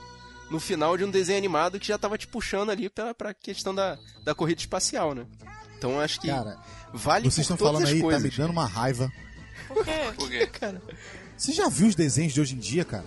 no 0.51 0.61
final 0.61 0.97
de 0.97 1.05
um 1.05 1.11
desenho 1.11 1.39
animado 1.39 1.81
que 1.81 1.87
já 1.89 1.99
tava 1.99 2.17
te 2.17 2.27
puxando 2.29 2.71
ali 2.71 2.89
pra, 2.89 3.13
pra 3.15 3.35
questão 3.35 3.75
da, 3.75 3.99
da 4.25 4.35
corrida 4.35 4.61
espacial, 4.61 5.13
né? 5.15 5.27
Então 5.77 5.99
acho 6.01 6.21
que 6.21 6.29
Cara, 6.29 6.57
vale 6.95 7.25
vocês 7.31 7.47
por 7.49 7.55
estão 7.55 7.57
todas 7.57 7.73
falando 7.73 7.85
as 7.89 7.93
aí, 7.93 8.01
coisas. 8.01 8.23
tá 8.23 8.29
me 8.29 8.37
dando 8.37 8.51
uma 8.53 8.67
raiva. 8.67 9.13
Por 9.69 9.85
quê? 9.85 9.93
Por 10.17 10.31
quê? 10.31 10.47
Cara, 10.47 10.81
Você 11.37 11.53
já 11.53 11.69
viu 11.69 11.89
os 11.89 11.95
desenhos 11.97 12.33
de 12.33 12.41
hoje 12.41 12.55
em 12.55 12.59
dia, 12.59 12.85
cara? 12.85 13.05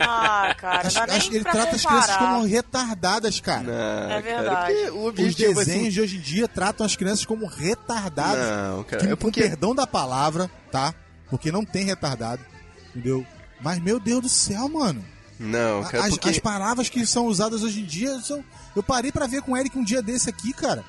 Ah, 0.00 0.54
cara, 0.56 0.86
Acho, 0.88 0.94
dá 1.00 1.06
nem 1.06 1.16
acho 1.16 1.30
que 1.30 1.36
ele 1.36 1.44
trata 1.44 1.76
as 1.76 1.82
comparar. 1.82 2.02
crianças 2.02 2.16
como 2.16 2.44
retardadas, 2.44 3.40
cara. 3.40 3.62
não, 3.62 3.72
É 3.72 4.08
cara, 4.08 4.20
verdade. 4.20 4.72
o 4.90 4.98
Os 5.02 5.06
objetivo 5.08 5.54
desenhos 5.54 5.80
assim, 5.84 5.90
de 5.90 6.00
hoje 6.00 6.16
em 6.16 6.20
dia 6.20 6.48
tratam 6.48 6.84
as 6.86 6.96
crianças 6.96 7.24
como 7.26 7.46
retardadas. 7.46 8.46
Não, 8.46 8.84
cara, 8.84 9.02
que, 9.02 9.06
é 9.06 9.10
Com 9.10 9.16
porque 9.16 9.40
perdão 9.42 9.74
da 9.74 9.86
palavra, 9.86 10.50
tá? 10.70 10.94
Porque 11.30 11.52
não 11.52 11.64
tem 11.64 11.84
retardado, 11.84 12.42
entendeu? 12.90 13.24
Mas, 13.60 13.78
meu 13.80 13.98
Deus 13.98 14.22
do 14.22 14.28
céu, 14.28 14.68
mano. 14.68 15.04
não, 15.38 15.82
cara, 15.84 16.04
as, 16.04 16.10
porque 16.10 16.28
as 16.30 16.38
palavras 16.38 16.88
que 16.88 17.04
são 17.06 17.26
usadas 17.26 17.62
hoje 17.62 17.80
em 17.80 17.84
dia 17.84 18.18
são. 18.20 18.42
Eu 18.76 18.82
parei 18.82 19.10
pra 19.10 19.26
ver 19.26 19.42
com 19.42 19.52
o 19.52 19.56
Eric 19.56 19.76
um 19.76 19.84
dia 19.84 20.00
desse 20.00 20.30
aqui, 20.30 20.52
cara. 20.52 20.84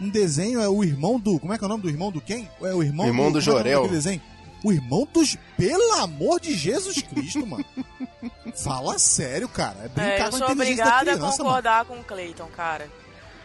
Um 0.00 0.08
desenho 0.08 0.60
é 0.60 0.68
o 0.68 0.82
irmão 0.84 1.18
do. 1.18 1.38
Como 1.38 1.52
é 1.52 1.58
que 1.58 1.64
é 1.64 1.66
o 1.66 1.68
nome 1.68 1.82
do 1.82 1.88
irmão 1.88 2.10
do 2.10 2.20
quem? 2.20 2.48
É 2.62 2.72
o 2.74 2.82
irmão, 2.82 3.06
Irmão 3.06 3.30
do 3.32 3.38
como 3.42 3.58
é 3.58 3.62
que 3.62 3.68
é 3.68 3.76
o 3.76 3.76
Jorel. 3.82 3.88
desenho? 3.88 4.22
O 4.62 4.72
irmão 4.72 5.06
dos. 5.12 5.36
Pelo 5.56 5.92
amor 5.94 6.40
de 6.40 6.54
Jesus 6.54 7.00
Cristo, 7.02 7.46
mano. 7.46 7.64
Fala 8.62 8.98
sério, 8.98 9.48
cara. 9.48 9.76
É 9.80 9.84
É, 9.84 9.88
brincar 9.88 10.24
eu 10.26 10.30
com 10.30 10.36
a 10.36 10.38
sou 10.38 10.46
da 10.48 10.52
obrigada 10.52 10.90
a 10.96 11.00
criança, 11.00 11.20
mano. 11.22 11.36
concordar 11.36 11.84
com 11.86 11.98
o 12.00 12.04
Clayton, 12.04 12.46
cara. 12.48 12.90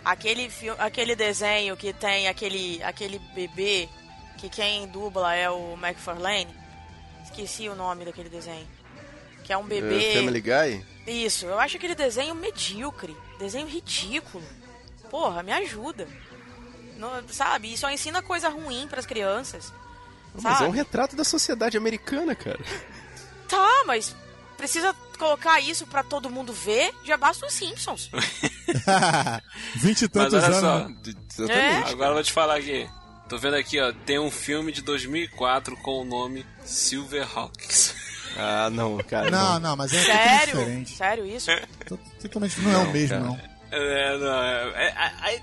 Aquele, 0.03 0.49
filme, 0.49 0.77
aquele 0.79 1.15
desenho 1.15 1.75
que 1.77 1.91
tem 1.93 2.27
aquele, 2.27 2.81
aquele 2.83 3.19
bebê 3.33 3.89
que 4.37 4.49
quem 4.49 4.87
dubla 4.87 5.33
é 5.35 5.49
o 5.49 5.73
McFarlane. 5.81 6.53
Esqueci 7.23 7.67
o 7.69 7.75
nome 7.75 8.05
daquele 8.05 8.29
desenho. 8.29 8.67
Que 9.43 9.53
é 9.53 9.57
um 9.57 9.63
bebê. 9.65 10.13
é, 10.13 10.19
Family 10.19 10.41
Guy, 10.41 10.85
Isso, 11.07 11.45
eu 11.45 11.57
acho 11.59 11.77
aquele 11.77 11.95
desenho 11.95 12.35
medíocre. 12.35 13.15
Desenho 13.39 13.67
ridículo. 13.67 14.43
Porra, 15.09 15.41
me 15.43 15.51
ajuda. 15.51 16.07
Não- 16.97 17.27
sabe? 17.29 17.73
E 17.73 17.77
só 17.77 17.89
ensina 17.89 18.21
coisa 18.21 18.49
ruim 18.49 18.87
pras 18.87 19.05
crianças. 19.05 19.71
Mas 20.41 20.55
é 20.55 20.57
Sabe? 20.59 20.69
um 20.69 20.73
retrato 20.73 21.15
da 21.15 21.23
sociedade 21.23 21.77
americana, 21.77 22.35
cara. 22.35 22.59
Tá, 23.47 23.83
mas 23.85 24.15
precisa 24.57 24.95
colocar 25.17 25.59
isso 25.61 25.85
pra 25.87 26.03
todo 26.03 26.29
mundo 26.29 26.51
ver? 26.51 26.93
Já 27.03 27.15
basta 27.17 27.45
os 27.45 27.53
Simpsons. 27.53 28.09
Vinte 29.75 30.01
e 30.03 30.09
Mas 30.13 30.29
tantos 30.29 30.33
olha 30.43 30.45
anos. 30.45 30.59
só. 30.59 30.87
né? 30.89 30.95
Exatamente. 31.37 31.91
Agora 31.91 32.09
eu 32.09 32.13
vou 32.15 32.23
te 32.23 32.31
falar 32.33 32.57
aqui. 32.57 32.89
Tô 33.29 33.37
vendo 33.37 33.55
aqui, 33.55 33.79
ó. 33.79 33.91
Tem 34.05 34.19
um 34.19 34.29
filme 34.29 34.71
de 34.71 34.81
2004 34.81 35.75
com 35.77 36.01
o 36.01 36.05
nome 36.05 36.45
Silverhawks. 36.63 37.95
Ah, 38.37 38.69
não, 38.69 38.97
cara. 38.97 39.31
Não, 39.31 39.59
não, 39.61 39.77
mas 39.77 39.93
é 39.93 40.01
totalmente 40.01 40.27
Sério? 40.27 40.57
diferente. 40.59 40.97
Sério 40.97 41.25
isso? 41.25 41.49
To- 41.85 41.97
Totalmente 42.21 42.59
não 42.59 42.71
é 42.73 42.77
o 42.79 42.91
mesmo, 42.91 43.07
cara. 43.07 43.23
não. 43.23 43.39
É, 43.71 44.17
não, 44.17 44.43
é, 44.43 44.73
é, 44.75 45.35
é, 45.35 45.41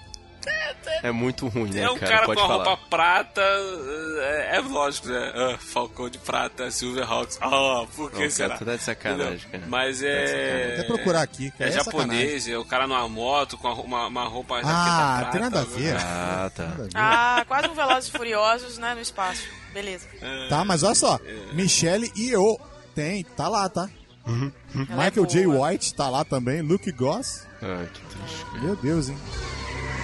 É 1.02 1.10
muito 1.10 1.48
ruim, 1.48 1.70
né, 1.70 1.82
É 1.82 1.90
um 1.90 1.98
cara? 1.98 2.12
cara, 2.12 2.26
com 2.26 2.32
a 2.32 2.36
falar. 2.36 2.64
roupa 2.64 2.76
prata, 2.88 3.40
é, 3.40 4.56
é 4.56 4.60
lógico, 4.60 5.08
né? 5.08 5.32
Ah, 5.34 5.58
Falcão 5.58 6.08
de 6.08 6.18
prata, 6.18 6.70
Silverhawks. 6.70 7.38
Ah, 7.40 7.84
por 7.96 8.10
que 8.10 8.22
Não, 8.22 8.30
será? 8.30 8.56
tá 8.56 8.76
de 8.76 8.82
sacanagem, 8.82 9.48
cara. 9.50 9.64
Mas 9.66 9.98
Tá 10.00 10.04
sacanagem. 10.06 10.34
é. 10.36 10.74
Até 10.78 10.86
procurar 10.86 11.22
aqui, 11.22 11.50
cara. 11.52 11.64
É 11.64 11.68
É 11.68 11.72
japonês, 11.72 12.48
é 12.48 12.56
o 12.56 12.64
cara 12.64 12.86
numa 12.86 13.08
moto 13.08 13.56
com 13.58 13.68
uma, 13.72 14.06
uma 14.06 14.24
roupa 14.24 14.60
Ah, 14.62 15.16
prata, 15.20 15.32
tem 15.32 15.40
nada 15.40 15.60
a 15.60 15.64
ver. 15.64 15.96
Ah, 15.96 16.50
tá. 16.54 16.72
Ah, 16.94 17.44
quase 17.48 17.68
um 17.68 17.74
Velozes 17.74 18.08
e 18.08 18.12
Furiosos, 18.12 18.78
né, 18.78 18.94
no 18.94 19.00
espaço. 19.00 19.42
Beleza. 19.72 20.06
Tá, 20.48 20.64
mas 20.64 20.82
olha 20.82 20.94
só. 20.94 21.18
Michelle 21.52 22.10
e 22.16 22.30
eu. 22.30 22.60
Tem, 22.94 23.24
tá 23.24 23.48
lá, 23.48 23.68
tá? 23.68 23.88
Uhum. 24.26 24.52
Ela 24.88 25.04
é 25.06 25.10
Michael 25.10 25.26
J. 25.26 25.46
White 25.46 25.94
tá 25.94 26.08
lá 26.08 26.24
também. 26.24 26.60
Luke 26.62 26.92
Goss. 26.92 27.44
Ah, 27.62 27.84
que 27.92 28.00
triste. 28.02 28.46
Meu 28.60 28.76
Deus, 28.76 29.08
hein? 29.08 29.16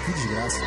Que 0.09 0.15
desgraça. 0.15 0.61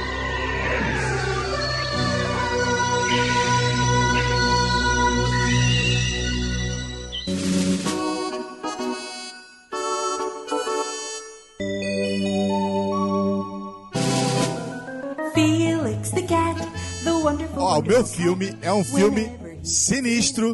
Felix 15.34 16.12
the 16.12 16.22
cat, 16.22 16.56
the 17.04 17.12
wonderful. 17.12 17.64
Ó, 17.64 17.80
o 17.80 17.82
meu 17.82 18.06
filme 18.06 18.56
é 18.62 18.72
um 18.72 18.84
filme 18.84 19.32
sinistro. 19.64 20.54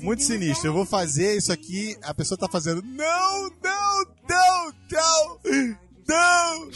Muito 0.00 0.22
sinistro. 0.22 0.68
Eu 0.68 0.72
vou 0.72 0.86
fazer 0.86 1.36
isso 1.36 1.52
aqui, 1.52 1.98
a 2.02 2.14
pessoa 2.14 2.38
tá 2.38 2.48
fazendo. 2.48 2.82
Não, 2.82 3.50
não, 3.62 4.04
não, 4.26 4.72
não, 4.90 5.89
não. 6.10 6.70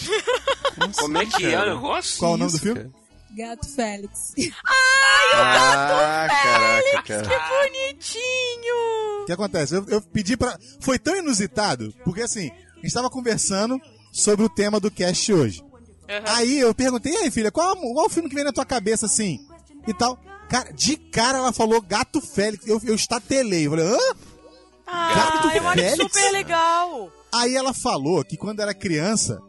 Como 0.99 1.19
é 1.19 1.27
que 1.27 1.47
é 1.47 1.63
o 1.63 1.75
negócio? 1.75 2.19
Qual 2.19 2.33
o 2.33 2.37
nome 2.37 2.53
do 2.53 2.59
filme? 2.59 2.93
Gato 3.37 3.69
Félix. 3.69 4.33
Ah, 5.35 6.29
caraca, 6.31 7.03
cara. 7.03 7.29
Que 7.29 7.89
bonitinho! 7.89 9.23
O 9.23 9.27
que 9.27 9.33
acontece? 9.33 9.75
Eu, 9.75 9.85
eu 9.89 10.01
pedi 10.01 10.37
pra. 10.37 10.57
Foi 10.81 10.99
tão 10.99 11.17
inusitado, 11.17 11.93
porque 12.05 12.23
assim, 12.23 12.51
a 12.77 12.81
gente 12.81 12.95
tava 12.95 13.11
conversando 13.11 13.81
sobre 14.13 14.45
o 14.45 14.49
tema 14.49 14.79
do 14.79 14.91
cast 14.91 15.33
hoje. 15.33 15.61
Uhum. 15.61 16.23
Aí 16.27 16.61
eu 16.61 16.75
perguntei, 16.75 17.13
e 17.13 17.17
aí, 17.17 17.31
filha, 17.31 17.51
qual, 17.51 17.77
qual 17.77 18.07
o 18.07 18.11
filme 18.11 18.29
que 18.29 18.35
vem 18.35 18.45
na 18.45 18.53
tua 18.53 18.65
cabeça 18.65 19.07
assim? 19.07 19.41
E 19.87 19.93
tal. 19.93 20.19
Cara, 20.49 20.73
de 20.73 20.97
cara 20.97 21.39
ela 21.39 21.53
falou 21.53 21.81
Gato 21.81 22.21
Félix. 22.21 22.67
Eu, 22.67 22.81
eu 22.85 22.95
estatelei. 22.95 23.67
Eu 23.67 23.71
falei, 23.71 23.87
hã? 23.87 23.99
Ah, 24.87 25.15
Gato 25.15 25.57
eu 25.57 25.69
acho 25.69 25.81
Félix? 25.81 25.97
super 25.97 26.31
legal. 26.31 27.13
Aí 27.35 27.55
ela 27.55 27.73
falou 27.75 28.25
que 28.25 28.37
quando 28.37 28.61
era 28.61 28.73
criança. 28.75 29.41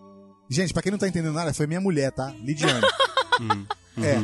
Gente, 0.49 0.73
pra 0.73 0.81
quem 0.81 0.91
não 0.91 0.99
tá 0.99 1.07
entendendo 1.07 1.33
nada, 1.33 1.53
foi 1.53 1.67
minha 1.67 1.81
mulher, 1.81 2.11
tá? 2.11 2.33
Lidiane. 2.41 2.81
É. 3.97 4.17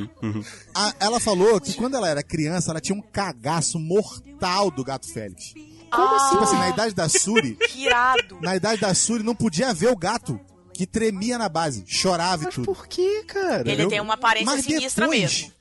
A- 0.76 0.94
ela 1.00 1.18
falou 1.18 1.58
que 1.62 1.74
quando 1.76 1.96
ela 1.96 2.10
era 2.10 2.22
criança, 2.22 2.72
ela 2.72 2.82
tinha 2.82 2.94
um 2.98 3.02
cagaço 3.02 3.80
mortal 3.80 4.70
do 4.70 4.84
gato 4.84 5.08
Félix. 5.10 5.54
Como 5.90 6.14
assim? 6.16 6.30
Tipo 6.32 6.44
assim, 6.44 6.58
na 6.58 6.70
idade 6.70 6.94
da 6.94 7.08
Suri, 7.08 7.56
Que 7.56 7.80
irado. 7.88 8.38
na 8.42 8.54
idade 8.54 8.82
da 8.82 8.94
Suri, 8.94 9.24
não 9.24 9.34
podia 9.34 9.74
ver 9.74 9.88
o 9.90 9.96
gato 9.96 10.38
que 10.74 10.86
tremia 10.86 11.38
na 11.38 11.48
base, 11.48 11.86
chorava 11.88 12.44
e 12.44 12.48
tudo. 12.48 12.66
Por 12.66 12.86
que, 12.86 13.24
cara? 13.24 13.72
Ele 13.72 13.88
tem 13.88 14.02
uma 14.02 14.16
aparência 14.16 14.54
Mas 14.54 14.66
sinistra 14.66 15.06
depois, 15.06 15.22
mesmo. 15.22 15.54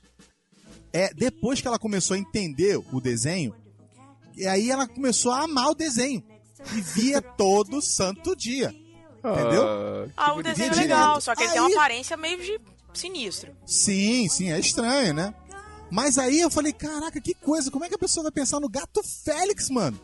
É, 0.91 1.13
depois 1.13 1.61
que 1.61 1.67
ela 1.69 1.79
começou 1.79 2.15
a 2.15 2.19
entender 2.19 2.77
o 2.91 2.99
desenho, 2.99 3.55
e 4.35 4.45
aí 4.45 4.69
ela 4.69 4.85
começou 4.89 5.31
a 5.31 5.43
amar 5.43 5.69
o 5.69 5.73
desenho. 5.75 6.21
E 6.75 6.81
via 6.81 7.21
todo 7.21 7.81
santo 7.81 8.35
dia. 8.35 8.73
Entendeu? 9.23 10.09
Ah, 10.17 10.33
o 10.33 10.41
desenho 10.41 10.67
é 10.67 10.69
Direto. 10.69 10.81
legal, 10.81 11.21
só 11.21 11.35
que 11.35 11.43
ele 11.43 11.51
tem 11.51 11.61
uma 11.61 11.67
Aí- 11.69 11.73
aparência 11.75 12.17
meio 12.17 12.41
de 12.41 12.59
sinistro. 12.93 13.55
Sim, 13.65 14.27
sim, 14.29 14.51
é 14.51 14.59
estranho, 14.59 15.13
né? 15.13 15.33
Mas 15.91 16.17
aí 16.17 16.39
eu 16.39 16.49
falei, 16.49 16.71
caraca, 16.73 17.19
que 17.21 17.33
coisa, 17.33 17.69
como 17.69 17.83
é 17.85 17.89
que 17.89 17.95
a 17.95 17.99
pessoa 17.99 18.23
vai 18.23 18.31
pensar 18.31 18.59
no 18.59 18.69
Gato 18.69 19.01
Félix, 19.03 19.69
mano? 19.69 19.99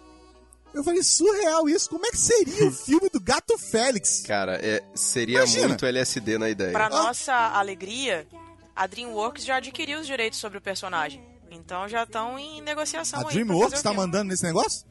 Eu 0.74 0.84
falei, 0.84 1.01
surreal 1.01 1.68
isso, 1.70 1.89
como 1.89 2.05
é 2.05 2.12
que 2.12 2.18
seria 2.18 2.68
o 2.68 2.72
filme 2.74 3.10
do 3.10 3.20
Gato 3.20 3.58
Félix? 3.58 4.22
Cara, 4.22 4.60
é, 4.62 4.84
seria 4.93 5.38
Imagina. 5.39 5.70
muito 5.70 5.86
LSD 5.86 6.38
na 6.38 6.49
ideia. 6.49 6.72
Pra 6.74 6.89
nossa 6.89 7.34
alegria, 7.34 8.28
a 8.76 8.86
DreamWorks 8.86 9.43
já 9.45 9.55
adquiriu 9.55 9.99
os 9.99 10.05
direitos 10.05 10.38
sobre 10.38 10.58
o 10.58 10.62
personagem. 10.62 11.24
Então 11.49 11.88
já 11.88 12.03
estão 12.03 12.38
em 12.38 12.62
negociação 12.62 13.22
A 13.22 13.24
aí 13.24 13.34
DreamWorks 13.34 13.82
tá 13.82 13.93
mandando 13.93 14.26
nesse 14.26 14.43
negócio? 14.43 14.86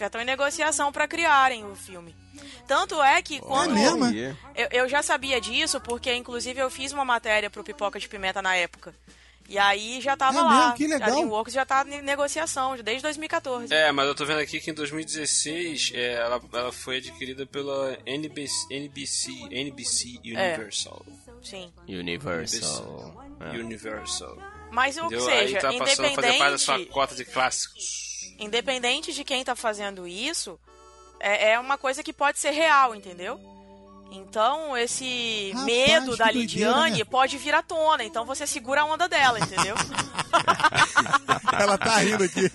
Já 0.00 0.06
estão 0.06 0.18
em 0.18 0.24
negociação 0.24 0.90
pra 0.90 1.06
criarem 1.06 1.62
o 1.62 1.76
filme. 1.76 2.16
Tanto 2.66 3.02
é 3.02 3.20
que 3.20 3.38
quando. 3.38 3.74
mesmo, 3.74 4.02
Aí, 4.02 4.34
Eu, 4.54 4.68
eu 4.70 4.88
já 4.88 5.02
sabia 5.02 5.38
disso, 5.38 5.78
porque 5.78 6.10
inclusive 6.14 6.58
eu 6.58 6.70
fiz 6.70 6.90
uma 6.90 7.04
matéria 7.04 7.50
pro 7.50 7.62
Pipoca 7.62 8.00
de 8.00 8.08
Pimenta 8.08 8.40
na 8.40 8.56
época. 8.56 8.94
E 9.46 9.58
aí 9.58 10.00
já 10.00 10.16
tava 10.16 10.38
É 10.38 10.42
lá. 10.42 10.58
mesmo? 10.60 10.74
Que 10.76 10.86
legal. 10.86 11.06
A 11.08 11.12
DreamWorks 11.12 11.52
já 11.52 11.66
tá 11.66 11.84
em 11.86 12.00
negociação, 12.00 12.76
desde 12.82 13.02
2014. 13.02 13.74
É, 13.74 13.92
mas 13.92 14.06
eu 14.06 14.14
tô 14.14 14.24
vendo 14.24 14.40
aqui 14.40 14.58
que 14.58 14.70
em 14.70 14.74
2016 14.74 15.92
é, 15.92 16.14
ela, 16.14 16.40
ela 16.50 16.72
foi 16.72 16.96
adquirida 16.96 17.44
pela 17.44 17.98
NBC, 18.06 18.66
NBC, 18.70 19.32
NBC 19.50 20.18
Universal. 20.24 21.04
Sim. 21.42 21.70
Universal. 21.86 23.22
É. 23.38 23.58
Universal. 23.58 24.38
Mas 24.70 24.96
o 24.96 25.08
que 25.08 25.20
seja, 25.20 25.58
Aí 25.58 25.60
tá 25.60 25.72
passando 25.74 26.06
a 26.06 26.14
fazer 26.14 26.38
parte 26.38 26.52
da 26.52 26.58
sua 26.58 26.86
cota 26.86 27.14
de 27.14 27.24
clássicos. 27.26 28.09
Independente 28.38 29.12
de 29.12 29.24
quem 29.24 29.44
tá 29.44 29.54
fazendo 29.54 30.06
isso, 30.06 30.58
é, 31.18 31.52
é 31.52 31.58
uma 31.60 31.76
coisa 31.76 32.02
que 32.02 32.12
pode 32.12 32.38
ser 32.38 32.50
real, 32.50 32.94
entendeu? 32.94 33.38
Então, 34.12 34.76
esse 34.76 35.50
Rapaz, 35.50 35.64
medo 35.66 36.16
da 36.16 36.24
doideira, 36.24 36.32
Lidiane 36.32 36.98
né? 36.98 37.04
pode 37.04 37.38
vir 37.38 37.54
à 37.54 37.62
tona. 37.62 38.02
Então 38.02 38.24
você 38.26 38.44
segura 38.44 38.80
a 38.82 38.84
onda 38.84 39.08
dela, 39.08 39.38
entendeu? 39.38 39.76
Ela 41.60 41.78
tá 41.78 41.96
rindo 41.98 42.24
aqui. 42.24 42.50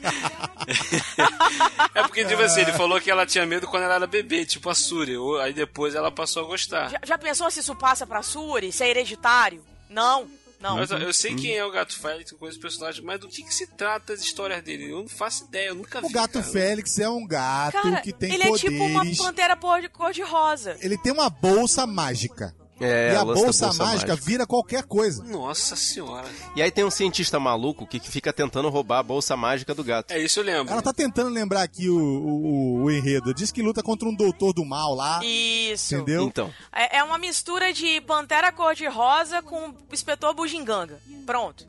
É 1.93 2.01
porque, 2.03 2.26
tipo 2.26 2.41
assim, 2.41 2.61
ele 2.61 2.74
falou 2.74 2.99
que 2.99 3.11
ela 3.11 3.26
tinha 3.26 3.45
medo 3.45 3.68
quando 3.68 3.84
ela 3.84 3.95
era 3.95 4.07
bebê, 4.07 4.45
tipo 4.45 4.70
a 4.70 4.76
Suri. 4.76 5.16
Aí 5.41 5.53
depois 5.53 5.93
ela 5.95 6.11
passou 6.11 6.43
a 6.43 6.47
gostar. 6.47 6.89
já, 6.89 6.99
já 7.03 7.18
pensou 7.18 7.49
se 7.51 7.59
isso 7.59 7.76
passa 7.76 8.07
pra 8.07 8.24
Suri? 8.24 8.72
Se 8.72 8.84
é 8.84 8.89
hereditário? 8.89 9.63
Não, 9.89 10.28
não. 10.70 10.76
Mas 10.78 10.91
eu- 10.91 10.97
eu 10.99 11.13
sei 11.13 11.36
quem 11.36 11.55
é 11.55 11.63
o 11.66 11.72
Gato 11.72 11.97
Félix, 11.97 12.32
eu 12.32 12.38
conheço 12.38 12.57
o 12.57 12.61
personagem, 12.61 13.03
mas 13.03 13.20
do 13.20 13.28
que, 13.28 13.43
que 13.43 13.53
se 13.53 13.68
trata 13.68 14.13
as 14.13 14.22
histórias 14.22 14.61
dele? 14.63 14.91
Eu 14.91 15.01
não 15.01 15.07
faço 15.07 15.45
ideia, 15.45 15.70
eu 15.70 15.76
nunca 15.76 16.01
vi. 16.01 16.07
O 16.07 16.09
Gato 16.11 16.34
cara. 16.39 16.45
Félix 16.45 16.99
é 16.99 17.09
um 17.09 17.26
gato 17.26 17.74
Cara, 17.82 18.01
que 18.01 18.11
tem 18.13 18.34
ele 18.34 18.43
é 18.43 18.47
poderes. 18.47 18.61
tipo 18.78 18.84
uma 18.86 19.05
pantera 19.16 19.55
cor- 19.55 19.89
cor-de-rosa. 19.89 20.78
Ele 20.82 20.97
tem 20.97 21.11
uma 21.13 21.30
bolsa 21.30 21.86
mágica. 21.88 22.55
É, 22.80 23.13
e 23.13 23.15
a 23.15 23.21
o 23.23 23.26
bolsa, 23.26 23.41
bolsa 23.67 23.67
mágica, 23.67 23.86
mágica. 24.11 24.15
vira 24.15 24.45
qualquer 24.45 24.84
coisa. 24.84 25.23
Nossa 25.23 25.76
senhora. 25.76 26.28
E 26.55 26.61
aí 26.61 26.69
tem 26.69 26.84
um 26.84 26.91
cientista 26.91 27.39
maluco 27.39 27.88
que 27.88 27.99
fica 27.99 28.34
tentando 28.34 28.67
roubar 28.69 28.99
a 28.99 29.03
bolsa 29.03 29.38
mágica 29.38 29.73
do 29.73 29.84
gato. 29.84 30.11
É 30.11 30.19
isso 30.19 30.39
eu 30.39 30.43
lembro. 30.43 30.71
Ela 30.73 30.82
tá 30.82 30.91
tentando 30.93 31.30
lembrar 31.30 31.61
aqui 31.63 31.89
o, 31.89 31.97
o, 31.97 32.84
o 32.84 32.91
enredo. 32.91 33.34
Diz 33.34 33.51
que 33.51 33.61
luta 33.61 33.82
contra 33.82 34.07
um 34.07 34.13
doutor 34.15 34.53
do 34.53 34.65
mal 34.65 34.93
lá. 34.93 35.21
Isso. 35.23 35.95
Entendeu? 35.95 36.23
Então, 36.23 36.53
É, 36.73 36.97
é 36.97 37.03
uma 37.03 37.17
mistura 37.17 37.71
de 37.71 38.01
pantera 38.01 38.51
cor-de-rosa 38.51 39.41
com 39.41 39.73
inspetor 39.91 40.34
bugiganga. 40.34 40.99
Pronto. 41.26 41.65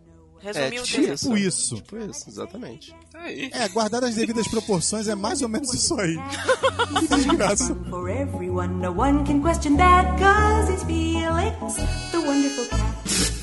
É 0.46 0.52
Resumiu 0.52 0.82
o 0.82 0.84
tipo 0.84 1.12
isso. 1.12 1.36
isso. 1.36 1.76
Tipo 1.76 1.96
isso, 1.98 2.28
exatamente. 2.28 2.94
Tá 3.10 3.20
aí. 3.20 3.50
É, 3.52 3.68
guardado 3.68 4.04
as 4.04 4.14
devidas 4.14 4.46
proporções, 4.48 5.08
é 5.08 5.14
mais 5.14 5.42
ou 5.42 5.48
menos 5.48 5.72
isso 5.72 5.98
aí. 6.00 6.16
desgraça. 7.10 7.74
For 7.90 8.08
everyone, 8.08 8.74
no 8.80 8.92
one 8.92 9.24
can 9.24 9.40
question 9.42 9.76
that, 9.76 10.18
cause 10.18 10.72
it's 10.72 10.82
Felix, 10.84 11.76
the 12.10 12.18
wonderful 12.18 12.66
cat. 12.66 13.36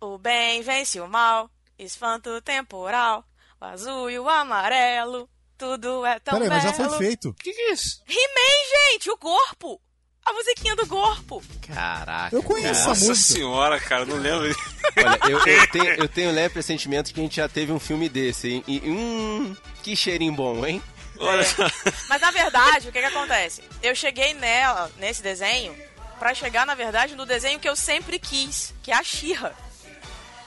O 0.00 0.18
bem 0.18 0.62
vence 0.62 1.00
o 1.00 1.08
mal, 1.08 1.50
espanto 1.78 2.40
temporal, 2.42 3.24
o 3.60 3.64
azul 3.64 4.10
e 4.10 4.18
o 4.18 4.28
amarelo, 4.28 5.28
tudo 5.56 6.06
é 6.06 6.18
tão 6.20 6.34
Peraí, 6.34 6.48
mas 6.48 6.62
já 6.62 6.72
belo. 6.72 6.90
foi 6.90 6.98
feito. 6.98 7.30
O 7.30 7.34
que, 7.34 7.52
que 7.52 7.60
é 7.60 7.72
isso? 7.72 8.00
He-Man, 8.08 8.92
gente, 8.92 9.10
o 9.10 9.16
corpo! 9.18 9.80
A 10.28 10.32
musiquinha 10.34 10.76
do 10.76 10.86
corpo. 10.86 11.42
Caraca. 11.66 12.36
Eu 12.36 12.42
conheço 12.42 12.68
essa 12.68 12.88
Nossa 12.88 13.06
música. 13.06 13.34
senhora, 13.34 13.80
cara, 13.80 14.04
não 14.04 14.16
lembro. 14.16 14.54
Olha, 14.96 15.18
eu, 15.30 15.38
eu 15.38 15.66
tenho, 15.72 15.86
eu 15.94 16.08
tenho 16.08 16.30
leve 16.32 16.50
pressentimento 16.50 17.14
que 17.14 17.18
a 17.18 17.22
gente 17.22 17.36
já 17.36 17.48
teve 17.48 17.72
um 17.72 17.78
filme 17.78 18.10
desse, 18.10 18.48
hein? 18.50 18.64
E, 18.68 18.78
hum, 18.80 19.56
que 19.82 19.96
cheirinho 19.96 20.32
bom, 20.34 20.66
hein? 20.66 20.82
Olha 21.18 21.42
só. 21.44 21.64
Mas 22.10 22.20
na 22.20 22.30
verdade, 22.30 22.88
o 22.88 22.92
que 22.92 23.00
que 23.00 23.06
acontece? 23.06 23.62
Eu 23.82 23.94
cheguei 23.94 24.34
nela, 24.34 24.90
nesse 24.98 25.22
desenho, 25.22 25.74
pra 26.18 26.34
chegar, 26.34 26.66
na 26.66 26.74
verdade, 26.74 27.14
no 27.14 27.24
desenho 27.24 27.58
que 27.58 27.68
eu 27.68 27.74
sempre 27.74 28.18
quis, 28.18 28.74
que 28.82 28.92
é 28.92 28.94
a 28.96 29.02
Xirra. 29.02 29.54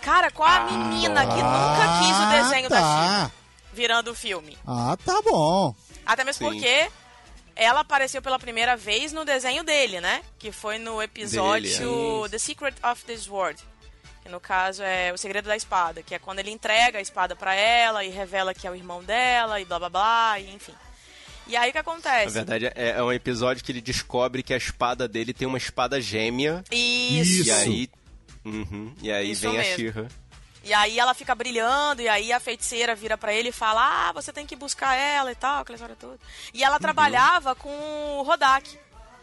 Cara, 0.02 0.30
qual 0.30 0.48
a 0.48 0.62
menina 0.62 1.22
que 1.26 1.42
nunca 1.42 2.00
quis 2.00 2.18
o 2.18 2.44
desenho 2.44 2.70
da 2.70 2.78
Xirra 2.78 3.30
tá. 3.30 3.32
virando 3.74 4.12
o 4.12 4.16
filme? 4.16 4.58
Ah, 4.66 4.96
tá 5.04 5.22
bom. 5.24 5.76
Até 6.06 6.24
mesmo 6.24 6.48
Sim. 6.48 6.54
porque 6.54 6.90
ela 7.62 7.82
apareceu 7.82 8.22
pela 8.22 8.40
primeira 8.40 8.76
vez 8.76 9.12
no 9.14 9.24
desenho 9.24 9.64
dele, 9.64 10.02
né? 10.02 10.22
Que 10.40 10.52
foi 10.52 10.78
no 10.78 11.02
episódio 11.02 11.70
Dele, 11.80 12.30
The 12.30 12.38
Secret 12.38 12.76
of 12.84 13.06
the 13.06 13.16
Sword. 13.16 13.62
Que 14.24 14.30
no 14.30 14.40
caso 14.40 14.82
é 14.84 15.12
O 15.14 15.18
Segredo 15.18 15.46
da 15.48 15.56
Espada, 15.56 16.02
que 16.02 16.16
é 16.16 16.20
quando 16.20 16.40
ele 16.40 16.52
entrega 16.52 16.98
a 17.00 17.02
espada 17.02 17.36
pra 17.36 17.54
ela 17.54 18.04
e 18.04 18.10
revela 18.10 18.54
que 18.54 18.66
é 18.68 18.72
o 18.72 18.76
irmão 18.76 19.04
dela 19.04 19.60
e 19.62 19.66
blá 19.66 19.78
blá 19.80 19.90
blá, 19.90 20.40
e 20.40 20.54
enfim. 20.54 20.74
E 21.48 21.56
aí 21.56 21.70
o 21.70 21.72
que 21.72 21.78
Na 21.78 21.82
acontece? 21.82 22.34
verdade, 22.34 22.66
é, 22.68 22.90
é 22.98 23.04
um 23.04 23.12
episódio 23.12 23.64
que 23.64 23.72
ele 23.72 23.82
descobre 23.82 24.42
que 24.44 24.54
a 24.54 24.58
espada 24.58 25.08
dele 25.08 25.34
tem 25.34 25.48
uma 25.48 25.58
espada 25.58 26.00
gêmea. 26.00 26.64
Isso. 26.72 27.48
E 27.48 27.52
aí. 27.52 27.90
Uhum, 28.46 28.94
e 29.02 29.12
aí 29.12 29.32
Isso 29.32 29.42
vem 29.42 29.60
a 29.60 29.62
mesmo. 29.62 29.76
Shira. 29.76 30.08
E 30.64 30.74
aí 30.74 31.00
ela 31.00 31.14
fica 31.14 31.34
brilhando, 31.34 32.02
e 32.02 32.08
aí 32.08 32.32
a 32.32 32.40
feiticeira 32.40 32.94
vira 32.96 33.18
pra 33.18 33.34
ele 33.34 33.50
e 33.50 33.54
fala: 33.54 33.82
Ah, 34.10 34.12
você 34.12 34.32
tem 34.32 34.46
que 34.46 34.56
buscar 34.56 34.96
ela 34.96 35.32
e 35.32 35.36
tal, 35.36 35.62
aquela 35.62 35.76
história 35.76 35.96
toda. 36.00 36.20
E 36.54 36.64
ela 36.64 36.80
trabalhava 36.80 37.56
com 37.56 37.70
o 38.20 38.22
Rodak. 38.24 38.78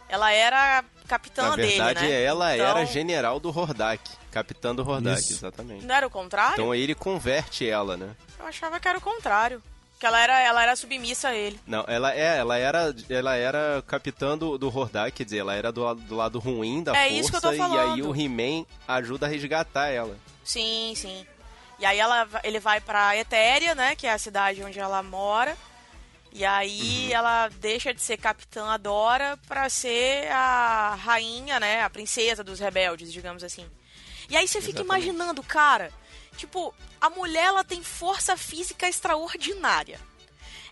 Ela 0.08 0.32
era 0.32 0.82
capitã 1.06 1.50
Na 1.50 1.56
verdade, 1.56 2.00
dele, 2.00 2.12
né? 2.12 2.22
ela 2.24 2.54
Então, 2.56 2.66
era 2.66 2.84
general 2.86 3.38
do 3.38 3.50
Hordak. 3.56 4.10
Capitã 4.30 4.74
do 4.74 4.82
Hordak, 4.88 5.20
Isso. 5.20 5.32
exatamente. 5.34 5.84
Não 5.84 5.94
era 5.94 6.06
o 6.06 6.10
contrário? 6.10 6.54
Então 6.54 6.74
ele 6.74 6.94
converte 6.94 7.68
ela, 7.68 7.96
né? 7.96 8.16
Eu 8.38 8.46
achava 8.46 8.80
que 8.80 8.88
era 8.88 8.96
o 8.98 9.00
contrário. 9.02 9.62
Que 10.00 10.06
ela 10.06 10.18
era, 10.20 10.38
ela 10.40 10.62
era 10.62 10.76
submissa 10.76 11.28
a 11.28 11.34
ele. 11.34 11.58
Não, 11.66 11.84
ela 11.88 12.14
é, 12.14 12.38
ela 12.38 12.56
era, 12.56 12.94
ela 13.10 13.34
era 13.36 13.82
capitã 13.86 14.38
do, 14.38 14.56
do 14.56 14.68
Hordak, 14.74 15.10
quer 15.12 15.24
dizer, 15.24 15.38
ela 15.38 15.54
era 15.54 15.72
do, 15.72 15.82
lado- 15.82 16.00
do 16.00 16.14
lado 16.14 16.38
ruim 16.38 16.82
da 16.84 16.92
É 16.96 17.02
força 17.08 17.14
isso 17.20 17.30
que 17.30 17.36
eu 17.36 17.40
tô 17.40 17.52
e 17.52 17.56
falando. 17.58 17.92
aí 17.94 18.02
o 18.02 18.14
He-Man 18.14 18.64
ajuda 18.86 19.26
a 19.26 19.28
resgatar 19.28 19.88
ela. 19.88 20.16
Sim, 20.48 20.94
sim. 20.96 21.26
E 21.78 21.84
aí 21.84 21.98
ela, 21.98 22.26
ele 22.42 22.58
vai 22.58 22.80
pra 22.80 23.14
Etéria, 23.14 23.74
né? 23.74 23.94
Que 23.94 24.06
é 24.06 24.12
a 24.14 24.18
cidade 24.18 24.64
onde 24.64 24.80
ela 24.80 25.02
mora. 25.02 25.54
E 26.32 26.42
aí 26.42 27.08
Uhum. 27.08 27.12
ela 27.16 27.48
deixa 27.48 27.92
de 27.92 28.00
ser 28.00 28.16
capitã 28.16 28.66
Adora 28.70 29.38
pra 29.46 29.68
ser 29.68 30.26
a 30.32 30.94
rainha, 30.94 31.60
né? 31.60 31.82
A 31.82 31.90
princesa 31.90 32.42
dos 32.42 32.58
rebeldes, 32.60 33.12
digamos 33.12 33.44
assim. 33.44 33.68
E 34.30 34.36
aí 34.38 34.48
você 34.48 34.60
fica 34.62 34.80
Exatamente. 34.80 35.04
imaginando, 35.06 35.42
cara, 35.42 35.92
tipo, 36.36 36.74
a 36.98 37.10
mulher 37.10 37.44
ela 37.44 37.62
tem 37.64 37.82
força 37.82 38.34
física 38.34 38.88
extraordinária. 38.88 40.00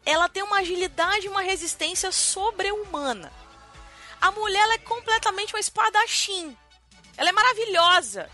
Ela 0.07 0.29
tem 0.31 0.43
uma 0.43 0.61
agilidade 0.61 1.27
e 1.27 1.29
uma 1.29 1.43
resistência 1.43 2.11
sobre-humana. 2.11 3.31
A 4.20 4.31
mulher 4.31 4.61
ela 4.62 4.74
é 4.74 4.79
completamente 4.79 5.53
uma 5.55 5.61
espadachim. 5.61 6.57
Ela 7.16 7.29
é 7.29 7.33
maravilhosa. 7.33 8.31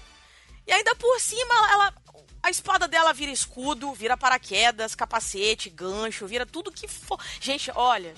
E 0.66 0.72
ainda 0.72 0.94
por 0.94 1.20
cima, 1.20 1.54
ela, 1.72 1.94
a 2.42 2.50
espada 2.50 2.86
dela 2.88 3.12
vira 3.12 3.30
escudo, 3.30 3.92
vira 3.92 4.16
paraquedas, 4.16 4.94
capacete, 4.94 5.70
gancho, 5.70 6.26
vira 6.26 6.46
tudo 6.46 6.72
que 6.72 6.88
for. 6.88 7.18
Gente, 7.40 7.70
olha, 7.74 8.14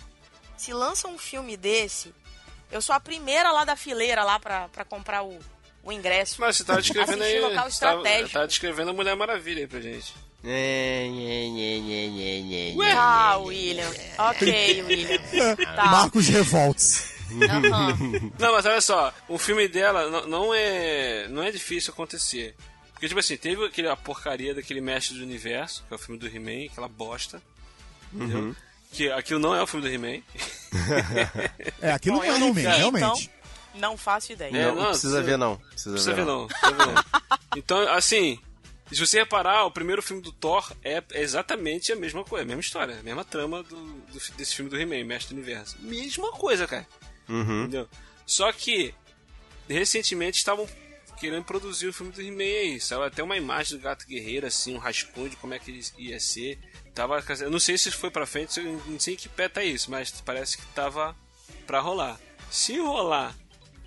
se 0.56 0.72
lança 0.72 1.08
um 1.08 1.18
filme 1.18 1.56
desse, 1.56 2.14
eu 2.70 2.80
sou 2.82 2.94
a 2.94 3.00
primeira 3.00 3.50
lá 3.50 3.64
da 3.64 3.76
fileira 3.76 4.24
lá 4.24 4.38
pra, 4.38 4.68
pra 4.68 4.84
comprar 4.84 5.22
o, 5.22 5.38
o 5.82 5.92
ingresso. 5.92 6.40
Mas 6.40 6.56
você 6.56 6.64
tá 6.64 6.76
descrevendo 6.80 7.22
aí. 7.22 7.40
Local 7.40 7.70
você 7.70 7.80
tá, 7.80 7.94
estratégico. 7.94 8.30
tá 8.32 8.46
descrevendo 8.46 8.90
a 8.90 8.94
Mulher 8.94 9.16
Maravilha 9.16 9.60
aí 9.60 9.66
pra 9.66 9.80
gente. 9.80 10.14
É, 10.46 10.50
é, 10.50 11.06
é, 11.06 11.78
é, 11.78 12.10
é, 12.20 12.82
é, 12.82 12.90
é. 12.90 12.92
Ah, 12.92 13.38
William. 13.38 13.90
Ok, 14.18 14.82
William. 14.82 15.18
Tá. 15.74 15.86
Marcos 15.86 16.28
Revolts. 16.28 17.13
Aham. 17.42 17.96
Não, 18.38 18.52
mas 18.52 18.66
olha 18.66 18.80
só, 18.80 19.12
o 19.28 19.38
filme 19.38 19.66
dela 19.68 20.08
não, 20.10 20.26
não 20.26 20.54
é 20.54 21.26
não 21.28 21.42
é 21.42 21.50
difícil 21.50 21.92
acontecer. 21.92 22.54
Porque, 22.92 23.08
tipo 23.08 23.18
assim, 23.20 23.36
teve 23.36 23.64
aquele, 23.64 23.88
a 23.88 23.96
porcaria 23.96 24.54
daquele 24.54 24.80
Mestre 24.80 25.18
do 25.18 25.24
Universo, 25.24 25.84
que 25.88 25.92
é 25.92 25.96
o 25.96 25.98
filme 25.98 26.18
do 26.18 26.26
He-Man, 26.26 26.70
aquela 26.70 26.88
bosta. 26.88 27.42
Entendeu? 28.12 28.38
Uhum. 28.38 28.54
Que 28.92 29.10
aquilo 29.10 29.40
não 29.40 29.54
é 29.54 29.60
o 29.62 29.66
filme 29.66 29.86
do 29.88 29.92
He-Man. 29.92 30.22
É, 31.82 31.92
aquilo 31.92 32.18
Bom, 32.18 32.24
não 32.26 32.34
é 32.34 32.38
não 32.38 32.46
He-Man, 32.48 32.54
vi, 32.54 32.62
realmente. 32.62 33.04
então 33.04 33.80
não 33.80 33.96
faço 33.96 34.32
ideia. 34.32 34.56
É, 34.56 34.66
Não, 34.66 34.74
não, 34.76 34.84
precisa 34.90 35.22
ver 35.22 35.36
não. 35.36 35.56
Precisa, 35.56 35.90
Precisa 35.90 36.12
ver 36.14 36.22
ver 36.22 36.26
não. 36.26 36.46
precisa 36.46 36.72
ver 36.72 36.86
não. 36.86 37.04
Então, 37.56 37.92
assim, 37.92 38.38
se 38.92 39.04
você 39.04 39.18
reparar, 39.18 39.64
o 39.64 39.70
primeiro 39.70 40.00
filme 40.00 40.22
do 40.22 40.30
Thor 40.30 40.72
é 40.84 41.02
exatamente 41.14 41.90
a 41.92 41.96
mesma 41.96 42.22
coisa, 42.22 42.44
a 42.44 42.46
mesma 42.46 42.60
história, 42.60 42.96
a 42.98 43.02
mesma 43.02 43.24
trama 43.24 43.62
do, 43.64 43.74
do- 43.76 44.32
desse 44.36 44.54
filme 44.54 44.70
do 44.70 44.78
He-Man, 44.80 45.04
Mestre 45.04 45.34
do 45.34 45.38
Universo. 45.40 45.76
Mesma 45.80 46.30
coisa, 46.30 46.66
cara. 46.68 46.86
Uhum. 47.28 47.62
Entendeu? 47.62 47.88
Só 48.26 48.50
que, 48.52 48.94
recentemente 49.68 50.38
estavam 50.38 50.68
querendo 51.18 51.44
produzir 51.44 51.86
o 51.86 51.92
filme 51.92 52.12
do 52.12 52.20
He-Man 52.20 52.42
aí. 52.42 52.80
Saiu 52.80 53.02
até 53.02 53.22
uma 53.22 53.36
imagem 53.36 53.78
do 53.78 53.82
Gato 53.82 54.06
Guerreiro, 54.06 54.46
assim, 54.46 54.74
um 54.74 54.78
rascunho 54.78 55.30
de 55.30 55.36
como 55.36 55.54
é 55.54 55.58
que 55.58 55.70
ele 55.70 55.82
ia 55.98 56.18
ser. 56.20 56.58
Tava, 56.94 57.22
eu 57.40 57.50
não 57.50 57.58
sei 57.58 57.76
se 57.78 57.90
foi 57.90 58.10
pra 58.10 58.26
frente, 58.26 58.60
não 58.60 59.00
sei 59.00 59.14
em 59.14 59.16
que 59.16 59.28
pé 59.28 59.48
tá 59.48 59.62
isso, 59.62 59.90
mas 59.90 60.10
parece 60.24 60.56
que 60.58 60.66
tava 60.74 61.14
pra 61.66 61.80
rolar. 61.80 62.18
Se 62.50 62.78
rolar 62.78 63.34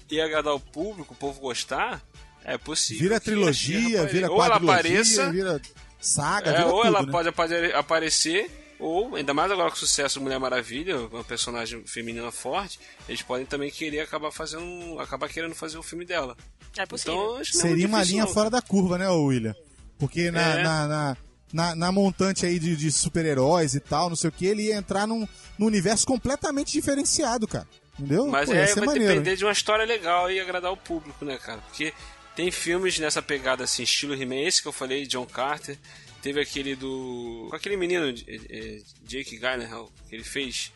e 0.10 0.20
agradar 0.20 0.54
o 0.54 0.60
público, 0.60 1.14
o 1.14 1.18
povo 1.18 1.40
gostar, 1.40 2.02
é 2.44 2.58
possível. 2.58 3.04
Vira 3.04 3.20
trilogia, 3.20 4.06
vira 4.06 4.28
quadrilogia, 4.30 4.74
apareça, 4.76 5.32
vira 5.32 5.62
saga, 6.00 6.50
é, 6.52 6.54
vira 6.58 6.68
ou 6.68 6.78
tudo, 6.78 6.88
ela 6.88 7.06
né? 7.06 7.12
pode 7.12 7.30
apare- 7.30 7.74
aparecer, 7.74 8.50
ou, 8.80 9.15
ainda 9.15 9.34
mais 9.34 9.51
agora 9.51 9.69
com 9.69 9.75
o 9.75 9.80
sucesso 9.80 10.19
do 10.19 10.23
Mulher 10.23 10.39
Maravilha, 10.39 10.99
uma 10.99 11.23
personagem 11.23 11.84
feminina 11.86 12.32
forte, 12.32 12.80
eles 13.07 13.21
podem 13.21 13.45
também 13.45 13.71
querer 13.71 14.01
acabar 14.01 14.32
fazendo. 14.32 14.63
um- 14.63 14.99
acabar 14.99 15.28
querendo 15.30 15.55
fazer 15.55 15.78
o 15.78 15.84
filme 15.84 16.05
dela. 16.05 16.36
É 16.78 16.86
possível. 16.86 17.13
Então, 17.13 17.36
acho 17.38 17.51
que 17.51 17.57
não 17.57 17.65
é 17.65 17.69
Seria 17.69 17.88
uma 17.88 18.03
linha 18.03 18.25
não. 18.25 18.32
fora 18.34 18.49
da 18.49 18.61
curva, 18.61 18.97
né, 18.97 19.09
William? 19.09 19.55
Porque 19.97 20.30
na, 20.30 20.41
É. 20.59 20.63
na, 20.63 20.88
na, 20.88 21.17
na, 21.53 21.75
na 21.75 21.91
montante 21.91 22.45
aí 22.45 22.59
de, 22.59 22.75
de 22.75 22.91
super-heróis 22.91 23.73
e 23.73 23.80
tal, 23.80 24.09
não 24.09 24.15
sei 24.15 24.30
o 24.30 24.34
que, 24.34 24.45
ele 24.45 24.63
ia 24.67 24.75
entrar 24.75 25.07
num, 25.07 25.28
num 25.57 25.65
universo 25.65 26.05
completamente 26.05 26.71
diferenciado, 26.73 27.47
cara. 27.47 27.67
Entendeu? 27.97 28.28
Mas 28.28 28.47
Pô, 28.47 28.53
é, 28.55 28.65
vai 28.75 28.86
maneiro, 28.86 29.07
depender 29.09 29.32
hein? 29.32 29.38
de 29.38 29.43
uma 29.45 29.51
história 29.51 29.84
legal 29.86 30.30
e 30.30 30.39
agradar 30.39 30.71
o 30.71 30.78
público, 30.78 31.25
né, 31.25 31.38
cara? 31.38 31.59
Porque 31.61 31.91
tem 32.36 32.51
filmes 32.51 32.99
nessa 32.99 33.23
pegada 33.23 33.63
assim, 33.63 33.82
estilo 33.82 34.13
He-Man, 34.13 34.41
esse 34.47 34.61
que 34.61 34.67
eu 34.67 34.71
falei, 34.73 35.07
John 35.07 35.25
Carter. 35.25 35.80
Teve 36.28 36.41
aquele 36.41 36.75
do. 36.75 37.47
Com 37.49 37.55
aquele 37.55 37.78
menino, 37.78 38.05
eh, 38.28 38.82
Jake 39.05 39.38
Gyllenhaal, 39.38 39.89
que 40.09 40.13
ele 40.15 40.25
fez, 40.25 40.73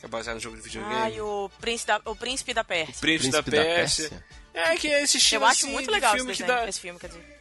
que 0.00 0.04
é 0.04 0.08
baseado 0.08 0.34
no 0.34 0.40
jogo 0.40 0.56
de 0.56 0.62
videogame. 0.62 0.94
Ai, 0.96 1.20
o 1.20 1.48
príncipe 1.60 1.86
da, 1.86 2.00
o 2.10 2.16
príncipe 2.16 2.52
da 2.52 2.64
Pérsia. 2.64 2.96
Príncipe, 3.00 3.30
da, 3.30 3.40
Príncipe 3.40 3.56
da 3.68 3.74
Pérsia. 3.76 4.08
Pérsia. 4.10 4.24
É, 4.52 4.76
que 4.76 4.88
é 4.88 5.02
esse 5.04 5.18
estilo 5.18 5.44
Eu 5.44 5.46
acho 5.46 5.64
assim, 5.64 5.72
muito 5.72 5.90
legal 5.92 6.16
esse, 6.16 6.26
desenho, 6.26 6.48
dá. 6.48 6.68
esse 6.68 6.80
filme, 6.80 6.98
quer 6.98 7.06
dizer. 7.06 7.40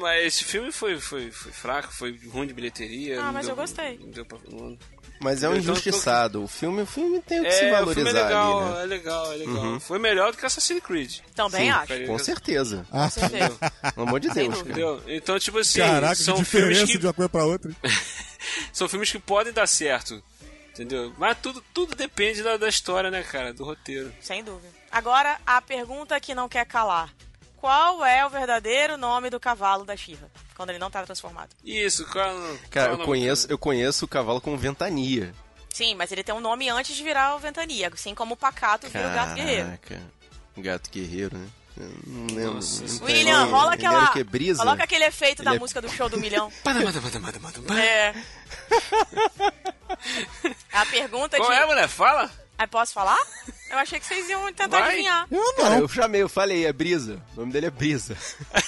Mas 0.00 0.24
esse 0.26 0.44
filme 0.44 0.72
foi, 0.72 0.98
foi, 0.98 1.30
foi 1.30 1.52
fraco, 1.52 1.92
foi 1.92 2.18
ruim 2.26 2.48
de 2.48 2.54
bilheteria. 2.54 3.20
Ah, 3.22 3.30
mas 3.30 3.46
deu- 3.46 3.52
eu 3.52 3.56
gostei. 3.56 3.98
não 3.98 4.10
deu 4.10 4.24
pra- 4.26 4.38
não- 4.50 4.76
Mas 5.22 5.42
é 5.42 5.48
um 5.48 5.52
Então, 5.56 5.72
injustiçado. 5.72 6.42
O 6.42 6.48
filme, 6.48 6.82
o 6.82 6.86
filme 6.86 7.20
tem 7.22 7.40
o 7.40 7.44
que 7.44 7.50
se 7.52 7.64
É, 7.64 7.68
o 7.68 7.70
valorizar 7.72 7.94
filme 7.94 8.10
é 8.10 8.22
legal, 8.24 8.58
ali, 8.62 8.74
né? 8.74 8.82
é 8.82 8.86
legal, 8.86 9.32
é 9.32 9.36
legal. 9.36 9.54
Uhum. 9.56 9.80
Foi 9.80 9.98
melhor 9.98 10.32
do 10.32 10.38
que 10.38 10.44
Assassin's 10.44 10.82
Creed. 10.82 11.20
Também 11.34 11.66
Sim, 11.66 11.70
acho. 11.70 12.06
Com 12.06 12.18
certeza. 12.18 12.86
Ah, 12.90 13.08
certeza. 13.08 13.56
Pelo 13.94 14.06
amor 14.08 14.20
de 14.20 14.28
Deus. 14.30 14.58
Entendeu? 14.58 15.02
Então, 15.06 15.38
tipo 15.38 15.58
assim, 15.58 15.78
Caraca, 15.78 16.16
que 16.16 16.22
são 16.22 16.34
filmes 16.44 16.46
diferença 16.78 16.92
que 16.92 16.98
de 16.98 17.06
uma 17.06 17.12
coisa 17.12 17.28
pra 17.28 17.44
outra. 17.44 17.70
são 18.72 18.88
filmes 18.88 19.10
que 19.10 19.18
podem 19.18 19.52
dar 19.52 19.66
certo. 19.66 20.22
Entendeu? 20.70 21.12
Mas 21.18 21.36
tudo, 21.40 21.62
tudo 21.72 21.94
depende 21.94 22.42
da, 22.42 22.56
da 22.56 22.68
história, 22.68 23.10
né, 23.10 23.22
cara? 23.22 23.52
Do 23.52 23.62
roteiro. 23.64 24.12
Sem 24.20 24.42
dúvida. 24.42 24.68
Agora, 24.90 25.38
a 25.46 25.60
pergunta 25.60 26.18
que 26.18 26.34
não 26.34 26.48
quer 26.48 26.64
calar. 26.66 27.10
Qual 27.62 28.04
é 28.04 28.26
o 28.26 28.28
verdadeiro 28.28 28.96
nome 28.96 29.30
do 29.30 29.38
cavalo 29.38 29.84
da 29.84 29.96
Shiva 29.96 30.28
quando 30.56 30.70
ele 30.70 30.80
não 30.80 30.90
tá 30.90 31.00
transformado? 31.04 31.50
Isso, 31.64 32.04
qual, 32.10 32.28
qual 32.34 32.58
Cara, 32.72 32.90
é 32.90 32.96
o 32.96 33.00
eu 33.00 33.04
conheço, 33.06 33.46
eu 33.48 33.56
conheço 33.56 34.04
o 34.04 34.08
cavalo 34.08 34.40
com 34.40 34.56
ventania. 34.58 35.32
Sim, 35.72 35.94
mas 35.94 36.10
ele 36.10 36.24
tem 36.24 36.34
um 36.34 36.40
nome 36.40 36.68
antes 36.68 36.96
de 36.96 37.04
virar 37.04 37.36
o 37.36 37.38
Ventania, 37.38 37.88
assim 37.94 38.16
como 38.16 38.34
o 38.34 38.36
Pacato 38.36 38.88
vira 38.88 39.08
o 39.08 39.14
Gato 39.14 39.34
Guerreiro. 39.34 39.64
Caraca. 39.80 40.02
Gato 40.58 40.90
guerreiro, 40.90 41.38
né? 41.38 41.48
Eu 41.78 41.88
não 42.04 42.26
lembro. 42.34 42.54
Nossa, 42.54 42.84
não 42.84 43.06
William, 43.06 43.42
tem- 43.44 43.52
rola 43.52 43.72
aquela. 43.74 44.08
quê? 44.12 44.24
Brisa? 44.24 44.58
Coloca 44.64 44.82
aquele 44.82 45.04
efeito 45.04 45.44
da 45.44 45.52
Ele 45.52 45.56
é- 45.58 45.60
música 45.60 45.80
do 45.80 45.88
show 45.88 46.08
do 46.08 46.18
milhão. 46.18 46.52
É. 47.78 48.12
A 50.72 50.84
pergunta 50.86 51.36
Qual 51.36 51.48
de. 51.48 51.56
é, 51.56 51.64
mulher? 51.66 51.88
Fala! 51.88 52.28
Aí 52.58 52.66
posso 52.66 52.92
falar? 52.92 53.18
Eu 53.72 53.78
achei 53.78 53.98
que 53.98 54.04
vocês 54.06 54.28
iam 54.28 54.44
tentar 54.52 54.68
Vai. 54.68 54.88
adivinhar. 54.90 55.26
Eu 55.30 55.54
Cara, 55.54 55.70
não. 55.70 55.78
eu 55.80 55.88
chamei, 55.88 56.22
eu 56.22 56.28
falei, 56.28 56.66
é 56.66 56.72
Brisa. 56.72 57.20
O 57.34 57.40
nome 57.40 57.52
dele 57.52 57.66
é 57.66 57.70
Brisa. 57.70 58.16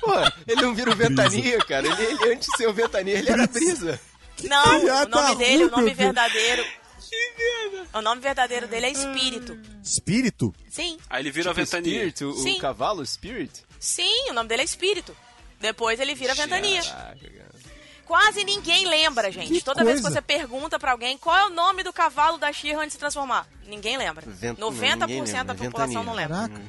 Pô, 0.00 0.12
ele 0.46 0.60
não 0.60 0.74
vira 0.74 0.90
o 0.90 0.94
Ventania, 0.96 1.58
cara. 1.58 1.86
Ele, 1.86 2.02
ele 2.02 2.32
antes 2.34 2.48
de 2.48 2.56
ser 2.56 2.66
o 2.68 2.72
Ventania, 2.72 3.18
ele 3.18 3.30
era 3.30 3.46
Brisa. 3.46 3.98
Não, 4.42 4.80
o 5.04 5.08
nome 5.08 5.36
dele, 5.36 5.64
o 5.64 5.70
nome 5.70 5.94
verdadeiro. 5.94 6.64
O 7.92 8.00
nome 8.02 8.20
verdadeiro 8.20 8.66
dele 8.66 8.86
é 8.86 8.90
Espírito. 8.90 9.56
Espírito? 9.82 10.54
Sim, 10.68 10.98
Aí 11.08 11.22
ele 11.22 11.30
vira 11.30 11.50
Tipo, 11.50 11.60
a 11.60 11.64
ventania. 11.64 11.92
Spirit, 12.10 12.24
o, 12.24 12.30
o 12.30 12.34
Sim. 12.42 12.58
cavalo 12.58 13.06
Spirit? 13.06 13.52
sim, 13.78 14.30
o 14.30 14.32
nome 14.32 14.48
dele 14.48 14.62
é 14.62 14.64
Espírito. 14.64 15.16
Depois 15.60 16.00
ele 16.00 16.14
vira 16.14 16.34
Ventania. 16.34 16.82
Caraca, 16.82 17.14
cara. 17.30 17.43
Quase 18.06 18.44
ninguém 18.44 18.86
lembra, 18.86 19.30
gente. 19.32 19.52
Que 19.54 19.60
Toda 19.64 19.82
vez 19.84 19.96
que 19.96 20.02
coisa. 20.02 20.16
você 20.16 20.22
pergunta 20.22 20.78
pra 20.78 20.92
alguém 20.92 21.16
qual 21.18 21.36
é 21.36 21.46
o 21.46 21.50
nome 21.50 21.82
do 21.82 21.92
cavalo 21.92 22.36
da 22.38 22.52
Shira 22.52 22.76
antes 22.78 22.88
de 22.88 22.92
se 22.94 22.98
transformar, 22.98 23.46
ninguém 23.66 23.96
lembra. 23.96 24.22
Vent- 24.26 24.58
90% 24.58 25.00
ninguém 25.06 25.22
lembra, 25.22 25.44
da 25.44 25.54
população 25.54 26.04
não 26.04 26.12
lembra. 26.14 26.36
Caraca. 26.36 26.60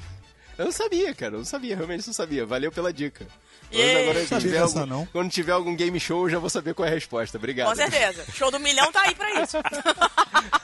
Eu 0.58 0.66
não 0.66 0.72
sabia, 0.72 1.14
cara. 1.14 1.34
Eu 1.34 1.40
não 1.40 1.46
sabia, 1.46 1.76
realmente 1.76 2.08
não 2.08 2.14
sabia. 2.14 2.46
Valeu 2.46 2.72
pela 2.72 2.94
dica. 2.94 3.28
Agora, 3.74 4.26
Sabia 4.26 4.40
tiver 4.40 4.60
algum- 4.60 4.86
não. 4.86 5.06
quando 5.08 5.30
tiver 5.30 5.52
algum 5.52 5.76
game 5.76 6.00
show, 6.00 6.26
eu 6.26 6.30
já 6.30 6.40
vou 6.40 6.50
saber 6.50 6.74
qual 6.74 6.88
é 6.88 6.92
a 6.92 6.94
resposta. 6.94 7.38
Obrigado. 7.38 7.68
Com 7.68 7.76
certeza. 7.76 8.24
Show 8.32 8.50
do 8.50 8.60
milhão 8.60 8.90
tá 8.92 9.02
aí 9.02 9.14
pra 9.16 9.42
isso. 9.42 9.58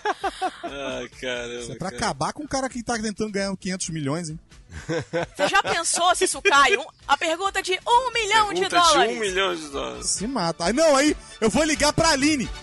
Ah, 0.64 1.02
caramba. 1.20 1.62
Isso 1.62 1.72
é 1.72 1.76
pra 1.76 1.90
cara. 1.92 1.98
acabar 1.98 2.34
com 2.34 2.44
o 2.44 2.48
cara 2.48 2.70
que 2.70 2.84
tá 2.84 2.98
tentando 2.98 3.32
ganhar 3.32 3.56
500 3.56 3.90
milhões, 3.90 4.30
hein? 4.30 4.40
Você 5.36 5.48
já 5.50 5.62
pensou 5.62 6.16
se 6.16 6.24
isso 6.26 6.42
cai? 6.42 6.78
Um- 6.78 6.86
a 7.08 7.18
pergunta 7.18 7.62
de 7.62 7.74
um 7.86 8.12
milhão 8.14 8.54
de 8.54 8.62
Pergunta 8.62 8.82
de 8.82 8.88
dólares. 8.94 9.16
um 9.16 9.20
milhão 9.20 9.56
de 9.56 9.68
dólares. 9.70 10.10
Se 10.10 10.28
mata. 10.28 10.66
Aí 10.66 10.74
não, 10.74 10.96
aí 10.96 11.16
eu 11.42 11.50
vou 11.50 11.64
ligar 11.64 11.92
pra 11.94 12.10
Aline. 12.12 12.50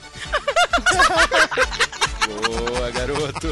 Boa, 2.27 2.91
garoto. 2.91 3.49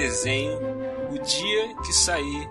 Desenho, 0.00 0.58
o 1.10 1.18
dia 1.18 1.76
que 1.84 1.92
sair 1.92 2.50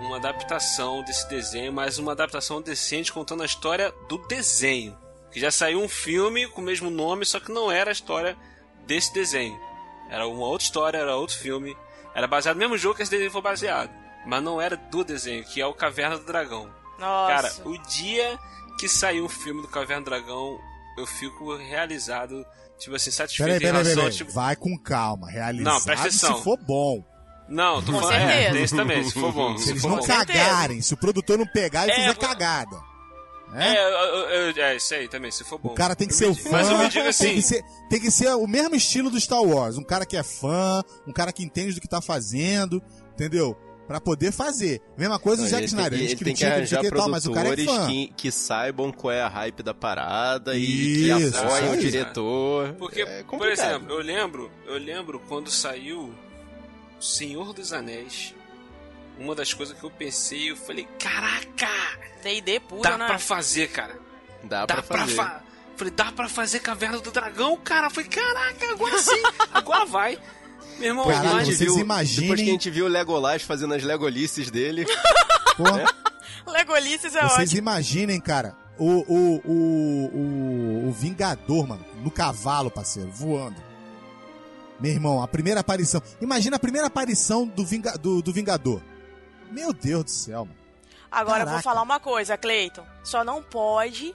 uma 0.00 0.16
adaptação 0.16 1.02
desse 1.02 1.26
desenho, 1.30 1.72
mas 1.72 1.96
uma 1.96 2.12
adaptação 2.12 2.60
decente 2.60 3.10
contando 3.10 3.42
a 3.42 3.46
história 3.46 3.90
do 4.06 4.18
desenho. 4.28 4.94
Que 5.32 5.40
já 5.40 5.50
saiu 5.50 5.80
um 5.80 5.88
filme 5.88 6.46
com 6.48 6.60
o 6.60 6.64
mesmo 6.64 6.90
nome, 6.90 7.24
só 7.24 7.40
que 7.40 7.50
não 7.50 7.72
era 7.72 7.90
a 7.90 7.92
história 7.92 8.36
desse 8.86 9.14
desenho. 9.14 9.58
Era 10.10 10.26
uma 10.26 10.44
outra 10.44 10.66
história, 10.66 10.98
era 10.98 11.16
outro 11.16 11.38
filme. 11.38 11.74
Era 12.14 12.26
baseado 12.26 12.56
no 12.56 12.60
mesmo 12.60 12.76
jogo 12.76 12.96
que 12.96 13.02
esse 13.02 13.10
desenho 13.10 13.30
foi 13.30 13.40
baseado. 13.40 13.90
Mas 14.26 14.42
não 14.42 14.60
era 14.60 14.76
do 14.76 15.02
desenho, 15.02 15.42
que 15.44 15.58
é 15.58 15.66
o 15.66 15.72
Caverna 15.72 16.18
do 16.18 16.26
Dragão. 16.26 16.70
Nossa. 16.98 17.34
Cara, 17.34 17.52
o 17.64 17.78
dia 17.78 18.38
que 18.78 18.86
saiu 18.90 19.24
o 19.24 19.28
filme 19.28 19.62
do 19.62 19.68
Caverna 19.68 20.02
do 20.02 20.10
Dragão, 20.10 20.58
eu 20.98 21.06
fico 21.06 21.56
realizado, 21.56 22.44
tipo 22.80 22.96
assim, 22.96 23.10
satisfeito 23.10 23.46
Peraí, 23.46 23.56
em 23.58 23.60
peraí, 23.60 23.82
relação, 23.82 24.02
peraí. 24.04 24.16
tipo, 24.16 24.32
Vai 24.32 24.56
com 24.56 24.76
calma. 24.78 25.30
Realizado 25.30 25.72
Não, 25.74 25.80
presta 25.82 26.06
atenção. 26.08 26.36
se 26.38 26.42
for 26.44 26.58
bom. 26.58 27.04
Não, 27.48 27.82
tô 27.82 27.92
Com 27.92 27.98
falando. 28.00 28.14
É, 28.16 28.42
certeza. 28.44 28.76
tem 28.76 28.84
também, 28.84 29.04
se 29.04 29.12
for 29.12 29.32
bom. 29.32 29.56
Se 29.58 29.64
Se 29.64 29.70
eles 29.70 29.82
não 29.84 29.96
bom. 29.96 30.06
cagarem, 30.06 30.80
se 30.80 30.94
o 30.94 30.96
produtor 30.96 31.36
não 31.38 31.46
pegar 31.46 31.86
e 31.86 31.90
É, 31.90 31.94
fizer 31.94 32.16
cagada. 32.16 32.76
É, 33.52 33.68
É? 33.74 33.84
eu- 33.84 33.88
eu- 33.88 34.28
eu- 34.54 34.62
é, 34.64 34.76
isso 34.76 34.94
aí 34.94 35.08
também, 35.08 35.30
se 35.32 35.42
for 35.42 35.58
bom. 35.58 35.70
O 35.70 35.74
cara 35.74 35.96
tem 35.96 36.06
que 36.06 36.14
Eu 36.14 36.18
ser 36.18 36.26
o 36.28 36.34
fã. 36.36 36.50
Mas 36.52 36.68
eu 36.70 36.78
me 36.78 36.84
digo 36.88 37.00
tem, 37.02 37.08
assim. 37.08 37.34
que 37.34 37.42
ser, 37.42 37.64
tem 37.88 38.00
que 38.00 38.10
ser 38.10 38.28
o 38.36 38.46
mesmo 38.46 38.76
estilo 38.76 39.10
do 39.10 39.18
Star 39.20 39.42
Wars. 39.42 39.76
Um 39.76 39.82
cara 39.82 40.06
que 40.06 40.16
é 40.16 40.22
fã, 40.22 40.80
um 41.06 41.12
cara 41.12 41.32
que 41.32 41.42
entende 41.42 41.74
do 41.74 41.80
que 41.80 41.88
tá 41.88 42.00
fazendo, 42.00 42.80
entendeu? 43.12 43.56
Pra 43.90 44.00
poder 44.00 44.30
fazer. 44.30 44.80
Mesma 44.96 45.18
coisa 45.18 45.38
do 45.42 45.42
Não, 45.42 45.50
Zack 45.50 45.64
Snyder. 45.64 45.98
tem, 45.98 45.98
A 45.98 46.02
gente 46.02 46.22
ele 46.22 46.24
tem 46.24 46.34
que 46.34 46.40
critica, 46.44 46.46
não 46.60 46.66
sei 46.66 46.76
arranjar 46.76 46.78
o 46.78 46.80
que 46.82 46.86
e 46.86 46.90
tal, 46.96 47.08
mas 47.08 47.26
o 47.26 47.32
cara 47.32 47.48
é 47.48 47.54
produtores 47.56 47.80
fã. 47.82 47.86
que, 47.88 48.12
que 48.16 48.30
saibam 48.30 48.92
qual 48.92 49.12
é 49.12 49.20
a 49.20 49.26
hype 49.28 49.62
da 49.64 49.74
parada 49.74 50.56
e 50.56 50.60
que 50.64 51.10
Isso, 51.10 51.36
apoiem 51.38 51.64
isso 51.64 51.74
o 51.74 51.76
diretor. 51.80 52.72
Porque, 52.74 53.02
é 53.02 53.24
por 53.24 53.48
exemplo, 53.48 53.90
eu 53.92 53.98
lembro, 54.00 54.48
eu 54.64 54.78
lembro 54.78 55.18
quando 55.28 55.50
saiu 55.50 56.14
Senhor 57.00 57.52
dos 57.52 57.72
Anéis. 57.72 58.32
Uma 59.18 59.34
das 59.34 59.52
coisas 59.52 59.76
que 59.76 59.82
eu 59.84 59.90
pensei, 59.90 60.52
eu 60.52 60.56
falei, 60.56 60.86
caraca, 60.96 61.68
D&D 62.22 62.60
puro, 62.60 62.82
dá 62.82 62.96
né? 62.96 63.06
pra 63.08 63.18
fazer, 63.18 63.70
cara. 63.70 63.98
Dá, 64.44 64.66
Dá 64.66 64.74
pra 64.76 64.82
pra 64.84 64.98
fazer. 65.00 65.14
fa... 65.16 65.42
Falei, 65.76 65.92
dá 65.94 66.12
pra 66.12 66.28
fazer 66.28 66.60
Caverna 66.60 67.00
do 67.00 67.10
Dragão, 67.10 67.56
cara. 67.56 67.88
Eu 67.88 67.90
falei, 67.90 68.08
caraca, 68.08 68.70
agora 68.70 68.98
sim, 69.02 69.20
agora 69.52 69.84
vai. 69.84 70.16
Meu 70.80 70.88
irmão, 70.88 71.04
Depois 71.04 71.20
que 71.20 71.26
a 71.26 71.28
Caralho, 71.30 71.46
gente 71.46 71.56
vocês 71.58 71.74
viu- 71.74 71.84
imaginem- 71.84 72.20
Depois 72.22 72.40
que 72.40 72.48
a 72.48 72.52
gente 72.52 72.70
viu 72.70 72.84
o 72.86 72.88
Legolas 72.88 73.42
fazendo 73.42 73.74
as 73.74 73.82
Legolices 73.82 74.50
dele. 74.50 74.84
Porra, 75.56 75.84
Legolices 76.46 77.14
é 77.14 77.20
vocês 77.28 77.50
ótimo. 77.50 77.58
imaginem, 77.58 78.20
cara, 78.20 78.56
o, 78.78 78.86
o, 78.86 79.42
o, 79.44 80.10
o, 80.84 80.88
o 80.88 80.92
Vingador, 80.92 81.66
mano, 81.68 81.84
no 82.02 82.10
cavalo, 82.10 82.70
parceiro, 82.70 83.10
voando. 83.10 83.56
Meu 84.80 84.90
irmão, 84.92 85.22
a 85.22 85.28
primeira 85.28 85.60
aparição. 85.60 86.02
Imagina 86.20 86.56
a 86.56 86.58
primeira 86.58 86.86
aparição 86.86 87.46
do, 87.46 87.64
Vinga, 87.66 87.98
do, 87.98 88.22
do 88.22 88.32
Vingador. 88.32 88.80
Meu 89.50 89.72
Deus 89.74 90.04
do 90.04 90.10
céu, 90.10 90.46
mano. 90.46 90.58
Agora 91.10 91.40
eu 91.40 91.46
vou 91.46 91.56
Caraca. 91.56 91.62
falar 91.62 91.82
uma 91.82 92.00
coisa, 92.00 92.38
Cleiton. 92.38 92.86
Só 93.04 93.22
não 93.22 93.42
pode, 93.42 94.14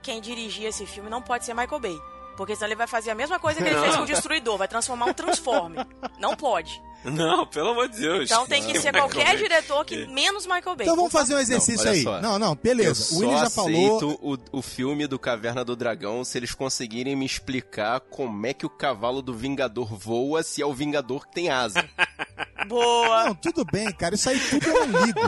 quem 0.00 0.20
dirigir 0.20 0.64
esse 0.64 0.86
filme 0.86 1.10
não 1.10 1.20
pode 1.20 1.44
ser 1.44 1.52
Michael 1.54 1.80
Bay. 1.80 1.98
Porque 2.36 2.54
senão 2.54 2.68
ele 2.68 2.76
vai 2.76 2.86
fazer 2.86 3.10
a 3.10 3.14
mesma 3.14 3.38
coisa 3.38 3.60
que 3.62 3.68
ele 3.68 3.80
fez 3.80 3.96
com 3.96 4.02
o 4.02 4.06
Destruidor, 4.06 4.58
vai 4.58 4.68
transformar 4.68 5.06
um 5.06 5.14
Transforme. 5.14 5.76
Não 6.18 6.36
pode. 6.36 6.80
Não, 7.04 7.46
pelo 7.46 7.68
amor 7.70 7.88
de 7.88 8.00
Deus. 8.00 8.24
Então 8.24 8.46
tem 8.46 8.62
que 8.64 8.80
ser 8.80 8.92
Michael 8.92 9.08
qualquer 9.08 9.26
Bay. 9.26 9.36
diretor 9.36 9.84
que 9.84 10.06
menos 10.08 10.44
Michael 10.44 10.74
Bay. 10.76 10.86
Então 10.86 10.96
vamos 10.96 11.12
fazer 11.12 11.36
um 11.36 11.38
exercício 11.38 11.82
olha 11.82 11.90
aí. 11.92 12.02
só. 12.02 12.20
Não, 12.20 12.36
não, 12.38 12.48
Eu 12.50 12.56
beleza. 12.56 13.00
O 13.00 13.04
só 13.04 13.16
William 13.18 13.38
já 13.38 13.50
falou. 13.50 13.70
aceito 13.96 14.18
o, 14.20 14.58
o 14.58 14.62
filme 14.62 15.06
do 15.06 15.18
Caverna 15.18 15.64
do 15.64 15.76
Dragão 15.76 16.24
se 16.24 16.36
eles 16.36 16.52
conseguirem 16.52 17.14
me 17.14 17.24
explicar 17.24 18.00
como 18.00 18.46
é 18.46 18.52
que 18.52 18.66
o 18.66 18.70
cavalo 18.70 19.22
do 19.22 19.32
Vingador 19.32 19.86
voa 19.96 20.42
se 20.42 20.60
é 20.60 20.66
o 20.66 20.74
Vingador 20.74 21.26
que 21.28 21.34
tem 21.34 21.48
asa. 21.48 21.88
Boa. 22.66 23.26
Não, 23.26 23.34
tudo 23.36 23.64
bem, 23.64 23.92
cara. 23.92 24.16
Isso 24.16 24.28
aí 24.28 24.40
tudo 24.40 24.66
eu 24.66 24.86
não 24.86 25.04
ligo. 25.06 25.20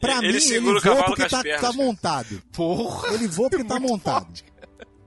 Pra 0.00 0.18
Ele 0.24 0.38
mim, 0.40 0.48
ele 0.48 0.70
o 0.70 0.80
voa 0.80 1.04
porque 1.04 1.28
tá, 1.28 1.42
tá 1.60 1.72
montado. 1.74 2.42
Porra! 2.52 3.12
Ele 3.12 3.28
voa 3.28 3.50
porque 3.50 3.64
tá 3.64 3.78
montado. 3.78 4.32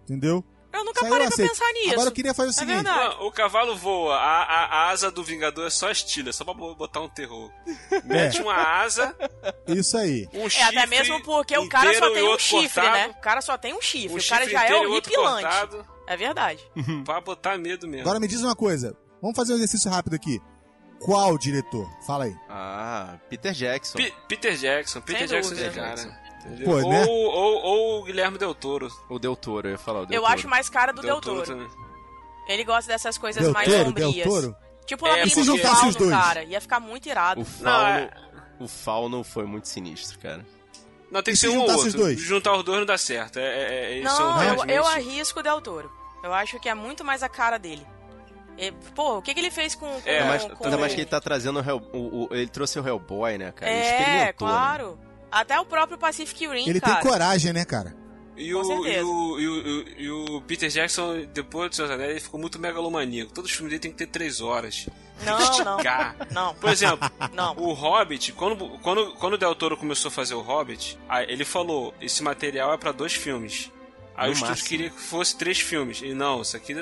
Entendeu? 0.04 0.44
Eu 0.76 0.84
nunca 0.86 1.04
aí 1.06 1.10
parei 1.10 1.26
pra 1.28 1.34
aceito. 1.36 1.50
pensar 1.50 1.72
nisso. 1.74 1.94
Agora 1.94 2.10
eu 2.10 2.14
queria 2.14 2.34
fazer 2.34 2.50
o 2.50 2.52
É 2.52 2.54
seguinte. 2.54 2.76
verdade. 2.76 3.16
O 3.22 3.32
cavalo 3.32 3.76
voa, 3.76 4.16
a, 4.16 4.44
a- 4.44 4.66
a 4.66 4.90
asa 4.90 5.10
do 5.12 5.24
Vingador 5.24 5.66
é 5.68 5.70
só 5.70 5.90
estilo, 5.92 6.30
é 6.30 6.32
só 6.34 6.44
pra 6.44 6.54
botar 6.54 7.02
um 7.02 7.10
terror. 7.10 7.52
Mete 8.04 8.42
uma 8.42 8.56
asa, 8.56 9.16
Isso 9.68 9.98
aí. 9.98 10.28
um 10.34 10.48
É 10.48 10.64
até 10.64 10.86
mesmo 10.86 11.22
porque 11.24 11.58
o 11.58 11.68
cara 11.70 11.94
só 11.94 12.12
tem 12.14 12.24
um 12.28 12.38
chifre, 12.40 12.82
cortado, 12.82 12.98
né? 12.98 13.08
O 13.08 13.22
cara 13.22 13.42
só 13.42 13.58
tem 13.58 13.74
um 13.74 13.82
chifre. 13.82 14.14
Um 14.16 14.20
o 14.20 14.28
cara 14.28 14.44
chifre 14.46 14.52
já 14.60 14.66
é 14.68 14.76
horripilante. 14.76 15.48
É 16.08 16.16
verdade. 16.18 16.60
pra 17.04 17.20
botar 17.22 17.58
medo 17.58 17.88
mesmo. 17.88 18.02
Agora 18.04 18.20
me 18.20 18.28
diz 18.28 18.42
uma 18.42 18.56
coisa. 18.56 18.96
Vamos 19.22 19.36
fazer 19.36 19.54
um 19.54 19.56
exercício 19.56 19.90
rápido 19.90 20.14
aqui. 20.16 20.40
Qual 21.00 21.38
diretor? 21.38 21.88
Fala 22.06 22.26
aí. 22.26 22.36
Ah, 22.50 23.18
Peter 23.30 23.52
Jackson. 23.54 23.98
Pe- 23.98 24.14
Peter 24.28 24.56
Jackson, 24.56 25.02
Peter 25.02 25.28
Sem 25.28 25.28
Jackson 25.28 25.50
dúvida. 25.50 25.68
é 25.68 25.72
cara. 25.72 26.25
Entendeu? 26.46 26.66
Pô, 26.66 26.76
ou, 26.84 26.90
né? 26.90 27.06
ou, 27.08 27.64
ou 27.64 28.00
o 28.02 28.04
Guilherme 28.04 28.38
Del 28.38 28.54
Toro. 28.54 28.88
O 29.10 29.18
Del 29.20 29.36
Toro, 29.36 29.68
eu 29.68 29.72
ia 29.74 29.78
falar 29.78 30.02
o 30.02 30.06
Del 30.06 30.16
Eu 30.18 30.22
Toro. 30.22 30.34
acho 30.34 30.48
mais 30.48 30.70
cara 30.70 30.92
do 30.92 31.02
Del, 31.02 31.20
Toro. 31.22 31.44
também. 31.44 31.68
Ele 32.48 32.64
gosta 32.64 32.92
dessas 32.92 33.18
coisas 33.18 33.44
Del 33.44 33.52
mais 33.54 33.68
Toro, 33.68 33.92
Del 33.92 34.08
sombrias. 34.10 34.28
Toro? 34.28 34.56
Tipo 34.86 35.06
o 35.06 35.08
É, 35.08 35.12
labirinto 35.18 35.46
do 35.46 35.58
fauno, 35.58 35.92
dois. 35.94 36.10
cara. 36.12 36.44
Ia 36.44 36.62
ficar 36.62 36.80
muito 36.80 37.10
irado. 37.10 37.42
O 37.42 37.44
Não, 37.44 37.72
Fauno, 37.72 37.88
é- 37.98 38.12
o 38.60 38.68
Fauno 38.68 39.24
foi 39.24 39.46
muito 39.46 39.68
sinistro, 39.68 40.20
cara. 40.20 40.46
Não, 41.10 41.24
tem 41.24 41.34
que 41.34 41.40
se 41.40 41.48
ser 41.50 41.58
um 41.58 41.62
ou 41.62 41.72
outro. 41.72 41.92
dois? 41.94 42.20
Juntar 42.20 42.56
os 42.56 42.64
dois 42.64 42.80
não 42.80 42.86
dá 42.86 42.98
certo. 42.98 43.38
É, 43.40 43.42
é, 43.44 43.96
é, 43.96 44.00
é 44.00 44.02
Não, 44.04 44.20
eu, 44.20 44.38
realmente- 44.38 44.74
eu 44.74 44.86
arrisco 44.88 45.40
o 45.40 45.44
Del 45.44 45.60
Toro. 45.62 45.92
Eu 46.24 46.34
acho 46.34 46.60
que 46.60 46.70
é 46.70 46.74
muito 46.76 47.04
mais 47.04 47.24
a 47.24 47.30
cara 47.30 47.58
dele. 47.58 47.86
E, 48.58 48.72
pô, 48.94 49.18
o 49.18 49.22
que, 49.22 49.34
que 49.34 49.40
ele 49.40 49.52
fez 49.52 49.76
com, 49.76 49.86
com, 49.88 50.02
É, 50.10 50.20
Ainda 50.20 50.26
mais, 50.30 50.44
com 50.46 50.64
ainda 50.64 50.78
mais 50.78 50.94
que 50.94 51.02
ele 51.02 51.10
tá 51.10 51.20
trazendo 51.20 51.60
o, 51.60 51.64
Hell- 51.68 51.90
o- 51.94 52.24
o- 52.26 52.30
Ele 52.32 52.48
trouxe 52.48 52.80
o 52.80 52.88
Hellboy, 52.88 53.38
né, 53.38 53.52
cara? 53.52 53.72
Ele 53.72 53.82
É, 53.82 54.00
experimentou, 54.00 54.48
né? 54.48 54.54
Até 55.36 55.60
o 55.60 55.66
próprio 55.66 55.98
Pacific 55.98 56.48
Rim, 56.48 56.70
Ele 56.70 56.80
cara. 56.80 56.96
tem 57.02 57.04
coragem, 57.12 57.52
né, 57.52 57.66
cara? 57.66 57.94
E 58.38 58.54
o, 58.54 58.86
e, 58.86 59.02
o, 59.02 59.40
e, 59.40 59.48
o, 59.48 59.86
e 59.98 60.10
o- 60.12 60.42
Peter 60.42 60.70
Jackson, 60.70 61.26
depois 61.34 61.70
do 61.70 61.76
Seus 61.76 61.90
Anéis, 61.90 62.12
ele 62.12 62.20
ficou 62.20 62.40
muito 62.40 62.60
megalomaníaco. 62.60 63.32
Todos 63.34 63.50
os 63.50 63.56
filmes 63.56 63.72
dele 63.72 63.82
tem 63.82 63.92
que 63.92 63.98
ter 63.98 64.08
três 64.08 64.42
horas. 64.42 64.88
Não, 65.26 65.38
não. 65.64 65.78
Esticar. 65.78 66.16
Não. 66.32 66.54
Por 66.56 66.70
exemplo, 66.70 67.10
Não. 67.34 67.54
o 67.58 67.72
Hobbit, 67.74 68.34
quando, 68.34 68.68
quando, 68.80 69.14
quando 69.16 69.34
o 69.34 69.38
Del 69.38 69.56
Toro 69.56 69.78
começou 69.78 70.10
a 70.10 70.12
fazer 70.12 70.34
o 70.36 70.42
Hobbit, 70.42 70.98
aí 71.08 71.26
ele 71.30 71.46
falou: 71.46 71.94
esse 72.02 72.22
material 72.24 72.74
é 72.74 72.78
pra 72.78 72.92
dois 72.92 73.14
filmes. 73.14 73.72
Aí 74.18 74.28
No 74.28 74.32
o 74.32 74.38
estúdio 74.38 74.64
queria 74.66 74.90
que 74.90 75.00
fosse 75.02 75.38
três 75.38 75.60
filmes. 75.60 76.02
E 76.02 76.14
não, 76.14 76.42
isso 76.42 76.56
aqui, 76.56 76.74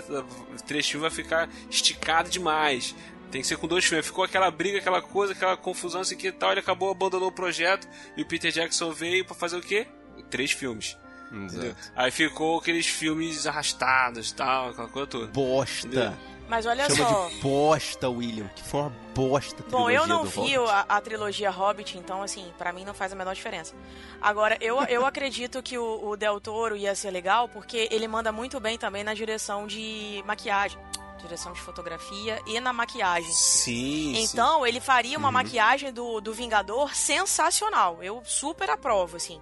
três 0.67 0.87
filmes 0.87 1.01
vai 1.01 1.11
ficar 1.11 1.49
esticado 1.69 2.29
demais. 2.29 2.95
Tem 3.33 3.41
que 3.41 3.47
ser 3.47 3.57
com 3.57 3.67
dois 3.67 3.83
filmes. 3.83 4.05
Ficou 4.05 4.23
aquela 4.23 4.51
briga, 4.51 4.77
aquela 4.77 5.01
coisa, 5.01 5.33
aquela 5.33 5.57
confusão 5.57 6.01
assim 6.01 6.15
que 6.15 6.31
tal. 6.31 6.51
Ele 6.51 6.59
acabou, 6.59 6.91
abandonou 6.91 7.29
o 7.29 7.31
projeto. 7.31 7.87
E 8.15 8.21
o 8.21 8.25
Peter 8.27 8.51
Jackson 8.51 8.91
veio 8.91 9.25
pra 9.25 9.33
fazer 9.33 9.57
o 9.57 9.61
quê? 9.61 9.87
Três 10.29 10.51
filmes. 10.51 10.95
Aí 11.95 12.11
ficou 12.11 12.59
aqueles 12.59 12.85
filmes 12.85 13.47
arrastados 13.47 14.29
e 14.29 14.35
tal, 14.35 14.69
aquela 14.69 14.87
coisa 14.87 15.07
toda. 15.07 15.25
Bosta. 15.25 15.87
Entendeu? 15.87 16.13
Mas 16.47 16.67
olha 16.67 16.87
Chama 16.87 17.09
só. 17.09 17.29
de 17.29 17.35
bosta, 17.37 18.09
William. 18.09 18.47
Que 18.49 18.63
foi 18.63 18.81
uma 18.81 18.93
bosta 19.15 19.63
Bom, 19.67 19.89
eu 19.89 20.05
não 20.05 20.25
vi 20.25 20.55
a, 20.55 20.85
a 20.87 21.01
trilogia 21.01 21.49
Hobbit, 21.49 21.97
então, 21.97 22.21
assim, 22.21 22.53
pra 22.59 22.71
mim 22.71 22.85
não 22.85 22.93
faz 22.93 23.11
a 23.11 23.15
menor 23.15 23.33
diferença. 23.33 23.73
Agora, 24.21 24.57
eu, 24.61 24.79
eu 24.83 25.03
acredito 25.07 25.63
que 25.63 25.75
o, 25.75 26.09
o 26.09 26.15
Del 26.15 26.39
Toro 26.39 26.75
ia 26.75 26.93
ser 26.93 27.09
legal, 27.09 27.49
porque 27.49 27.87
ele 27.89 28.07
manda 28.07 28.31
muito 28.31 28.59
bem 28.59 28.77
também 28.77 29.03
na 29.03 29.15
direção 29.15 29.65
de 29.65 30.21
maquiagem, 30.27 30.77
direção 31.23 31.51
de 31.53 31.61
fotografia 31.61 32.39
e 32.45 32.59
na 32.59 32.71
maquiagem. 32.73 33.31
Sim, 33.31 34.13
sim. 34.15 34.23
Então, 34.23 34.65
ele 34.67 34.79
faria 34.79 35.17
Uhum. 35.17 35.23
uma 35.23 35.31
maquiagem 35.31 35.91
do, 35.91 36.19
do 36.21 36.33
Vingador 36.33 36.93
sensacional. 36.95 38.03
Eu 38.03 38.21
super 38.25 38.69
aprovo, 38.69 39.17
assim. 39.17 39.41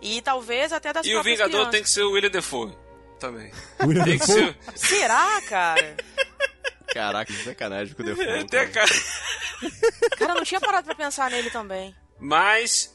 E 0.00 0.20
talvez 0.22 0.72
até 0.72 0.92
das 0.92 1.06
E 1.06 1.14
o 1.16 1.22
Vingador 1.22 1.50
tem 1.50 1.60
crianças. 1.70 1.80
que 1.82 1.90
ser 1.90 2.02
o 2.02 2.12
William 2.12 2.30
Defoe. 2.30 2.76
Também. 3.18 3.50
William 3.82 4.04
Tem 4.04 4.18
que 4.18 4.26
ser. 4.26 4.56
Será, 4.74 5.40
cara? 5.42 5.96
Caraca, 6.92 7.32
que 7.32 7.42
sacanagem 7.42 7.94
com 7.94 8.02
o 8.02 8.04
Defoe. 8.06 8.44
Tem 8.46 8.60
a 8.60 8.68
cara. 8.68 8.86
cara. 8.88 8.90
Cara, 10.18 10.32
eu 10.32 10.36
não 10.36 10.44
tinha 10.44 10.60
parado 10.60 10.84
pra 10.84 10.94
pensar 10.94 11.30
nele 11.30 11.50
também. 11.50 11.94
Mas, 12.20 12.94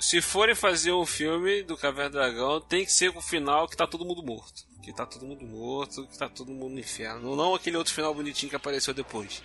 se 0.00 0.20
forem 0.22 0.54
fazer 0.54 0.92
um 0.92 1.04
filme 1.04 1.62
do 1.62 1.76
Caverna 1.76 2.10
do 2.10 2.16
Dragão, 2.18 2.60
tem 2.60 2.84
que 2.84 2.92
ser 2.92 3.12
com 3.12 3.18
o 3.18 3.22
final 3.22 3.68
que 3.68 3.76
tá 3.76 3.86
todo 3.86 4.04
mundo 4.04 4.22
morto. 4.22 4.62
Que 4.92 4.96
tá 4.96 5.04
todo 5.06 5.24
mundo 5.26 5.44
morto, 5.46 6.06
que 6.10 6.18
tá 6.18 6.28
todo 6.28 6.50
mundo 6.50 6.72
no 6.74 6.80
inferno. 6.80 7.36
Não 7.36 7.54
aquele 7.54 7.76
outro 7.76 7.92
final 7.92 8.14
bonitinho 8.14 8.48
que 8.50 8.56
apareceu 8.56 8.92
depois. 8.94 9.42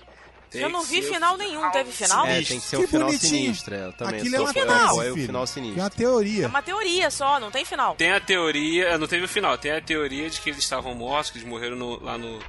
Tem 0.50 0.62
Eu 0.62 0.70
não 0.70 0.84
vi 0.84 1.02
final 1.02 1.36
nenhum, 1.36 1.70
teve 1.72 1.91
final? 1.91 2.26
É, 2.28 2.36
tem 2.44 2.60
que 2.60 2.66
ser 2.66 2.78
Que 2.78 2.84
um 2.84 2.88
final 2.88 3.08
bonitinho. 3.08 3.32
sinistro, 3.46 3.74
é, 3.76 3.88
eu 3.88 3.94
também. 3.94 4.20
Aquilo 4.20 4.36
é 4.36 4.38
sou- 4.38 4.46
uma 4.48 4.54
eu 4.60 4.68
tese, 4.68 4.86
apoio 4.86 5.14
o 5.14 5.18
final 5.18 5.44
Que 5.44 5.50
é 5.50 5.54
sinistro. 5.54 5.80
uma 5.82 5.88
É 5.88 5.89
teoria. 5.89 6.48
uma 6.48 6.62
teoria 6.62 7.12
só, 7.12 7.39
não 7.39 7.50
tem 7.52 7.66
final. 7.66 7.96
Tem 7.96 8.12
a 8.12 8.20
teoria, 8.20 8.98
não 8.98 9.08
teve 9.08 9.26
o 9.26 9.28
final, 9.28 9.58
tem 9.58 9.72
a 9.72 9.82
teoria 9.82 10.30
de 10.30 10.39
que 10.39 10.50
eles 10.52 10.64
estavam 10.64 10.94
mortos, 10.94 11.32
que 11.32 11.39
eles 11.39 11.48
morreram 11.50 11.76
no- 11.76 12.04
lá 12.04 12.18
no, 12.20 12.39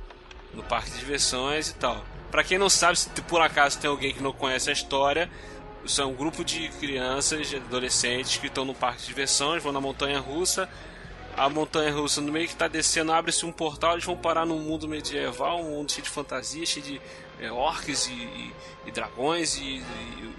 no 0.53 0.63
parque 0.65 0.91
de 0.91 0.99
diversões 0.99 1.71
e 1.71 1.75
tal. 1.75 2.05
Pra 2.31 2.45
quem 2.45 2.59
não 2.59 2.69
sabe, 2.69 2.99
se 2.99 3.09
por 3.23 3.41
acaso 3.41 3.79
tem 3.79 3.89
alguém 3.89 4.13
que 4.13 4.23
não 4.23 4.33
conhece 4.33 4.69
a 4.69 4.73
história, 4.73 5.31
são 5.87 6.11
um 6.11 6.15
grupo 6.15 6.45
de 6.45 6.69
crianças, 6.81 7.49
de 7.49 7.57
adolescentes 7.57 8.37
que 8.37 8.47
estão 8.49 8.65
no 8.67 8.75
parque 8.75 9.01
de 9.01 9.07
diversões, 9.09 9.63
vão 9.63 9.73
na 9.73 9.81
montanha 9.81 10.21
russa. 10.21 10.69
A 11.37 11.49
montanha 11.49 11.91
russa, 11.93 12.21
no 12.21 12.31
meio 12.33 12.47
que 12.47 12.55
tá 12.55 12.69
descendo, 12.69 13.13
abre-se 13.13 13.45
um 13.45 13.51
portal, 13.53 13.93
eles 13.93 14.05
vão 14.05 14.17
parar 14.17 14.47
num 14.47 14.59
mundo 14.61 14.87
medieval, 14.89 15.61
um 15.61 15.71
mundo 15.77 15.91
cheio 15.91 16.05
de 16.05 16.11
fantasia, 16.11 16.65
cheio 16.65 16.85
de 16.85 17.01
é, 17.41 17.51
orcs 17.51 18.07
e, 18.07 18.13
e- 18.13 18.53
e 18.87 18.91
dragões 18.93 19.57
e, 19.57 19.83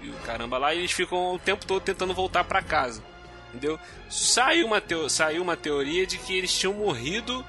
e- 0.02 0.10
o 0.10 0.14
caramba 0.24 0.56
lá, 0.56 0.72
e 0.74 0.78
eles 0.78 0.92
ficam 0.92 1.34
o 1.34 1.38
tempo 1.38 1.66
todo 1.66 1.82
tentando 1.82 2.14
voltar 2.14 2.44
pra 2.44 2.62
casa. 2.62 3.02
Entendeu? 3.50 3.78
Saiu 4.08 4.66
uma, 4.66 4.80
teo- 4.80 5.08
saiu 5.10 5.42
uma 5.42 5.56
teoria 5.56 6.06
de 6.06 6.16
que 6.18 6.36
eles 6.36 6.52
tinham 6.52 6.72
morrido 6.74 7.44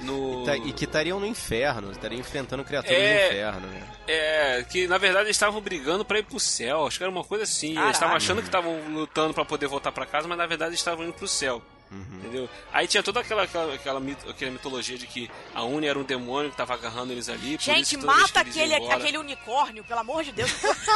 no. 0.00 0.42
E, 0.42 0.46
tá- 0.46 0.72
que 0.74 0.84
estariam 0.84 1.20
no 1.20 1.26
inferno, 1.26 1.90
estariam 1.92 2.20
enfrentando 2.20 2.64
criaturas 2.64 2.96
É. 2.98 3.18
do 3.28 3.34
inferno, 3.34 3.66
né? 3.66 3.82
É, 4.06 4.62
que 4.68 4.86
na 4.86 4.96
verdade 4.98 5.26
eles 5.26 5.36
estavam 5.36 5.60
brigando 5.60 6.04
pra 6.04 6.18
ir 6.18 6.24
pro 6.24 6.40
céu. 6.40 6.86
Acho 6.86 6.98
que 6.98 7.04
era 7.04 7.10
uma 7.10 7.24
coisa 7.24 7.44
assim. 7.44 7.78
Eles 7.78 7.92
estavam 7.92 8.16
achando 8.16 8.40
que 8.40 8.48
estavam 8.48 8.78
lutando 8.90 9.34
pra 9.34 9.44
poder 9.44 9.66
voltar 9.66 9.92
pra 9.92 10.06
casa, 10.06 10.26
mas 10.26 10.38
na 10.38 10.46
verdade 10.46 10.70
eles 10.70 10.80
estavam 10.80 11.04
indo 11.04 11.12
pro 11.14 11.28
céu. 11.28 11.62
Entendeu? 11.90 12.48
Aí 12.72 12.86
tinha 12.86 13.02
toda 13.02 13.20
aquela, 13.20 13.44
aquela, 13.44 13.74
aquela, 13.74 13.98
mito- 14.00 14.28
aquela 14.28 14.50
mitologia 14.50 14.98
de 14.98 15.06
que 15.06 15.30
a 15.54 15.62
Uni 15.62 15.86
era 15.86 15.98
um 15.98 16.02
demônio 16.02 16.50
que 16.50 16.56
tava 16.56 16.74
agarrando 16.74 17.12
eles 17.12 17.28
ali. 17.28 17.56
por 17.56 17.62
isso 17.62 17.64
Gente, 17.64 17.96
vez 17.96 18.04
mata 18.04 18.40
aquele, 18.40 18.74
embora- 18.74 18.96
aquele 18.96 19.18
unicórnio, 19.18 19.82
pelo 19.84 20.00
amor 20.00 20.22
de 20.22 20.32
Deus. 20.32 20.50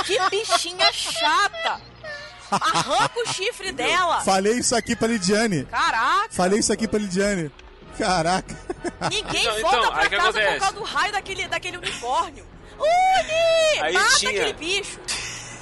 Que 0.04 0.18
bichinha 0.30 0.92
chata. 0.92 1.80
Arranca 2.50 3.18
o 3.18 3.32
chifre 3.32 3.72
dela. 3.72 4.20
Falei 4.20 4.54
isso 4.58 4.76
aqui 4.76 4.94
pra 4.94 5.08
Lidiane. 5.08 5.64
Caraca, 5.64 6.28
Falei 6.30 6.58
isso 6.58 6.70
aqui 6.72 6.86
pra 6.86 6.98
Lidiane. 6.98 7.50
Caraca. 7.98 8.54
ninguém 9.10 9.42
Então, 9.42 9.60
volta 9.60 9.76
então, 9.78 9.92
pra 9.92 10.10
casa 10.10 10.32
por 10.32 10.38
acontece? 10.40 10.60
causa 10.60 10.74
do 10.74 10.82
raio 10.82 11.12
daquele, 11.12 11.48
daquele 11.48 11.76
unicórnio. 11.78 12.46
Uni! 12.78 13.80
Aí 13.80 13.92
mata 13.94 14.16
tinha- 14.18 14.30
aquele 14.30 14.52
bicho. 14.52 15.00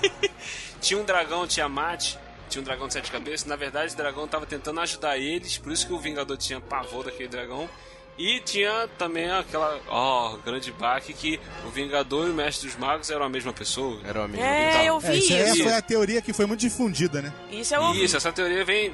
Tinha 0.80 0.98
um 0.98 1.04
dragão 1.04 1.46
Tiamat, 1.46 2.16
tinha 2.50 2.60
um 2.60 2.64
dragão 2.64 2.86
de 2.86 2.92
sete 2.92 3.10
cabeças. 3.10 3.46
Na 3.46 3.56
verdade, 3.56 3.86
esse 3.86 3.96
dragão 3.96 4.26
tava 4.28 4.44
tentando 4.44 4.80
ajudar 4.80 5.16
eles, 5.18 5.56
por 5.58 5.72
isso 5.72 5.86
que 5.86 5.92
o 5.92 5.98
Vingador 5.98 6.36
tinha 6.36 6.60
pavor 6.60 7.04
daquele 7.04 7.28
dragão. 7.28 7.68
E 8.18 8.38
tinha 8.40 8.86
também 8.98 9.30
aquela, 9.30 9.80
ó, 9.88 10.36
grande 10.44 10.70
baque 10.72 11.14
que 11.14 11.40
o 11.64 11.70
Vingador 11.70 12.26
e 12.26 12.30
o 12.30 12.34
Mestre 12.34 12.68
dos 12.68 12.76
Magos 12.76 13.08
eram 13.10 13.24
a 13.24 13.28
mesma 13.30 13.50
pessoa. 13.50 13.98
Era 14.04 14.24
o 14.26 14.28
mesmo. 14.28 14.44
É, 14.44 14.84
eu 14.86 14.96
É, 14.96 15.00
vi 15.00 15.18
isso 15.20 15.32
aí 15.32 15.50
isso. 15.52 15.62
foi 15.62 15.72
a 15.72 15.80
teoria 15.80 16.20
que 16.20 16.32
foi 16.34 16.44
muito 16.44 16.60
difundida, 16.60 17.22
né? 17.22 17.32
Isso 17.50 17.74
eu 17.74 17.80
ouvi. 17.80 18.04
Isso, 18.04 18.18
essa 18.18 18.30
teoria 18.30 18.62
vem. 18.62 18.92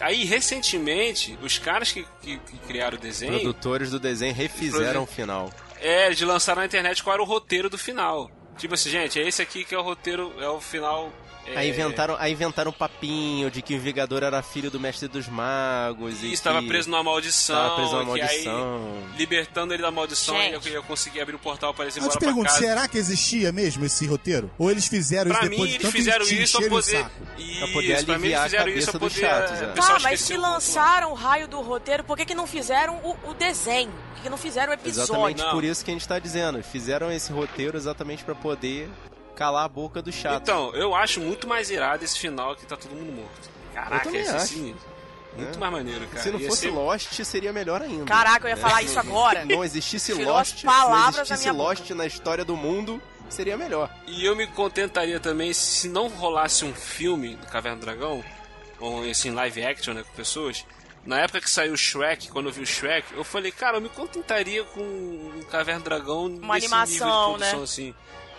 Aí, 0.00 0.24
recentemente, 0.68 1.36
os 1.42 1.58
caras 1.58 1.90
que, 1.92 2.06
que- 2.22 2.38
que 2.38 2.58
criaram 2.66 2.96
o 2.98 3.00
desenho, 3.00 3.32
Produtores 3.32 3.90
do 3.90 3.98
desenho 3.98 4.34
refizeram 4.34 5.02
o 5.02 5.06
final. 5.06 5.50
é, 5.80 6.06
eles 6.06 6.20
lançaram 6.20 6.60
na 6.60 6.66
internet 6.66 7.02
qual 7.02 7.14
era 7.14 7.22
o 7.22 7.26
roteiro 7.26 7.68
do 7.70 7.78
final. 7.78 8.30
Tipo 8.58 8.74
assim, 8.74 8.90
gente, 8.90 9.18
é 9.20 9.26
esse 9.26 9.40
aqui 9.40 9.64
que 9.64 9.74
é 9.74 9.78
o 9.78 9.82
roteiro, 9.82 10.32
é 10.40 10.48
o 10.48 10.60
final. 10.60 11.12
É, 11.54 11.58
Aí 11.58 11.68
inventaram, 11.70 12.16
aí 12.18 12.32
inventaram 12.32 12.70
um 12.70 12.74
papinho 12.74 13.50
de 13.50 13.62
que 13.62 13.74
o 13.76 13.80
Vingador 13.80 14.22
era 14.22 14.42
filho 14.42 14.70
do 14.70 14.78
Mestre 14.80 15.08
dos 15.08 15.28
Magos. 15.28 16.22
E 16.22 16.26
e 16.26 16.32
estava 16.32 16.62
preso 16.62 16.90
numa 16.90 17.02
maldição. 17.02 17.56
Tava 17.56 17.74
preso 17.76 17.92
numa 17.96 18.14
que 18.14 18.20
aí, 18.20 18.44
maldição. 18.44 19.02
libertando 19.16 19.74
ele 19.74 19.82
da 19.82 19.90
maldição, 19.90 20.36
Gente. 20.36 20.66
ele 20.68 20.76
ia 20.76 20.82
conseguir 20.82 21.20
abrir 21.20 21.34
o 21.36 21.38
portal 21.38 21.72
para 21.74 21.84
eles 21.86 21.96
ir 21.96 22.02
Eu 22.02 22.08
te 22.08 22.18
pergunto, 22.18 22.46
casa. 22.46 22.58
será 22.58 22.88
que 22.88 22.98
existia 22.98 23.50
mesmo 23.52 23.84
esse 23.84 24.06
roteiro? 24.06 24.50
Ou 24.58 24.70
eles 24.70 24.86
fizeram 24.86 25.30
Pra 25.30 25.40
isso 25.40 25.50
mim, 25.50 25.56
depois 25.56 25.68
de 25.70 25.74
eles 25.76 25.82
tanto 25.82 25.96
fizeram 25.96 26.24
te 26.24 26.42
isso 26.42 26.58
pra 26.58 26.68
poder. 26.68 27.06
Isso, 27.38 27.58
Pra 27.58 27.68
poder 27.68 28.04
pra 28.04 28.18
mim, 28.18 28.26
eles 28.28 28.38
aliviar 28.38 28.40
a 28.40 28.44
fizeram 28.44 28.68
isso 28.68 28.90
pra 28.90 28.92
cabeça 28.92 28.98
dos 28.98 29.12
poder. 29.14 29.26
chatos, 29.26 29.62
é. 29.62 29.66
Tá, 29.72 29.98
mas 30.02 30.20
se 30.20 30.36
lançaram 30.36 31.10
o 31.10 31.14
raio 31.14 31.48
do 31.48 31.60
roteiro, 31.60 32.04
por 32.04 32.16
que, 32.16 32.24
que 32.24 32.34
não 32.34 32.46
fizeram 32.46 32.96
o, 32.96 33.30
o 33.30 33.34
desenho? 33.34 33.90
Por 33.90 34.16
que, 34.16 34.22
que 34.22 34.28
não 34.30 34.36
fizeram 34.38 34.70
o 34.72 34.74
episódio? 34.74 35.12
Exatamente 35.14 35.42
Não. 35.42 35.50
por 35.52 35.62
isso 35.64 35.84
que 35.84 35.90
a 35.90 35.94
gente 35.94 36.08
tá 36.08 36.18
dizendo. 36.18 36.62
Fizeram 36.62 37.10
esse 37.12 37.32
roteiro 37.32 37.76
exatamente 37.76 38.24
pra 38.24 38.34
poder 38.34 38.88
calar 39.38 39.64
a 39.64 39.68
boca 39.68 40.02
do 40.02 40.10
chato. 40.10 40.42
Então, 40.42 40.74
eu 40.74 40.94
acho 40.96 41.20
muito 41.20 41.46
mais 41.46 41.70
irado 41.70 42.04
esse 42.04 42.18
final 42.18 42.56
que 42.56 42.66
tá 42.66 42.76
todo 42.76 42.92
mundo 42.94 43.12
morto. 43.12 43.48
Caraca, 43.72 44.10
esse 44.16 44.30
acho. 44.34 44.46
sim. 44.46 44.74
Muito 45.36 45.56
É. 45.56 45.60
mais 45.60 45.72
maneiro, 45.72 46.04
cara. 46.08 46.20
Se 46.22 46.30
não 46.32 46.40
fosse 46.40 46.62
ser- 46.62 46.70
Lost, 46.70 47.12
seria 47.24 47.52
melhor 47.52 47.80
ainda. 47.80 48.04
Caraca, 48.04 48.46
eu 48.46 48.50
ia 48.50 48.56
né? 48.56 48.60
falar 48.62 48.82
isso 48.82 48.98
agora. 48.98 49.44
Não 49.46 49.62
existisse 49.62 50.12
Tirou 50.12 50.32
Lost, 50.32 50.64
palavras 50.64 51.14
não 51.14 51.22
existisse 51.22 51.42
minha 51.42 51.52
boca. 51.52 51.68
Lost 51.78 51.90
na 51.90 52.06
história 52.06 52.44
do 52.44 52.56
mundo, 52.56 53.00
seria 53.28 53.56
melhor. 53.56 53.88
E 54.08 54.24
eu 54.24 54.34
me 54.34 54.48
contentaria 54.48 55.20
também 55.20 55.52
se 55.52 55.88
não 55.88 56.08
rolasse 56.08 56.64
um 56.64 56.74
filme 56.74 57.36
do 57.36 57.46
Caverna 57.46 57.78
do 57.78 57.84
Dragão, 57.86 58.24
ou 58.80 59.08
assim, 59.08 59.30
live 59.30 59.62
action, 59.64 59.94
né, 59.94 60.02
com 60.02 60.12
pessoas. 60.16 60.64
Na 61.06 61.20
época 61.20 61.40
que 61.40 61.48
saiu 61.50 61.72
o 61.72 61.76
Shrek, 61.76 62.28
quando 62.28 62.46
eu 62.46 62.52
vi 62.52 62.62
o 62.62 62.66
Shrek, 62.66 63.06
eu 63.14 63.22
falei, 63.22 63.52
cara, 63.52 63.76
eu 63.76 63.80
me 63.80 63.88
contentaria 63.88 64.64
com 64.64 64.80
um 64.82 65.42
Caverna 65.48 65.80
do 65.80 65.84
Dragão 65.84 66.26
Uma 66.26 66.54
nesse 66.54 66.66
animação, 66.66 67.06
nível 67.06 67.22
de 67.22 67.28
produção, 67.38 67.58
né? 67.58 67.64
assim. 67.64 67.94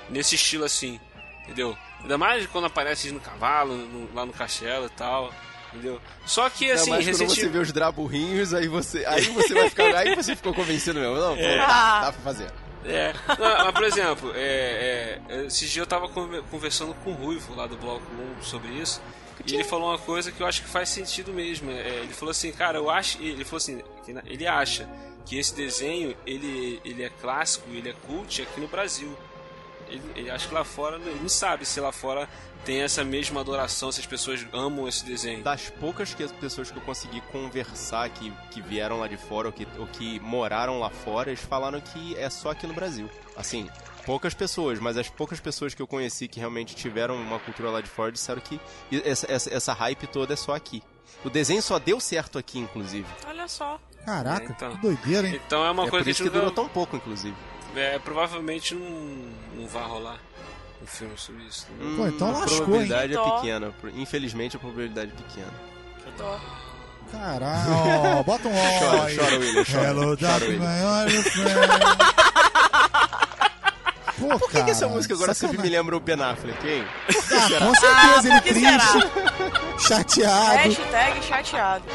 Nesse 0.10 0.36
estilo 0.36 0.66
assim, 0.66 1.00
entendeu? 1.44 1.78
Ainda 2.02 2.18
mais 2.18 2.46
quando 2.48 2.66
aparece 2.66 3.12
no 3.12 3.20
cavalo, 3.20 3.76
no- 3.76 4.10
lá 4.14 4.26
no 4.26 4.34
castelo 4.34 4.86
e 4.86 4.90
tal, 4.90 5.34
entendeu? 5.74 6.00
Só 6.26 6.50
que 6.50 6.72
assim, 6.72 6.90
mais 6.90 7.06
quando 7.06 7.12
recenti- 7.20 7.42
você 7.42 7.48
vê 7.50 7.60
os 7.60 7.72
draburrinhos, 7.72 8.54
aí 8.54 8.68
você, 8.68 9.06
aí 9.06 9.22
você 9.26 9.54
vai 9.54 9.70
ficar. 9.70 9.96
Aí 9.96 10.16
você 10.16 10.36
ficou 10.36 10.54
convencido 10.54 11.00
mesmo. 11.00 11.16
Não, 11.16 11.36
É. 11.36 11.58
dá, 11.58 12.02
dá 12.02 12.12
pra 12.14 12.22
fazer. 12.22 12.52
É, 12.86 13.12
não, 13.38 13.66
mas 13.66 13.72
por 13.74 13.84
exemplo, 13.84 14.32
é, 14.36 15.20
é, 15.28 15.46
esses 15.46 15.70
dias 15.70 15.78
eu 15.84 15.86
tava 15.86 16.08
conver- 16.08 16.42
conversando 16.44 16.94
com 17.04 17.12
o 17.12 17.14
Ruivo 17.14 17.54
lá 17.54 17.68
do 17.68 17.76
Bloco 17.76 18.06
1 18.40 18.42
sobre 18.44 18.70
isso. 18.72 19.02
E 19.46 19.54
ele 19.54 19.64
falou 19.66 19.90
uma 19.90 19.98
coisa 19.98 20.32
que 20.32 20.42
eu 20.42 20.48
acho 20.48 20.62
que 20.64 20.70
faz 20.70 20.88
sentido 20.90 21.32
mesmo. 21.34 21.70
É, 21.72 21.88
ele 22.04 22.14
falou 22.14 22.32
assim, 22.32 22.52
cara, 22.54 22.78
eu 22.78 22.90
acho. 22.90 23.22
Ele 23.22 23.44
falou 23.44 23.58
assim, 23.58 23.82
ele 24.26 24.48
acha 24.48 24.88
que 25.26 25.38
esse 25.38 25.54
desenho 25.54 26.16
ele, 26.26 26.80
ele 26.86 27.04
é 27.04 27.10
clássico, 27.10 27.70
ele 27.72 27.90
é 27.90 27.94
cult 28.08 28.42
aqui 28.42 28.60
no 28.62 28.68
Brasil. 28.68 29.18
Ele, 29.90 30.02
ele 30.16 30.32
acha 30.32 30.48
que 30.48 30.54
lá 30.54 30.64
fora, 30.64 30.98
ele 30.98 31.20
não 31.22 31.30
sabe 31.30 31.66
se 31.66 31.80
lá 31.80 31.92
fora 31.92 32.28
tem 32.66 32.82
essa 32.82 33.04
mesma 33.04 33.40
adoração, 33.42 33.92
se 33.92 34.00
as 34.00 34.06
pessoas 34.06 34.46
amam 34.54 34.88
esse 34.88 35.06
desenho. 35.06 35.44
Das 35.44 35.70
poucas 35.70 36.14
que, 36.14 36.28
pessoas 36.34 36.70
que 36.70 36.78
eu 36.78 36.82
consegui 36.82 37.22
conversar 37.32 38.10
que, 38.10 38.32
que 38.52 38.62
vieram 38.62 39.00
lá 39.00 39.08
de 39.08 39.18
fora 39.18 39.48
ou 39.48 39.54
que, 39.54 39.68
ou 39.78 39.88
que 39.88 40.20
moraram 40.20 40.80
lá 40.80 40.90
fora, 40.90 41.30
eles 41.30 41.42
falaram 41.42 41.80
que 41.80 42.16
é 42.18 42.30
só 42.30 42.52
aqui 42.52 42.68
no 42.68 42.74
Brasil. 42.74 43.10
Assim, 43.36 43.70
poucas 44.06 44.34
pessoas, 44.34 44.80
mas 44.80 44.98
as 44.98 45.10
poucas 45.10 45.40
pessoas 45.40 45.74
que 45.74 45.82
eu 45.82 45.88
conheci 45.88 46.28
que 46.28 46.40
realmente 46.40 46.76
tiveram 46.76 47.16
uma 47.16 47.40
cultura 47.40 47.70
lá 47.70 47.82
de 47.82 47.90
fora 47.90 48.12
disseram 48.12 48.42
que 48.42 48.60
essa, 49.06 49.32
essa, 49.32 49.54
essa 49.54 49.74
hype 49.74 50.08
toda 50.08 50.34
é 50.34 50.38
só 50.38 50.54
aqui. 50.54 50.84
O 51.24 51.30
desenho 51.30 51.62
só 51.62 51.80
deu 51.80 52.00
certo 52.00 52.38
aqui, 52.38 52.60
inclusive. 52.60 53.08
Olha 53.28 53.48
só. 53.48 53.80
Caraca, 54.06 54.46
É, 54.46 54.52
então. 54.52 54.72
que 54.72 54.82
doideira, 54.82 55.28
hein? 55.28 55.42
Então 55.46 55.66
é 55.66 55.72
uma 55.72 55.86
é 55.86 55.90
coisa 55.90 56.04
por 56.04 56.10
isso 56.10 56.24
que 56.24 56.30
durou 56.30 56.52
tão 56.52 56.68
pouco, 56.68 56.96
inclusive. 56.96 57.36
É, 57.76 58.00
provavelmente 58.00 58.74
não, 58.76 58.90
não 59.56 59.68
vai 59.68 59.84
rolar 59.84 60.18
um 60.82 60.88
filme 60.88 61.14
sobre 61.18 61.44
isso. 61.44 61.68
né? 61.78 61.96
Pô, 61.98 62.08
então 62.08 62.30
a 62.30 62.32
lascou, 62.40 62.58
probabilidade 62.58 63.14
hein? 63.14 63.20
é 63.26 63.32
pequena. 63.36 63.74
Infelizmente, 63.96 64.56
a 64.56 64.60
probabilidade 64.60 65.12
é 65.12 65.24
pequena. 65.24 65.54
Caralho, 67.12 67.72
ó, 68.20 68.24
bota 68.24 68.48
um 68.48 68.52
ó 68.56 68.80
Chora, 68.80 69.06
aí. 69.06 69.18
chora, 69.18 69.38
William, 69.40 69.66
chora. 69.66 69.88
Hello, 69.88 70.18
Chora. 70.18 70.46
Pô, 74.20 74.38
Por 74.38 74.52
que, 74.52 74.64
que 74.64 74.72
essa 74.72 74.88
música 74.88 75.14
agora 75.14 75.34
sempre 75.34 75.58
me 75.58 75.64
sacanagem. 75.64 75.78
lembra 75.80 75.96
o 75.98 76.00
Ben 76.02 76.22
Affleck, 76.22 76.68
hein? 76.68 76.86
Ah, 77.10 77.66
com 77.66 77.74
certeza, 77.76 78.28
ele 78.28 78.34
por 78.36 78.44
que 78.44 78.54
triste, 78.54 79.00
chateado. 79.88 80.58
Hashtag 80.58 81.24
chateado. 81.24 81.86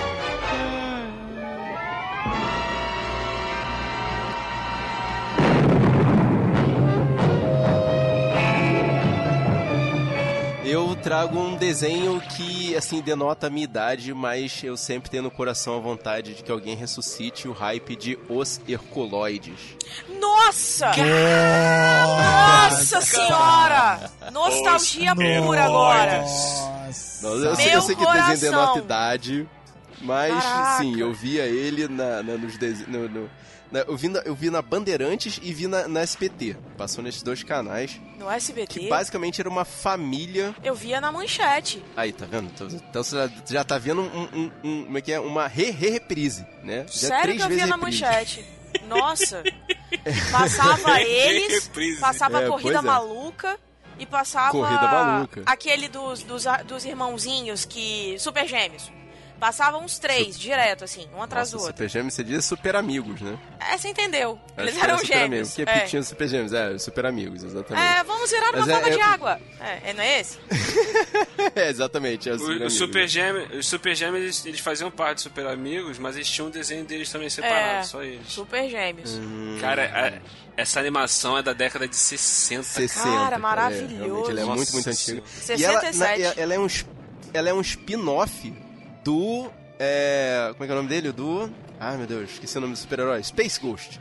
Eu 10.75 10.97
trago 10.97 11.39
um 11.39 11.55
desenho 11.55 12.21
que, 12.21 12.75
assim, 12.75 13.01
denota 13.01 13.47
a 13.47 13.51
minha 13.51 13.63
idade, 13.63 14.13
mas 14.13 14.61
eu 14.65 14.77
sempre 14.77 15.09
tenho 15.09 15.23
no 15.23 15.31
coração 15.31 15.77
a 15.77 15.79
vontade 15.79 16.35
de 16.35 16.43
que 16.43 16.51
alguém 16.51 16.75
ressuscite 16.75 17.47
o 17.47 17.53
hype 17.53 17.95
de 17.95 18.19
Os 18.29 18.61
Herculoides. 18.67 19.55
Nossa! 20.21 20.91
Nossa 22.17 23.01
senhora! 23.03 24.11
Nostalgia 24.33 25.15
pura 25.15 25.63
agora. 25.65 26.23
Nossa. 26.23 27.25
Eu, 27.25 27.55
sei, 27.55 27.75
eu 27.77 27.81
sei 27.81 27.95
que 27.95 28.05
desenho 28.05 28.41
denota 28.41 28.79
idade, 28.81 29.49
Mas, 30.03 30.35
Caraca. 30.43 30.83
sim, 30.83 30.99
eu 31.01 31.15
via 31.15 31.45
ele 31.45 31.87
na, 31.87 32.21
na- 32.21 32.37
nos 32.37 32.59
desenhos. 32.59 32.89
No, 32.89 33.09
no- 33.09 33.31
eu, 33.73 33.97
vi 33.97 34.09
na, 34.09 34.19
eu 34.21 34.35
vi 34.35 34.51
na 34.51 34.63
Bandeirantes 34.63 35.39
e 35.43 35.53
vi 35.53 35.67
na, 35.67 35.89
na 35.89 36.03
SPT. 36.05 36.57
Passou 36.77 37.03
nesses 37.03 37.23
dois 37.23 37.43
canais. 37.43 38.01
No 38.19 38.31
SBT, 38.31 38.81
Que 38.81 38.89
basicamente 38.89 39.41
era 39.41 39.49
uma 39.49 39.65
família. 39.65 40.55
eu 40.63 40.75
via 40.75 41.01
na 41.01 41.11
manchete. 41.11 41.83
Aí, 41.97 42.13
tá 42.13 42.25
vendo? 42.27 42.47
Então, 42.55 42.67
então 42.69 43.03
você 43.03 43.31
já, 43.49 43.65
tá 43.65 43.77
vendo 43.79 44.03
um, 44.03 44.23
um- 44.35 44.51
um- 44.63 44.85
como 44.85 44.99
é 44.99 45.01
que 45.01 45.13
é? 45.13 45.19
Uma 45.21 45.47
re- 45.49 45.71
re-reprise, 45.71 46.47
né? 46.63 46.87
Já 46.89 47.09
Sério 47.09 47.23
três 47.25 47.37
que 47.39 47.43
eu 47.43 47.49
via 47.57 47.67
na 47.67 47.77
reprise. 47.77 48.03
manchete. 48.03 48.45
Nossa. 48.89 49.43
Passava 50.31 51.01
eles, 51.03 51.71
passava 52.01 52.43
É, 52.43 52.47
Corrida 52.49 52.73
pois 52.73 52.85
é. 52.85 52.87
Maluca 52.87 53.59
e 53.99 54.07
passava 54.07 54.51
Corrida 54.51 54.81
Maluca. 54.83 55.43
aquele 55.47 55.89
dos, 55.89 56.23
dos, 56.23 56.45
dos 56.67 56.85
irmãozinhos 56.85 57.65
que... 57.65 58.17
Super 58.19 58.47
Gêmeos. 58.49 58.91
Passava 59.41 59.77
uns 59.77 59.99
três, 59.99 60.39
direto, 60.39 60.85
assim, 60.85 61.07
um 61.15 61.21
atrás 61.23 61.53
Nossa, 61.53 61.57
do 61.57 61.67
outro. 61.67 61.77
Super 61.77 61.89
Gêmeos, 61.91 62.15
você 62.15 62.25
diz 62.25 62.45
Super 62.45 62.77
Amigos, 62.77 63.21
né? 63.21 63.39
É, 63.61 63.77
você 63.77 63.89
entendeu. 63.89 64.39
Acho 64.57 64.69
Eles 64.69 64.83
eram 64.83 64.97
Super 64.99 65.07
gêmeos. 65.13 65.25
Amigos. 65.49 65.55
Que 65.55 65.63
É. 65.63 65.87
tinha 65.87 66.03
Super 66.03 66.29
Gêmeos, 66.29 66.53
é, 66.53 66.79
Super 66.79 67.07
Amigos, 67.07 67.43
exatamente. 67.45 67.85
É, 67.87 68.05
vamos 68.05 68.31
virar 68.31 68.51
uma 68.51 68.59
Mas 68.61 68.69
é- 68.69 68.73
forma 68.75 68.91
de 68.91 68.99
é- 68.99 69.03
água. 69.03 69.41
É, 69.61 69.91
é, 69.91 69.93
não 69.93 70.03
é 70.03 70.21
esse? 70.21 70.39
É, 71.55 71.69
exatamente, 71.69 72.29
é 72.29 72.33
o 72.33 72.39
Super 72.39 72.63
O, 72.63 72.67
o. 72.67 72.71
Super 72.71 73.09
Gêmeos, 73.09 73.59
os 73.59 73.67
Super 73.67 73.95
Gêmeos 73.95 74.23
eles, 74.23 74.47
eles 74.47 74.61
faziam 74.61 74.91
parte 74.91 75.15
dos 75.17 75.23
Super 75.25 75.47
Amigos, 75.47 75.99
mas 75.99 76.17
eles 76.17 76.29
tinham 76.29 76.49
um 76.49 76.51
desenho 76.51 76.85
deles 76.85 77.11
também 77.11 77.29
separado, 77.29 77.79
É. 77.81 77.83
só 77.83 78.03
eles. 78.03 78.27
Super 78.29 78.69
Gêmeos. 78.71 79.11
Hum. 79.15 79.59
Cara, 79.61 79.85
a- 80.17 80.21
essa 80.57 80.81
animação 80.81 81.37
é 81.37 81.43
da 81.43 81.53
década 81.53 81.87
de 81.87 81.97
60. 81.97 82.63
60. 82.63 83.05
Cara, 83.05 83.37
É, 83.37 83.39
maravilhoso. 83.39 83.97
realmente, 84.05 84.31
ela 84.31 84.41
é 84.41 84.45
muito, 84.45 84.73
muito 84.73 84.89
antiga. 84.91 85.23
Senhora. 85.27 85.61
E 85.61 85.65
ela, 85.65 85.81
67. 85.81 86.23
na- 86.37 86.43
ela 86.43 86.55
é 86.55 86.59
um, 86.59 86.67
ela 87.35 87.49
é 87.51 87.55
um 87.55 87.61
spin-off 87.61 88.55
do. 89.05 89.51
é, 89.79 90.51
como 90.53 90.65
é 90.65 90.67
que 90.67 90.73
é 90.73 90.75
o 90.75 90.77
nome 90.79 90.89
dele? 90.89 91.13
Do. 91.13 91.51
Ai 91.79 91.97
meu 91.97 92.07
Deus, 92.07 92.31
esqueci 92.31 92.57
o 92.59 92.61
nome 92.61 92.73
do 92.73 92.79
super-herói. 92.79 93.23
Space 93.23 93.61
Ghost. 93.61 94.01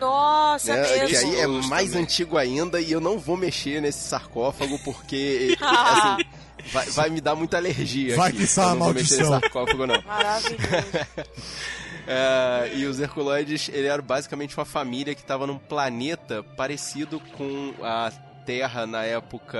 Nossa, 0.00 0.74
né? 0.74 0.82
mesmo. 0.82 1.08
Que 1.08 1.16
aí 1.16 1.40
é 1.40 1.46
mais 1.46 1.88
também. 1.90 2.02
antigo 2.02 2.36
ainda 2.36 2.80
e 2.80 2.92
eu 2.92 3.00
não 3.00 3.18
vou 3.18 3.36
mexer 3.36 3.80
nesse 3.80 4.06
sarcófago 4.08 4.78
porque. 4.84 5.56
assim, 5.62 6.24
vai, 6.72 6.86
vai 6.90 7.10
me 7.10 7.20
dar 7.20 7.34
muita 7.34 7.56
alergia. 7.56 8.16
Vai 8.16 8.28
aqui. 8.30 8.46
que 8.46 8.60
Eu 8.60 8.64
não 8.64 8.78
vou 8.78 8.94
mexer 8.94 9.16
nesse 9.18 9.22
maldição. 9.22 9.40
sarcófago, 9.40 9.86
não. 9.86 10.02
Maravilhoso. 10.02 10.62
É, 12.06 12.70
e 12.74 12.84
os 12.84 13.00
Herculoides, 13.00 13.70
ele 13.72 13.86
era 13.86 14.02
basicamente 14.02 14.54
uma 14.58 14.66
família 14.66 15.14
que 15.14 15.22
estava 15.22 15.46
num 15.46 15.56
planeta 15.56 16.42
parecido 16.54 17.18
com 17.34 17.72
a 17.82 18.12
Terra 18.44 18.86
na 18.86 19.04
época 19.04 19.58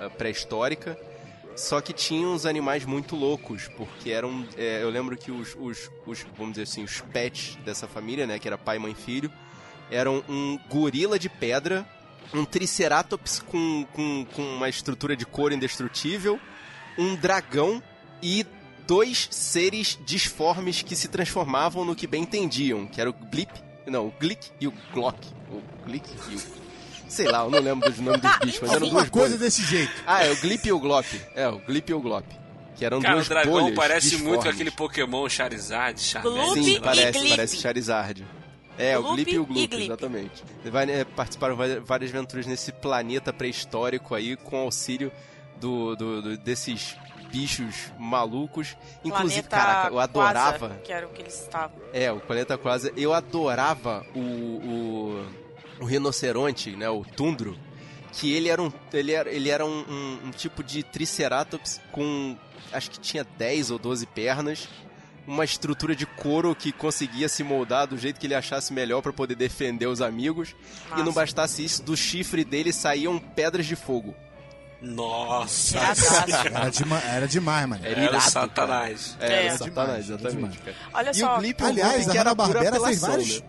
eh, 0.00 0.08
pré-histórica, 0.16 0.98
só 1.56 1.80
que 1.80 1.92
tinha 1.92 2.28
uns 2.28 2.44
animais 2.44 2.84
muito 2.84 3.16
loucos, 3.16 3.68
porque 3.76 4.10
eram. 4.10 4.46
é, 4.56 4.82
eu 4.82 4.90
lembro 4.90 5.16
que 5.16 5.32
os, 5.32 5.56
os, 5.58 5.90
os, 6.06 6.24
vamos 6.36 6.52
dizer 6.52 6.64
assim, 6.64 6.84
os 6.84 7.00
pets 7.00 7.56
dessa 7.64 7.88
família, 7.88 8.26
né, 8.26 8.38
que 8.38 8.46
era 8.46 8.58
pai, 8.58 8.78
mãe 8.78 8.94
filho, 8.94 9.32
eram 9.90 10.22
um 10.28 10.58
gorila 10.68 11.18
de 11.18 11.28
pedra, 11.28 11.86
um 12.34 12.44
triceratops 12.44 13.40
com, 13.40 13.86
com, 13.92 14.26
com 14.34 14.42
uma 14.42 14.68
estrutura 14.68 15.16
de 15.16 15.24
couro 15.24 15.54
indestrutível, 15.54 16.38
um 16.98 17.14
dragão 17.14 17.82
e 18.22 18.46
dois 18.86 19.28
seres 19.30 19.98
disformes 20.04 20.82
que 20.82 20.94
se 20.94 21.08
transformavam 21.08 21.84
no 21.84 21.96
que 21.96 22.06
bem 22.06 22.22
entendiam, 22.22 22.86
que 22.86 23.00
era 23.00 23.10
o 23.10 23.12
Blip, 23.12 23.50
não, 23.86 24.08
o 24.08 24.10
Glick 24.18 24.50
e 24.60 24.66
o 24.66 24.72
Glock. 24.92 25.26
O 25.50 25.62
Glick 25.84 26.08
e 26.30 26.34
o... 26.34 26.65
Sei 27.08 27.26
lá, 27.26 27.40
eu 27.44 27.50
não 27.50 27.60
lembro 27.60 27.88
dos 27.88 27.98
nomes 28.00 28.20
dos 28.20 28.36
bichos, 28.38 28.60
mas 28.62 28.70
eram 28.72 28.82
Alguma 28.84 29.00
duas 29.02 29.10
coisa 29.10 29.36
bolhas. 29.36 29.40
desse 29.40 29.62
jeito. 29.62 29.92
Ah, 30.06 30.24
é 30.24 30.30
o 30.32 30.36
Glip 30.40 30.66
e 30.68 30.72
o 30.72 30.78
Glop. 30.80 31.06
É, 31.34 31.48
o 31.48 31.58
Glip 31.58 31.90
e 31.90 31.94
o 31.94 32.00
Glop. 32.00 32.24
Que 32.76 32.84
eram 32.84 33.00
Cara, 33.00 33.14
o 33.14 33.16
duas 33.16 33.28
dragão 33.28 33.52
bolhas 33.52 33.74
parece 33.74 34.00
disformes. 34.10 34.28
muito 34.28 34.42
com 34.42 34.48
aquele 34.50 34.70
Pokémon 34.70 35.28
Charizard, 35.28 35.98
Charmander. 36.00 36.42
Gloop 36.44 36.62
Sim, 36.64 36.76
e 36.76 36.80
parece, 36.80 37.18
Glip. 37.18 37.30
parece 37.36 37.56
Charizard. 37.56 38.26
É, 38.78 38.98
o 38.98 39.02
Gloop 39.02 39.16
Glip 39.24 39.30
e 39.32 39.38
o 39.38 39.42
e 39.42 39.46
Gloop, 39.46 39.66
Glip. 39.68 39.84
exatamente. 39.86 40.44
Vai, 40.66 40.90
é, 40.90 41.04
participaram 41.04 41.56
várias 41.84 42.10
aventuras 42.14 42.44
nesse 42.46 42.72
planeta 42.72 43.32
pré-histórico 43.32 44.14
aí, 44.14 44.36
com 44.36 44.56
auxílio 44.58 45.10
do, 45.58 45.96
do- 45.96 46.20
do- 46.22 46.36
desses 46.36 46.94
bichos 47.30 47.90
malucos. 47.98 48.76
Inclusive, 49.02 49.42
Planeta 49.44 49.56
caraca, 49.56 49.94
eu 49.94 49.98
adorava. 49.98 50.58
Quasar, 50.68 50.78
que 50.82 50.92
era 50.92 51.06
o 51.06 51.10
que 51.10 51.22
eles 51.22 51.40
estavam. 51.40 51.76
É, 51.94 52.12
o 52.12 52.20
planeta 52.20 52.58
quase. 52.58 52.92
Eu 52.96 53.14
adorava 53.14 54.04
o, 54.14 54.20
o, 54.20 55.26
o 55.80 55.84
rinoceronte, 55.84 56.74
né? 56.76 56.88
O 56.88 57.04
tundro. 57.04 57.58
Que 58.12 58.32
ele 58.32 58.48
era 58.48 58.62
um. 58.62 58.72
Ele 58.92 59.12
era, 59.12 59.30
ele 59.30 59.48
era 59.50 59.64
um, 59.66 59.84
um- 59.88 60.18
um 60.26 60.30
tipo 60.30 60.62
de 60.64 60.82
triceratops 60.82 61.80
com. 61.92 62.36
Acho 62.72 62.90
que 62.90 62.98
tinha 63.00 63.24
10 63.36 63.70
ou 63.70 63.78
12 63.78 64.06
pernas. 64.06 64.68
Uma 65.26 65.44
estrutura 65.44 65.94
de 65.96 66.06
couro 66.06 66.54
que 66.54 66.70
conseguia 66.70 67.28
se 67.28 67.42
moldar 67.42 67.86
do 67.88 67.98
jeito 67.98 68.20
que 68.20 68.26
ele 68.28 68.34
achasse 68.34 68.72
melhor 68.72 69.02
para 69.02 69.12
poder 69.12 69.34
defender 69.34 69.86
os 69.86 70.00
amigos. 70.00 70.54
E 70.96 71.02
não 71.02 71.12
bastasse 71.12 71.64
isso, 71.64 71.82
do 71.82 71.96
chifre 71.96 72.44
dele 72.44 72.72
saíam 72.72 73.18
pedras 73.18 73.66
de 73.66 73.74
fogo. 73.74 74.14
Nossa! 74.80 75.78
Era, 75.78 76.70
dema- 76.70 77.00
era 77.02 77.26
demais, 77.28 77.68
mano. 77.68 77.84
Era 77.84 78.00
Era 78.02 78.18
o 78.18 78.20
Satanás. 78.20 79.16
cara. 79.18 79.32
É, 79.32 79.36
É. 79.36 79.46
era 79.46 79.56
Satanás, 79.58 80.06
Demais, 80.06 80.22
exatamente. 80.24 80.58
cara. 80.58 80.76
Olha 80.94 81.10
E 81.10 81.14
só. 81.14 81.34
o 81.34 81.38
Glip 81.38 81.60
e 81.60 81.64
o 81.64 81.66
Aliás, 81.66 82.08
a 82.08 82.12
que 82.12 82.18
era 82.18 82.36
pura 82.36 82.46
Hanna-Barbera 82.60 82.84
fez 82.86 83.00
vários... 83.00 83.40
né? 83.40 83.46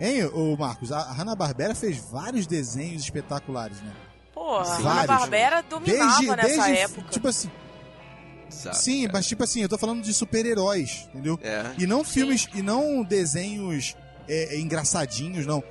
Hein, 0.00 0.26
ô 0.32 0.56
Marcos, 0.56 0.92
a 0.92 1.00
Hanna-Barbera 1.12 1.74
fez 1.74 1.96
vários 2.10 2.46
desenhos 2.46 3.02
espetaculares, 3.02 3.80
né? 3.80 3.92
Porra, 4.34 4.70
a. 4.70 4.76
Hanna-Barbera 4.76 5.62
dominava 5.62 6.18
Desde, 6.18 6.36
nessa 6.36 6.64
desde, 6.66 6.82
época. 6.82 7.08
tipo 7.10 7.28
assim, 7.28 7.50
Exato, 8.50 8.76
sim, 8.76 9.02
cara. 9.02 9.12
mas 9.14 9.26
tipo 9.26 9.42
assim, 9.42 9.62
eu 9.62 9.68
tô 9.68 9.78
falando 9.78 10.02
de 10.02 10.12
super-heróis, 10.12 11.08
entendeu? 11.08 11.38
É. 11.42 11.64
E 11.78 11.86
não 11.86 12.04
filmes, 12.04 12.46
e 12.54 12.62
não 12.62 13.02
desenhos 13.02 13.96
é, 14.28 14.56
é, 14.56 14.60
engraçadinhos, 14.60 15.46
não. 15.46 15.62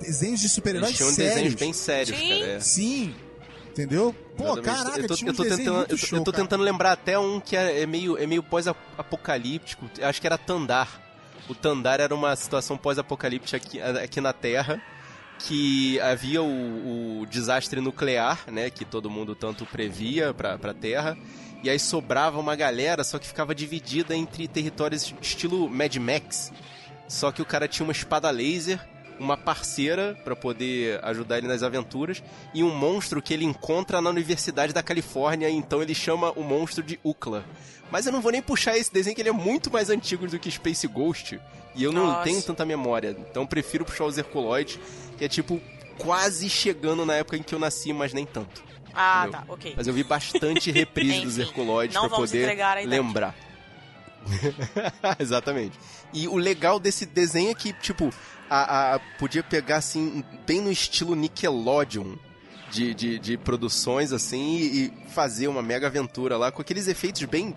Desenhos 0.00 0.40
de 0.40 0.48
super-heróis 0.48 0.96
sérios. 0.96 1.16
desenhos 1.16 1.54
bem 1.54 1.72
sérios, 1.72 2.18
Sim. 2.18 2.28
cara. 2.28 2.46
é. 2.46 2.60
Sim, 2.60 3.14
entendeu? 3.70 4.14
Pô, 4.36 4.44
Exatamente. 4.44 4.64
caraca, 4.64 5.00
eu 5.00 5.06
tô, 5.06 5.14
tinha 5.14 5.28
eu 5.28 5.32
um 5.32 5.36
tô 5.36 5.42
tentando, 5.44 5.76
muito 5.76 5.92
eu 5.92 5.98
tô, 5.98 6.06
show, 6.06 6.18
eu 6.18 6.24
tô 6.24 6.32
cara. 6.32 6.42
tentando 6.42 6.64
lembrar 6.64 6.92
até 6.92 7.18
um 7.18 7.38
que 7.38 7.56
é, 7.56 7.82
é 7.82 7.86
meio, 7.86 8.18
é 8.18 8.26
meio 8.26 8.42
pós-apocalíptico. 8.42 9.88
Acho 10.02 10.20
que 10.20 10.26
era 10.26 10.36
Tandar. 10.38 11.03
O 11.48 11.54
Tandar 11.54 12.00
era 12.00 12.14
uma 12.14 12.34
situação 12.36 12.76
pós-apocalíptica 12.76 13.56
aqui, 13.56 13.80
aqui 13.80 14.20
na 14.20 14.32
Terra. 14.32 14.80
Que 15.38 16.00
havia 16.00 16.42
o, 16.42 17.20
o 17.22 17.26
desastre 17.26 17.80
nuclear, 17.80 18.44
né? 18.46 18.70
Que 18.70 18.84
todo 18.84 19.10
mundo 19.10 19.34
tanto 19.34 19.66
previa 19.66 20.32
pra, 20.32 20.56
pra 20.56 20.72
Terra. 20.72 21.18
E 21.62 21.68
aí 21.68 21.78
sobrava 21.78 22.38
uma 22.38 22.54
galera, 22.54 23.02
só 23.02 23.18
que 23.18 23.26
ficava 23.26 23.54
dividida 23.54 24.14
entre 24.14 24.46
territórios 24.46 25.14
estilo 25.20 25.68
Mad 25.68 25.96
Max. 25.96 26.52
Só 27.08 27.32
que 27.32 27.42
o 27.42 27.44
cara 27.44 27.66
tinha 27.66 27.84
uma 27.84 27.92
espada 27.92 28.30
laser, 28.30 28.78
uma 29.18 29.36
parceira 29.36 30.18
pra 30.24 30.36
poder 30.36 31.02
ajudar 31.04 31.38
ele 31.38 31.48
nas 31.48 31.62
aventuras 31.62 32.22
e 32.52 32.62
um 32.62 32.74
monstro 32.74 33.22
que 33.22 33.32
ele 33.32 33.44
encontra 33.44 34.00
na 34.00 34.10
Universidade 34.10 34.72
da 34.72 34.82
Califórnia, 34.82 35.48
então 35.48 35.82
ele 35.82 35.94
chama 35.94 36.32
o 36.32 36.42
monstro 36.42 36.82
de 36.82 36.98
Ukla. 37.04 37.44
Mas 37.90 38.06
eu 38.06 38.12
não 38.12 38.20
vou 38.20 38.32
nem 38.32 38.42
puxar 38.42 38.76
esse 38.76 38.92
desenho 38.92 39.14
que 39.14 39.22
ele 39.22 39.28
é 39.28 39.32
muito 39.32 39.70
mais 39.70 39.88
antigo 39.90 40.26
do 40.26 40.38
que 40.38 40.50
Space 40.50 40.86
Ghost 40.88 41.40
e 41.74 41.82
eu 41.84 41.92
não 41.92 42.06
Nossa. 42.06 42.24
tenho 42.24 42.42
tanta 42.42 42.64
memória. 42.64 43.16
Então 43.30 43.42
eu 43.42 43.48
prefiro 43.48 43.84
puxar 43.84 44.04
os 44.04 44.18
Herculoides, 44.18 44.78
que 45.16 45.24
é 45.24 45.28
tipo 45.28 45.60
quase 45.98 46.48
chegando 46.50 47.06
na 47.06 47.14
época 47.14 47.36
em 47.36 47.42
que 47.42 47.54
eu 47.54 47.58
nasci, 47.58 47.92
mas 47.92 48.12
nem 48.12 48.26
tanto. 48.26 48.62
Ah, 48.92 49.22
entendeu? 49.26 49.40
tá, 49.46 49.52
ok. 49.52 49.74
Mas 49.76 49.86
eu 49.86 49.94
vi 49.94 50.02
bastante 50.04 50.70
reprise 50.72 51.20
dos 51.22 51.38
Enfim, 51.38 51.48
Herculoides 51.48 51.96
pra 51.96 52.08
poder 52.08 52.56
lembrar. 52.86 53.34
Exatamente. 55.18 55.78
E 56.12 56.26
o 56.28 56.36
legal 56.36 56.78
desse 56.78 57.04
desenho 57.06 57.50
é 57.50 57.54
que, 57.54 57.72
tipo, 57.72 58.10
a, 58.48 58.94
a- 58.94 58.98
podia 59.18 59.42
pegar 59.42 59.76
assim, 59.76 60.24
bem 60.46 60.60
no 60.60 60.70
estilo 60.70 61.14
Nickelodeon. 61.14 62.14
De, 62.74 62.92
de, 62.92 63.18
de 63.20 63.38
produções 63.38 64.12
assim 64.12 64.56
e, 64.56 64.86
e 64.86 64.92
fazer 65.10 65.46
uma 65.46 65.62
mega 65.62 65.86
aventura 65.86 66.36
lá 66.36 66.50
com 66.50 66.60
aqueles 66.60 66.88
efeitos 66.88 67.22
bem 67.22 67.54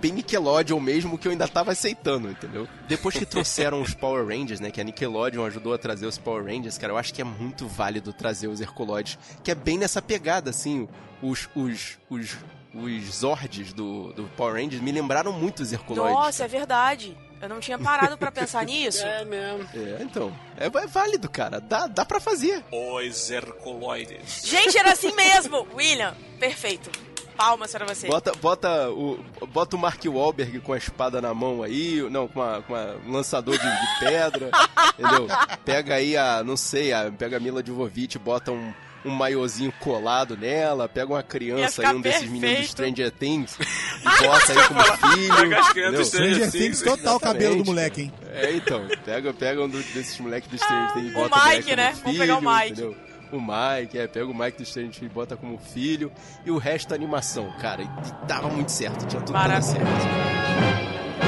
bem 0.00 0.12
Nickelodeon 0.12 0.80
mesmo 0.80 1.16
que 1.16 1.28
eu 1.28 1.32
ainda 1.32 1.46
tava 1.46 1.70
aceitando, 1.72 2.28
entendeu? 2.28 2.66
Depois 2.88 3.16
que 3.16 3.24
trouxeram 3.24 3.80
os 3.80 3.94
Power 3.94 4.26
Rangers, 4.26 4.58
né, 4.58 4.70
que 4.70 4.80
a 4.80 4.84
Nickelodeon 4.84 5.44
ajudou 5.44 5.72
a 5.72 5.78
trazer 5.78 6.06
os 6.06 6.18
Power 6.18 6.44
Rangers, 6.44 6.76
cara, 6.78 6.92
eu 6.92 6.98
acho 6.98 7.14
que 7.14 7.22
é 7.22 7.24
muito 7.24 7.66
válido 7.68 8.12
trazer 8.12 8.48
os 8.48 8.60
Herculoides, 8.60 9.18
que 9.44 9.50
é 9.50 9.54
bem 9.54 9.78
nessa 9.78 10.02
pegada 10.02 10.50
assim, 10.50 10.88
os 11.22 11.48
os 11.54 11.96
os, 12.10 12.36
os 12.74 13.04
Zords 13.14 13.72
do, 13.72 14.12
do 14.12 14.24
Power 14.36 14.54
Rangers 14.54 14.82
me 14.82 14.90
lembraram 14.90 15.32
muito 15.32 15.62
os 15.62 15.72
Herculoides. 15.72 16.12
Nossa, 16.12 16.44
é 16.44 16.48
verdade. 16.48 17.16
Eu 17.40 17.48
não 17.48 17.60
tinha 17.60 17.78
parado 17.78 18.16
pra 18.16 18.30
pensar 18.32 18.64
nisso. 18.66 19.04
É 19.04 19.24
mesmo. 19.24 19.68
É, 19.74 20.02
então, 20.02 20.32
é, 20.56 20.66
é 20.66 20.86
válido, 20.86 21.28
cara, 21.28 21.60
dá, 21.60 21.86
dá 21.86 22.04
pra 22.04 22.18
fazer. 22.20 22.64
Os 22.72 23.30
Herculoides. 23.30 24.42
Gente, 24.44 24.76
era 24.78 24.92
assim 24.92 25.12
mesmo. 25.14 25.66
William, 25.74 26.14
perfeito. 26.38 26.90
Palmas 27.36 27.70
pra 27.70 27.84
você. 27.84 28.06
Bota, 28.08 28.32
bota, 28.40 28.88
o, 28.90 29.22
bota 29.48 29.76
o 29.76 29.78
Mark 29.78 30.02
Wahlberg 30.06 30.58
com 30.60 30.72
a 30.72 30.78
espada 30.78 31.20
na 31.20 31.34
mão 31.34 31.62
aí, 31.62 32.00
não, 32.10 32.26
com, 32.26 32.40
uma, 32.40 32.62
com 32.62 32.72
uma- 32.72 32.96
um 33.06 33.12
lançador 33.12 33.58
de, 33.58 33.62
de 33.62 33.98
pedra, 34.00 34.50
entendeu? 34.98 35.26
Pega 35.62 35.96
aí 35.96 36.16
a, 36.16 36.42
não 36.42 36.56
sei, 36.56 36.94
a, 36.94 37.10
pega 37.12 37.36
a 37.36 37.40
Mila 37.40 37.62
Jovovich, 37.62 38.18
bota 38.18 38.52
um, 38.52 38.72
um 39.06 39.14
maiozinho 39.14 39.72
colado 39.80 40.36
nela, 40.36 40.88
pega 40.88 41.12
uma 41.12 41.22
criança 41.22 41.82
Ia 41.82 41.88
aí, 41.90 41.94
um 41.94 41.98
ficar 41.98 42.10
desses 42.10 42.28
meninos 42.28 42.40
do 42.40 42.46
perfeito. 42.46 42.70
Stranger 42.70 43.10
Things, 43.12 43.58
e 44.00 44.24
bota 44.26 44.52
aí 44.52 44.68
como 44.68 45.14
filho. 45.14 45.36
Pega 45.36 45.60
as 45.60 45.68
crianças 45.72 46.08
Stranger 46.08 46.50
Things, 46.50 46.82
total 46.82 47.16
o 47.16 47.20
cabelo 47.20 47.56
do 47.56 47.64
moleque, 47.64 48.02
hein? 48.02 48.12
É, 48.32 48.52
então, 48.52 48.86
pega, 49.04 49.32
pega 49.32 49.62
um 49.62 49.68
do- 49.68 49.78
desses 49.82 50.18
moleques 50.18 50.50
do 50.50 50.58
Stranger 50.58 50.92
Things 50.92 51.06
e 51.06 51.10
o 51.10 51.14
bota 51.14 51.36
moleque 51.38 51.56
Mike, 51.56 51.70
como 51.70 51.76
né? 51.76 51.94
Vamos 52.02 52.18
pegar 52.18 52.34
o 52.36 52.38
filho, 52.40 52.50
Mike. 52.54 52.72
entendeu? 52.72 52.96
O 53.32 53.40
Mike, 53.40 53.98
é, 53.98 54.06
pega 54.06 54.26
o 54.26 54.34
Mike 54.34 54.58
do 54.58 54.64
Stranger 54.64 54.92
Things 54.92 55.10
e 55.10 55.14
bota 55.14 55.36
como 55.36 55.58
filho. 55.58 56.12
E 56.44 56.50
o 56.50 56.58
resto 56.58 56.94
animação, 56.94 57.50
cara. 57.60 57.82
E, 57.82 57.84
e 57.86 58.26
dava 58.26 58.48
muito 58.48 58.70
certo, 58.70 59.04
tinha 59.06 59.20
tudo 59.20 59.32
Maravilha. 59.32 59.62
certo. 59.84 61.26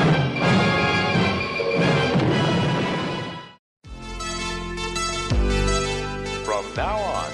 From 6.45 6.64
now 6.76 6.99
on, 6.99 7.31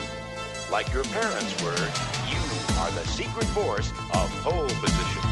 like 0.74 0.92
your 0.92 1.04
parents 1.04 1.52
were, 1.62 1.82
you 2.34 2.42
are 2.82 2.90
the 2.98 3.06
secret 3.10 3.46
force 3.54 3.88
of 4.12 4.26
pole 4.42 4.66
position. 4.82 5.22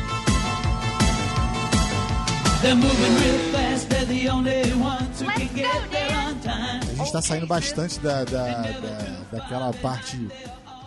They're 2.63 2.77
moving 2.77 3.15
real 3.23 3.53
fast, 3.53 3.89
they're 3.91 4.05
the 4.05 4.29
only 4.29 4.73
ones 4.75 5.21
who 5.21 5.27
can 5.27 5.49
get 5.53 5.91
there 5.91 6.17
on 6.17 6.39
time. 6.41 6.81
A 6.93 6.95
gente 6.95 7.11
tá 7.13 7.21
saindo 7.21 7.47
bastante 7.49 7.99
da, 7.99 8.23
da, 8.23 8.63
da- 8.63 9.19
daquela 9.33 9.73
parte. 9.83 10.17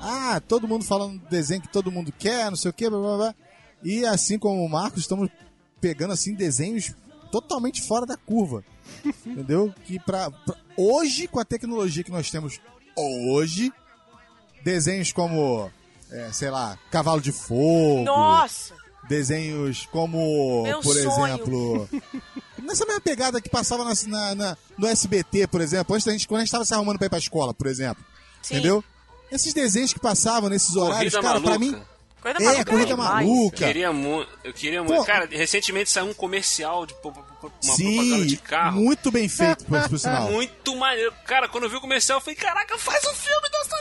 Ah, 0.01 0.39
todo 0.47 0.69
mundo 0.69 0.85
falando 0.85 1.19
do 1.19 1.27
desenho 1.29 1.61
que 1.61 1.67
todo 1.67 1.91
mundo 1.91 2.13
quer, 2.17 2.49
não 2.49 2.55
sei 2.55 2.69
o 2.71 2.73
que, 2.73 2.89
blá 2.89 2.97
blá 2.99 3.17
blá. 3.17 3.35
E 3.83 4.05
assim 4.05 4.39
como 4.39 4.63
o 4.63 4.69
Marcos, 4.69 5.01
estamos 5.01 5.29
pegando 5.81 6.13
assim 6.13 6.33
desenhos 6.33 6.93
totalmente 7.29 7.81
fora 7.81 8.05
da 8.05 8.15
curva. 8.15 8.63
Entendeu? 9.27 9.73
Que 9.83 9.99
pra, 9.99 10.31
pra- 10.31 10.55
hoje, 10.77 11.27
com 11.27 11.41
a 11.41 11.45
tecnologia 11.45 12.05
que 12.05 12.11
nós 12.11 12.31
temos 12.31 12.61
hoje, 12.95 13.73
desenhos 14.65 15.13
como, 15.13 15.71
é, 16.11 16.29
sei 16.33 16.49
lá, 16.49 16.77
Cavalo 16.91 17.21
de 17.21 17.31
Fogo. 17.31 18.03
Nossa! 18.03 18.73
Desenhos 19.07 19.87
como, 19.91 20.63
Meu 20.63 20.81
por 20.81 20.95
sonho. 20.95 21.27
exemplo. 21.35 21.89
Nessa 22.63 22.83
mesma 22.87 22.99
pegada 22.99 23.39
que 23.39 23.47
passava 23.49 23.83
na, 23.83 23.93
na- 24.07 24.33
na- 24.35 24.57
no 24.75 24.87
SBT, 24.87 25.45
por 25.47 25.61
exemplo, 25.61 25.93
antes 25.95 26.03
da 26.05 26.11
gente, 26.11 26.27
quando 26.27 26.39
a 26.41 26.43
gente 26.43 26.51
tava 26.51 26.65
se 26.65 26.73
arrumando 26.73 26.97
pra 26.97 27.05
ir 27.05 27.09
pra 27.09 27.19
escola, 27.19 27.53
por 27.53 27.67
exemplo. 27.67 28.03
Sim. 28.41 28.55
Entendeu? 28.55 28.83
Esses 29.31 29.53
desenhos 29.53 29.93
que 29.93 29.99
passavam 29.99 30.49
nesses 30.49 30.75
horários, 30.75 31.13
Corrida 31.13 31.29
cara, 31.33 31.41
pra 31.41 31.59
mim. 31.59 31.79
Corrida 32.19 32.39
É, 32.41 32.45
maluca 32.47 32.65
corrida 32.65 32.87
demais. 32.87 33.27
maluca. 33.27 33.55
Eu 33.63 33.67
queria 33.67 33.93
muito. 33.93 34.29
Eu 34.43 34.53
queria 34.53 34.83
muito. 34.83 35.05
Cara, 35.05 35.27
recentemente 35.31 35.91
saiu 35.91 36.07
um 36.07 36.13
comercial 36.13 36.87
de 36.87 36.95
uma 37.45 37.75
propaganda 37.77 38.15
Sim, 38.17 38.25
de 38.25 38.37
carro. 38.37 38.81
muito 38.81 39.11
bem 39.11 39.27
feito, 39.27 39.65
por, 39.65 39.89
por 39.89 39.99
sinal. 39.99 40.29
Muito 40.31 40.75
maneiro. 40.75 41.13
Cara, 41.25 41.47
quando 41.47 41.63
eu 41.65 41.69
vi 41.69 41.75
o 41.77 41.81
comercial, 41.81 42.17
eu 42.17 42.21
falei, 42.21 42.35
caraca, 42.35 42.77
faz 42.77 43.03
um 43.05 43.13
filme 43.13 43.49
dessa 43.51 43.75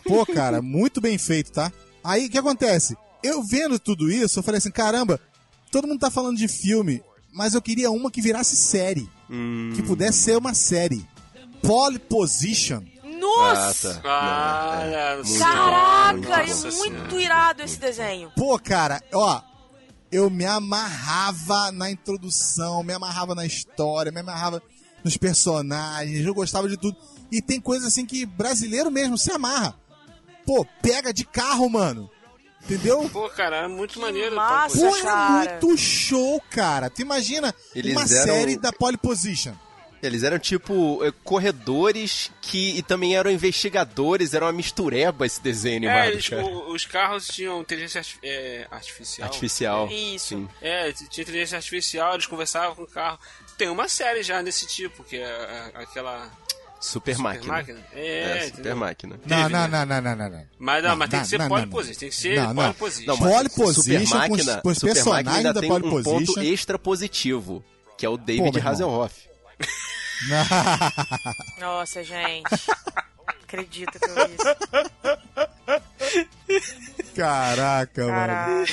Pô, 0.04 0.26
cara, 0.26 0.60
muito 0.60 1.00
bem 1.00 1.16
feito, 1.16 1.52
tá? 1.52 1.72
Aí, 2.02 2.26
o 2.26 2.30
que 2.30 2.38
acontece? 2.38 2.96
Eu 3.22 3.42
vendo 3.42 3.78
tudo 3.78 4.10
isso, 4.10 4.38
eu 4.38 4.42
falei 4.42 4.58
assim, 4.58 4.70
caramba, 4.70 5.20
todo 5.70 5.86
mundo 5.86 6.00
tá 6.00 6.10
falando 6.10 6.36
de 6.36 6.48
filme, 6.48 7.02
mas 7.32 7.54
eu 7.54 7.62
queria 7.62 7.90
uma 7.90 8.10
que 8.10 8.20
virasse 8.20 8.56
série. 8.56 9.08
Que 9.74 9.82
pudesse 9.82 10.18
ser 10.18 10.36
uma 10.36 10.54
série. 10.54 11.06
Pole 11.62 11.98
Position. 11.98 12.82
Nossa! 13.20 14.00
Ah, 14.04 14.80
é, 14.82 15.16
muito 15.16 15.38
Caraca, 15.38 16.14
bom, 16.18 16.34
é 16.34 16.70
muito 16.72 17.20
irado 17.20 17.62
esse 17.62 17.78
desenho. 17.78 18.32
Pô, 18.34 18.58
cara, 18.58 19.00
ó, 19.12 19.40
eu 20.10 20.28
me 20.30 20.44
amarrava 20.44 21.70
na 21.72 21.90
introdução, 21.90 22.82
me 22.82 22.92
amarrava 22.92 23.34
na 23.34 23.44
história, 23.46 24.10
me 24.12 24.20
amarrava 24.20 24.62
nos 25.04 25.16
personagens, 25.16 26.24
eu 26.26 26.34
gostava 26.34 26.68
de 26.68 26.76
tudo. 26.76 26.96
E 27.30 27.40
tem 27.40 27.60
coisas 27.60 27.86
assim 27.88 28.04
que 28.04 28.26
brasileiro 28.26 28.90
mesmo 28.90 29.16
se 29.16 29.30
amarra. 29.30 29.74
Pô, 30.44 30.66
pega 30.82 31.12
de 31.12 31.24
carro, 31.24 31.68
mano. 31.70 32.10
Entendeu? 32.64 33.08
Pô, 33.10 33.28
cara, 33.30 33.64
é 33.64 33.68
muito 33.68 33.98
maneiro. 34.00 34.36
massa. 34.36 34.76
Pô, 34.78 34.94
é 34.96 35.02
cara. 35.02 35.30
muito 35.60 35.78
show, 35.78 36.40
cara. 36.50 36.90
Tu 36.90 37.00
imagina 37.02 37.54
Eles 37.74 37.92
uma 37.92 38.02
eram- 38.02 38.08
série 38.34 38.58
da 38.58 38.70
Pole 38.72 38.98
Position. 38.98 39.54
Eles 40.02 40.22
eram 40.22 40.38
tipo 40.38 41.04
eh, 41.04 41.12
corredores 41.22 42.30
que 42.40 42.78
e 42.78 42.82
também 42.82 43.16
eram 43.16 43.30
investigadores, 43.30 44.32
era 44.32 44.46
uma 44.46 44.52
mistureba 44.52 45.26
esse 45.26 45.42
desenho 45.42 45.76
animado. 45.76 46.04
É, 46.08 46.12
eles, 46.12 46.28
cara. 46.28 46.42
o- 46.44 46.72
os 46.72 46.86
carros 46.86 47.26
tinham 47.28 47.60
inteligência 47.60 48.02
é, 48.22 48.66
artificial. 48.70 49.26
Artificial. 49.28 49.88
Isso. 49.90 50.28
Sim. 50.28 50.48
É, 50.62 50.90
tinha 50.92 51.22
inteligência 51.22 51.56
artificial, 51.56 52.14
eles 52.14 52.26
conversavam 52.26 52.74
com 52.74 52.82
o 52.84 52.86
carro. 52.86 53.18
Tem 53.58 53.68
uma 53.68 53.88
série 53.88 54.22
já 54.22 54.40
desse 54.40 54.66
tipo, 54.66 55.04
que 55.04 55.16
é 55.16 55.20
é, 55.22 55.70
aquela. 55.74 56.30
Super, 56.80 57.14
Super 57.14 57.22
máquina. 57.22 57.52
máquina? 57.52 57.78
É, 57.92 58.38
É, 58.38 58.50
super 58.56 58.74
máquina. 58.74 59.20
Não, 59.26 59.36
Teve, 59.42 59.48
não, 59.52 59.68
né? 59.68 59.68
não, 59.68 59.86
não, 59.86 60.00
não, 60.00 60.16
não, 60.16 60.30
não. 60.30 60.46
Mas, 60.58 60.82
não, 60.82 60.90
Não, 60.90 60.96
mas 60.96 61.10
tem 61.10 61.18
não, 61.18 61.24
que 61.24 61.28
ser 61.30 61.38
não, 61.38 61.48
pole 61.48 61.60
não, 61.60 61.66
não. 61.66 61.72
position, 61.76 62.00
tem 62.00 62.08
que 62.08 62.16
ser 62.16 62.36
Não, 62.36 62.54
pole 62.54 62.66
não. 62.68 62.72
position. 62.74 63.06
Não, 63.06 63.16
Super 63.16 63.50
com 63.50 63.64
os- 63.64 63.76
Máquina, 64.08 64.60
com 64.62 64.68
os 64.70 64.78
Super 64.78 65.04
Máquina 65.04 65.34
ainda 65.36 65.52
da 65.52 65.60
tem 65.60 65.68
Pole 65.68 65.86
um 65.86 65.90
Position. 65.90 66.24
ponto 66.34 66.40
extra 66.40 66.78
positivo, 66.78 67.62
que 67.98 68.06
é 68.06 68.08
o 68.08 68.16
Pô, 68.16 68.24
David 68.24 68.56
irmão. 68.56 68.72
Hasselhoff. 68.72 69.14
Nossa, 71.58 72.02
gente. 72.02 72.44
Acredito 73.42 73.98
que 73.98 74.04
eu 74.08 74.26
isso. 74.26 74.56
Caraca, 77.14 78.02
mano. 78.06 78.14
Caraca. 78.14 78.64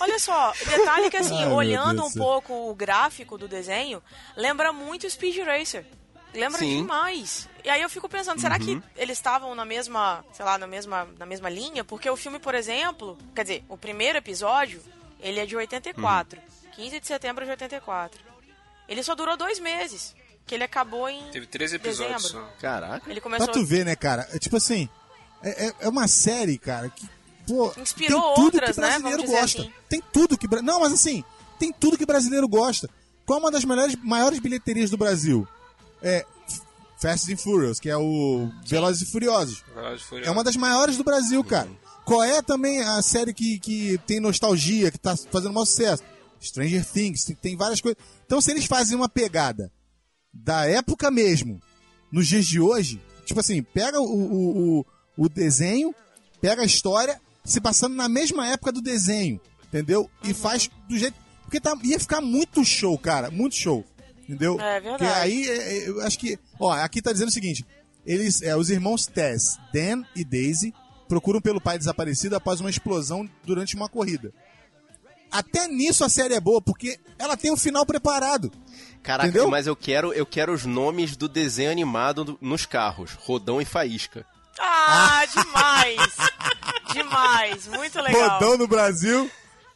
Olha 0.00 0.18
só, 0.18 0.52
detalhe 0.52 1.10
que 1.10 1.16
assim, 1.16 1.42
Ai, 1.42 1.48
olhando 1.50 2.04
um 2.04 2.12
pouco 2.12 2.70
o 2.70 2.74
gráfico 2.74 3.38
do 3.38 3.48
desenho, 3.48 4.02
lembra 4.36 4.72
muito 4.72 5.08
Speed 5.08 5.38
Racer. 5.44 5.84
Lembra 6.32 6.58
Sim. 6.60 6.82
demais. 6.82 7.48
E 7.64 7.68
aí 7.68 7.82
eu 7.82 7.90
fico 7.90 8.08
pensando, 8.08 8.40
será 8.40 8.56
Uhum. 8.56 8.60
que 8.80 8.82
eles 8.96 9.18
estavam 9.18 9.54
na 9.54 9.64
mesma, 9.64 10.24
sei 10.32 10.44
lá, 10.44 10.56
na 10.58 10.66
mesma, 10.66 11.08
na 11.18 11.26
mesma 11.26 11.48
linha? 11.48 11.82
Porque 11.82 12.08
o 12.08 12.16
filme, 12.16 12.38
por 12.38 12.54
exemplo, 12.54 13.18
quer 13.34 13.42
dizer, 13.42 13.64
o 13.68 13.76
primeiro 13.76 14.18
episódio, 14.18 14.80
ele 15.18 15.40
é 15.40 15.46
de 15.46 15.56
84. 15.56 16.38
Uhum. 16.38 16.70
15 16.72 17.00
de 17.00 17.06
setembro 17.06 17.44
de 17.44 17.50
84. 17.50 18.20
Ele 18.88 19.02
só 19.02 19.14
durou 19.14 19.36
dois 19.36 19.58
meses. 19.58 20.14
Que 20.50 20.56
ele 20.56 20.64
acabou 20.64 21.08
em. 21.08 21.22
Teve 21.30 21.46
três 21.46 21.72
episódios 21.72 22.22
Dezembro. 22.24 22.44
só. 22.48 22.54
Caraca. 22.60 23.08
Ele 23.08 23.20
Pra 23.20 23.30
começou. 23.30 23.52
tu 23.52 23.64
ver, 23.64 23.84
né, 23.84 23.94
cara? 23.94 24.28
É 24.32 24.38
tipo 24.40 24.56
assim, 24.56 24.88
é, 25.44 25.66
é- 25.68 25.74
é 25.82 25.88
uma 25.88 26.08
série, 26.08 26.58
cara, 26.58 26.88
que, 26.90 27.08
pô, 27.46 27.72
Inspirou 27.80 28.20
tem 28.20 28.34
tudo 28.34 28.44
outras, 28.56 28.74
que 28.74 28.80
né? 28.80 28.86
brasileiro 28.88 29.22
dizer 29.22 29.40
gosta. 29.40 29.62
assim. 29.62 29.72
Tem 29.88 30.02
tudo 30.12 30.36
que... 30.36 30.48
Não, 30.60 30.80
mas 30.80 30.92
assim, 30.92 31.22
tem 31.56 31.72
tudo 31.72 31.96
que 31.96 32.04
brasileiro 32.04 32.48
gosta. 32.48 32.90
Qual 33.24 33.38
é 33.38 33.42
uma 33.42 33.50
das 33.52 33.64
melhores, 33.64 33.94
maiores 34.02 34.40
bilheterias 34.40 34.90
do 34.90 34.96
Brasil? 34.96 35.46
É 36.02 36.26
Fast 37.00 37.32
and 37.32 37.36
Furious, 37.36 37.78
que 37.78 37.88
é 37.88 37.96
o 37.96 38.50
Velozes 38.66 39.02
e 39.08 39.12
Furiosos. 39.12 39.62
Velozes 39.72 40.02
e 40.02 40.04
Furiosos. 40.04 40.28
É 40.28 40.32
uma 40.32 40.42
das 40.42 40.56
maiores 40.56 40.96
do 40.96 41.04
Brasil, 41.04 41.44
cara. 41.44 41.70
Qual 42.04 42.24
é 42.24 42.42
também 42.42 42.80
a 42.82 43.00
série 43.02 43.32
que, 43.32 43.60
que 43.60 43.98
tem 44.04 44.18
nostalgia, 44.18 44.90
que 44.90 44.98
tá 44.98 45.16
fazendo 45.16 45.52
maior 45.54 45.64
sucesso? 45.64 46.02
Stranger 46.42 46.84
Things, 46.84 47.24
tem, 47.24 47.36
tem 47.36 47.56
várias 47.56 47.80
coisas. 47.80 48.02
Então, 48.26 48.40
se 48.40 48.50
eles 48.50 48.64
fazem 48.64 48.96
uma 48.96 49.08
pegada 49.08 49.70
da 50.32 50.66
época 50.66 51.10
mesmo, 51.10 51.60
nos 52.10 52.26
dias 52.26 52.46
de 52.46 52.60
hoje, 52.60 53.00
tipo 53.24 53.40
assim, 53.40 53.62
pega 53.62 54.00
o, 54.00 54.04
o, 54.04 54.78
o, 54.80 54.86
o 55.16 55.28
desenho, 55.28 55.94
pega 56.40 56.62
a 56.62 56.66
história, 56.66 57.20
se 57.44 57.60
passando 57.60 57.94
na 57.94 58.08
mesma 58.08 58.46
época 58.46 58.72
do 58.72 58.80
desenho, 58.80 59.40
entendeu? 59.66 60.10
E 60.24 60.32
faz 60.34 60.68
do 60.88 60.96
jeito. 60.96 61.16
Porque 61.42 61.60
tá, 61.60 61.76
ia 61.82 61.98
ficar 61.98 62.20
muito 62.20 62.64
show, 62.64 62.96
cara, 62.98 63.30
muito 63.30 63.56
show. 63.56 63.84
Entendeu? 64.22 64.60
É 64.60 64.80
verdade. 64.80 64.98
Porque 64.98 65.04
aí, 65.04 65.48
é, 65.48 65.78
é, 65.78 65.88
eu 65.88 66.00
acho 66.02 66.18
que. 66.18 66.38
Ó, 66.58 66.70
aqui 66.70 67.02
tá 67.02 67.12
dizendo 67.12 67.28
o 67.28 67.32
seguinte: 67.32 67.66
eles, 68.06 68.42
é, 68.42 68.56
os 68.56 68.70
irmãos 68.70 69.06
Tess, 69.06 69.58
Dan 69.72 70.04
e 70.14 70.24
Daisy 70.24 70.72
procuram 71.08 71.40
pelo 71.40 71.60
pai 71.60 71.76
desaparecido 71.76 72.36
após 72.36 72.60
uma 72.60 72.70
explosão 72.70 73.28
durante 73.44 73.74
uma 73.74 73.88
corrida. 73.88 74.32
Até 75.30 75.66
nisso 75.66 76.04
a 76.04 76.08
série 76.08 76.34
é 76.34 76.40
boa, 76.40 76.62
porque 76.62 76.98
ela 77.18 77.36
tem 77.36 77.52
um 77.52 77.56
final 77.56 77.84
preparado. 77.84 78.52
Caraca, 79.02 79.28
Entendeu? 79.28 79.48
mas 79.48 79.66
eu 79.66 79.74
quero, 79.74 80.12
eu 80.12 80.26
quero 80.26 80.52
os 80.52 80.66
nomes 80.66 81.16
do 81.16 81.28
desenho 81.28 81.70
animado 81.70 82.24
do- 82.24 82.38
nos 82.40 82.66
carros. 82.66 83.12
Rodão 83.20 83.60
e 83.60 83.64
Faísca. 83.64 84.26
Ah, 84.58 85.22
demais! 85.32 86.16
demais, 86.92 87.66
muito 87.68 88.00
legal. 88.00 88.30
Rodão 88.38 88.58
no 88.58 88.66
Brasil 88.68 89.30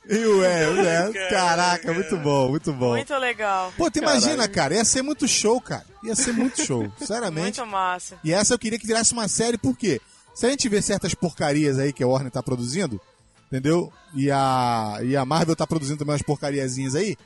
e 0.09 0.17
o 0.19 0.45
é, 0.45 0.69
o 0.69 0.81
é. 0.81 1.29
Caraca, 1.31 1.93
muito 1.93 2.17
bom, 2.19 2.51
muito 2.51 2.73
bom. 2.73 2.91
Muito 2.91 3.17
legal. 3.17 3.73
Pô, 3.77 3.91
tu 3.91 3.99
imagina, 3.99 4.47
cara, 4.49 4.75
ia 4.75 4.85
ser 4.85 5.03
muito 5.03 5.27
show, 5.27 5.61
cara. 5.61 5.85
Ia 6.03 6.15
ser 6.15 6.33
muito 6.33 6.63
show, 6.63 6.91
sinceramente. 6.99 7.61
Muito 7.61 7.71
massa. 7.73 8.19
E 8.23 8.33
essa 8.33 8.53
eu 8.55 8.59
queria 8.59 8.79
que 8.79 8.87
virasse 8.87 9.13
uma 9.13 9.29
série, 9.29 9.57
por 9.57 9.77
quê? 9.77 10.01
Se 10.35 10.47
a 10.47 10.51
gente 10.51 10.69
vê 10.69 10.83
certas 10.83 11.15
porcarias 11.15 11.79
aí 11.79 11.93
que 11.93 12.03
a 12.03 12.07
Warner 12.07 12.31
tá 12.31 12.43
produzindo, 12.43 13.01
entendeu? 13.47 13.93
E 14.15 14.31
a, 14.31 14.99
e 15.03 15.17
a 15.17 15.25
Marvel 15.25 15.55
tá 15.57 15.67
produzindo 15.67 15.99
também 16.01 16.13
umas 16.13 16.23
porcariazinhas 16.23 16.95
aí, 16.95 17.17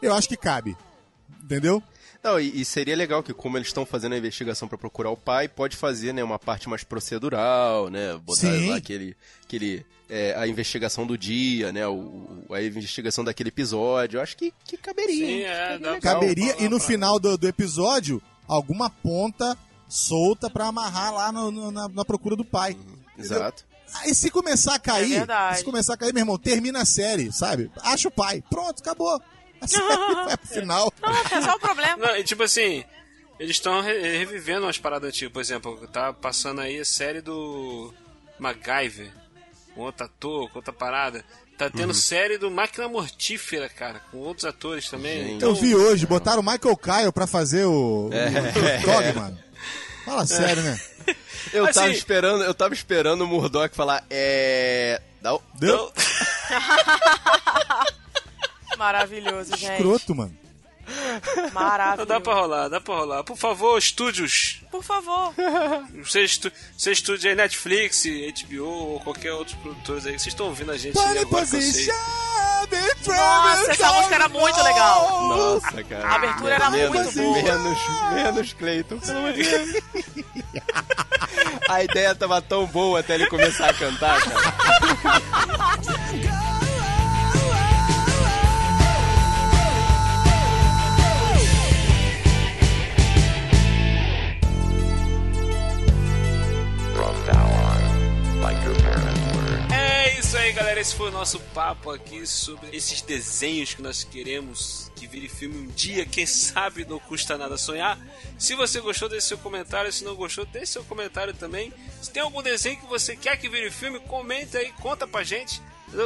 eu 0.00 0.14
acho 0.14 0.26
que 0.28 0.36
cabe. 0.36 0.76
Entendeu? 1.42 1.82
Não, 2.22 2.38
e, 2.40 2.60
e 2.60 2.64
seria 2.64 2.96
legal 2.96 3.22
que, 3.22 3.32
como 3.32 3.56
eles 3.56 3.68
estão 3.68 3.86
fazendo 3.86 4.14
a 4.14 4.18
investigação 4.18 4.66
pra 4.68 4.76
procurar 4.76 5.10
o 5.10 5.16
pai, 5.16 5.46
pode 5.48 5.76
fazer, 5.76 6.12
né, 6.12 6.22
uma 6.24 6.38
parte 6.38 6.68
mais 6.68 6.82
procedural, 6.84 7.88
né? 7.90 8.16
Botar 8.24 8.40
Sim. 8.40 8.70
lá 8.70 8.76
aquele. 8.76 9.16
aquele 9.44 9.86
é, 10.10 10.34
a 10.38 10.46
investigação 10.48 11.06
do 11.06 11.18
dia, 11.18 11.70
né? 11.70 11.86
O, 11.86 12.44
a 12.50 12.62
investigação 12.62 13.22
daquele 13.22 13.50
episódio. 13.50 14.16
Eu 14.18 14.22
acho 14.22 14.36
que, 14.38 14.52
que 14.64 14.76
caberia. 14.78 15.26
Sim, 15.26 15.42
é. 15.42 16.00
Caberia, 16.00 16.54
pra- 16.54 16.64
e 16.64 16.68
no 16.68 16.78
pra- 16.78 16.86
final 16.86 17.18
do, 17.20 17.36
do 17.36 17.46
episódio, 17.46 18.20
alguma 18.46 18.88
ponta 18.88 19.56
solta 19.88 20.48
pra 20.50 20.66
amarrar 20.66 21.12
lá 21.12 21.30
no- 21.32 21.50
no- 21.50 21.70
na, 21.70 21.88
na 21.88 22.04
procura 22.04 22.34
do 22.36 22.44
pai. 22.44 22.76
Exato. 23.18 23.64
Aí 23.96 24.14
se 24.14 24.30
começar 24.30 24.74
a 24.74 24.78
cair, 24.78 25.24
É 25.28 25.54
se 25.54 25.64
começar 25.64 25.94
a 25.94 25.96
cair, 25.96 26.12
meu 26.12 26.20
irmão, 26.22 26.38
termina 26.38 26.82
a 26.82 26.84
série, 26.84 27.32
sabe? 27.32 27.70
Acha 27.82 28.08
o 28.08 28.10
pai. 28.10 28.42
Pronto, 28.50 28.80
acabou. 28.80 29.20
Vai 29.60 30.36
pro 30.36 30.46
final. 30.48 30.92
É 31.32 31.42
só 31.42 31.54
o 31.54 31.58
problema. 31.60 31.96
Não, 31.96 32.16
e 32.16 32.24
tipo 32.24 32.42
assim, 32.42 32.84
eles 33.38 33.56
estão 33.56 33.80
re- 33.80 34.18
revivendo 34.18 34.62
umas 34.66 34.78
paradas 34.78 35.08
antigas. 35.08 35.32
Por 35.32 35.40
exemplo, 35.40 35.88
tá 35.88 36.12
passando 36.12 36.60
aí 36.60 36.78
a 36.80 36.84
série 36.84 37.20
do 37.20 37.92
MacGyver, 38.38 39.10
com 39.74 39.82
outro 39.82 40.06
ator, 40.06 40.50
com 40.50 40.58
outra 40.58 40.72
parada. 40.72 41.24
Tá 41.56 41.68
tendo 41.68 41.88
Uhum. 41.88 41.94
série 41.94 42.38
do 42.38 42.50
Máquina 42.52 42.88
Mortífera, 42.88 43.68
cara, 43.68 44.00
com 44.12 44.18
outros 44.18 44.44
atores 44.44 44.88
também. 44.88 45.34
Então, 45.34 45.48
Eu 45.48 45.54
vi 45.56 45.74
hoje, 45.74 46.06
botaram 46.06 46.40
o 46.40 46.44
Michael 46.44 46.76
Kyle 46.76 47.12
pra 47.12 47.26
fazer 47.26 47.64
o, 47.64 48.08
É. 48.12 48.28
o 48.78 48.86
Dogman. 48.86 49.36
Fala 50.04 50.24
sério, 50.24 50.62
né? 50.62 50.80
Eu 51.52 51.64
Assim- 51.66 51.80
tava 51.80 51.90
esperando, 51.92 52.44
eu 52.44 52.54
tava 52.54 52.74
esperando 52.74 53.22
o 53.22 53.26
Murdoch 53.26 53.74
falar, 53.74 54.04
é. 54.08 55.02
Não. 55.20 55.42
Deu? 55.58 55.92
Maravilhoso, 58.78 59.56
gente. 59.56 59.72
Escroto, 59.72 60.14
mano. 60.14 60.34
Maravilhoso. 61.52 62.06
Dá 62.08 62.18
pra 62.20 62.32
rolar, 62.34 62.68
dá 62.68 62.80
pra 62.80 62.94
rolar. 62.94 63.24
Por 63.24 63.36
favor, 63.36 63.76
estúdios. 63.76 64.62
Por 64.70 64.82
favor. 64.82 65.34
Você, 66.02 66.22
estu 66.24 66.50
você 66.76 66.92
estude 66.92 67.28
aí 67.28 67.34
Netflix, 67.34 68.04
HBO 68.06 68.64
ou 68.64 69.00
qualquer 69.00 69.32
outro 69.32 69.56
produtor 69.58 69.96
aí. 69.96 70.02
Vocês 70.18 70.28
estão 70.28 70.46
ouvindo 70.46 70.72
a 70.72 70.78
gente 70.78 70.94
Pole 70.94 71.18
agora 71.18 71.26
que 71.46 71.56
eu 71.56 71.60
sei. 71.60 71.60
position, 71.60 71.94
Nossa, 73.06 73.70
essa 73.72 73.92
música 73.92 74.14
era 74.14 74.28
muito 74.30 74.62
legal. 74.62 75.28
Nossa, 75.28 75.84
cara. 75.84 76.08
A 76.08 76.14
abertura 76.14 76.54
era 76.54 76.70
menos, 76.70 76.94
muito 76.94 77.12
boa. 77.18 77.42
Menos, 77.42 77.78
menos, 78.14 78.52
Cleiton. 78.54 78.98
pelo 78.98 79.18
amor 79.18 79.32
de 79.34 79.42
Deus. 79.42 79.68
A 81.68 81.82
ideia 81.84 82.14
tava 82.14 82.40
tão 82.40 82.64
boa 82.66 83.00
até 83.00 83.14
ele 83.16 83.26
começar 83.26 83.68
a 83.68 83.74
cantar, 83.74 84.18
cara. 84.22 84.54
isso 100.28 100.36
aí, 100.36 100.52
galera. 100.52 100.78
Esse 100.78 100.94
foi 100.94 101.08
o 101.08 101.10
nosso 101.10 101.40
papo 101.54 101.90
aqui 101.90 102.26
sobre 102.26 102.68
esses 102.76 103.00
desenhos 103.00 103.72
que 103.72 103.80
nós 103.80 104.04
queremos 104.04 104.92
que 104.94 105.06
vire 105.06 105.26
filme 105.26 105.56
um 105.56 105.66
dia. 105.68 106.04
Quem 106.04 106.26
sabe 106.26 106.84
não 106.84 106.98
custa 106.98 107.38
nada 107.38 107.56
sonhar. 107.56 107.98
Se 108.36 108.54
você 108.54 108.78
gostou, 108.78 109.08
deixe 109.08 109.28
seu 109.28 109.38
comentário. 109.38 109.90
Se 109.90 110.04
não 110.04 110.14
gostou, 110.14 110.44
deixe 110.44 110.72
seu 110.72 110.84
comentário 110.84 111.32
também. 111.32 111.72
Se 112.02 112.10
tem 112.10 112.22
algum 112.22 112.42
desenho 112.42 112.78
que 112.78 112.86
você 112.86 113.16
quer 113.16 113.38
que 113.38 113.48
vire 113.48 113.70
filme, 113.70 114.00
comenta 114.00 114.58
aí, 114.58 114.70
conta 114.82 115.06
pra 115.06 115.24
gente. 115.24 115.62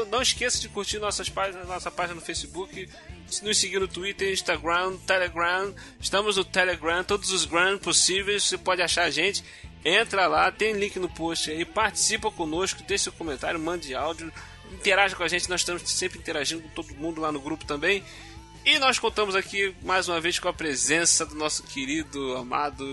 Não, 0.08 0.22
esqueça 0.22 0.60
de 0.60 0.68
curtir 0.68 1.00
nossas 1.00 1.28
páginas, 1.28 1.66
nossa 1.66 1.90
página 1.90 2.14
no 2.14 2.20
Facebook, 2.20 2.88
nos 3.42 3.58
seguir 3.58 3.80
no 3.80 3.88
Twitter, 3.88 4.32
Instagram, 4.32 4.98
Telegram. 4.98 5.74
Estamos 5.98 6.36
no 6.36 6.44
Telegram, 6.44 7.02
todos 7.02 7.32
os 7.32 7.44
Grand 7.44 7.78
possíveis. 7.78 8.44
Você 8.44 8.56
pode 8.56 8.82
achar 8.82 9.02
a 9.02 9.10
gente. 9.10 9.42
Entra 9.84 10.26
lá, 10.26 10.50
tem 10.52 10.74
link 10.74 10.98
no 10.98 11.08
post 11.08 11.50
aí, 11.50 11.64
participa 11.64 12.30
conosco, 12.30 12.82
deixe 12.86 13.04
seu 13.04 13.12
comentário, 13.12 13.58
mande 13.58 13.94
áudio, 13.94 14.32
interaja 14.72 15.16
com 15.16 15.24
a 15.24 15.28
gente, 15.28 15.50
nós 15.50 15.62
estamos 15.62 15.82
sempre 15.90 16.18
interagindo 16.18 16.62
com 16.62 16.68
todo 16.68 16.94
mundo 16.94 17.20
lá 17.20 17.32
no 17.32 17.40
grupo 17.40 17.64
também. 17.64 18.04
E 18.64 18.78
nós 18.78 18.98
contamos 18.98 19.34
aqui 19.34 19.74
mais 19.82 20.08
uma 20.08 20.20
vez 20.20 20.38
com 20.38 20.48
a 20.48 20.52
presença 20.52 21.26
do 21.26 21.34
nosso 21.34 21.64
querido, 21.64 22.36
amado, 22.36 22.84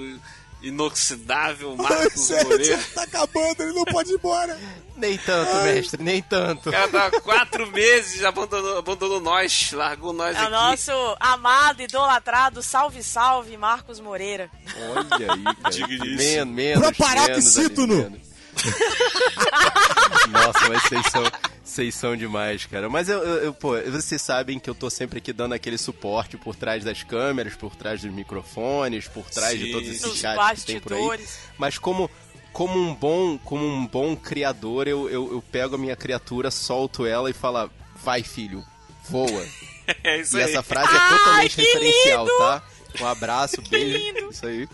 inoxidável 0.61 1.75
Marcos 1.75 2.21
Sério, 2.27 2.49
Moreira. 2.49 2.79
tá 2.93 3.03
acabando, 3.03 3.61
ele 3.63 3.73
não 3.73 3.85
pode 3.85 4.11
ir 4.11 4.15
embora. 4.15 4.59
Nem 4.99 5.17
tanto, 5.17 5.55
mestre, 5.63 6.03
nem 6.03 6.21
tanto. 6.21 6.67
O 6.67 6.71
cara 6.73 6.89
tá 6.89 7.21
quatro 7.21 7.65
meses, 7.71 8.21
abandonou, 8.21 8.77
abandonou 8.79 9.21
nós, 9.21 9.71
largou 9.71 10.11
nós 10.11 10.35
É 10.35 10.39
o 10.41 10.43
aqui. 10.43 10.51
nosso 10.51 10.91
amado, 11.21 11.81
idolatrado, 11.81 12.61
salve, 12.61 13.01
salve, 13.01 13.55
Marcos 13.55 14.01
Moreira. 14.01 14.51
Olha 14.93 15.31
aí, 15.31 15.43
cara. 15.63 16.17
Men 16.17 16.43
menos, 16.45 16.81
Proparoxítono. 16.97 17.95
menos, 17.95 18.11
menos. 18.11 18.29
Nossa, 20.29 20.67
mas 20.69 20.81
vocês 20.83 21.05
são, 21.11 21.23
vocês 21.69 21.95
são 21.95 22.15
demais, 22.17 22.65
cara. 22.65 22.89
Mas 22.89 23.07
eu, 23.09 23.19
eu- 23.19 23.43
eu, 23.45 23.53
pô, 23.53 23.79
vocês 23.81 24.21
sabem 24.21 24.57
que 24.59 24.69
eu 24.69 24.75
tô 24.75 24.89
sempre 24.89 25.19
aqui 25.19 25.31
dando 25.31 25.53
aquele 25.53 25.77
suporte 25.77 26.37
por 26.37 26.55
trás 26.55 26.83
das 26.83 27.03
câmeras, 27.03 27.55
por 27.55 27.75
trás 27.75 28.01
dos 28.01 28.11
microfones, 28.11 29.07
por 29.07 29.29
trás 29.29 29.57
de 29.59 29.65
Sim. 29.65 29.71
todos 29.71 29.87
esses 29.89 30.01
Nos 30.05 30.17
chats 30.17 30.63
que 30.63 30.71
tem 30.73 30.79
por 30.81 30.93
aí. 30.93 31.19
Mas 31.57 31.77
como 31.77 32.09
como 32.51 32.79
um 32.79 32.95
bom, 32.95 33.37
como 33.37 33.63
um 33.65 33.85
bom 33.85 34.15
criador, 34.15 34.87
eu, 34.87 35.07
eu, 35.09 35.31
eu 35.33 35.41
pego 35.51 35.75
a 35.75 35.77
minha 35.77 35.95
criatura, 35.95 36.49
solto 36.49 37.05
ela 37.05 37.29
e 37.29 37.33
falo: 37.33 37.69
"Vai, 38.03 38.23
filho, 38.23 38.63
voa". 39.09 39.45
É 40.03 40.19
isso 40.21 40.37
E 40.37 40.43
aí. 40.43 40.51
essa 40.51 40.61
frase 40.61 40.93
é 40.93 40.97
Ai, 40.99 41.17
totalmente 41.17 41.55
que 41.55 41.61
referencial, 41.63 42.23
lindo! 42.25 42.37
tá? 42.37 42.63
Um 43.01 43.07
abraço, 43.07 43.59
beijo. 43.69 44.29
Isso 44.29 44.45
aí. 44.45 44.69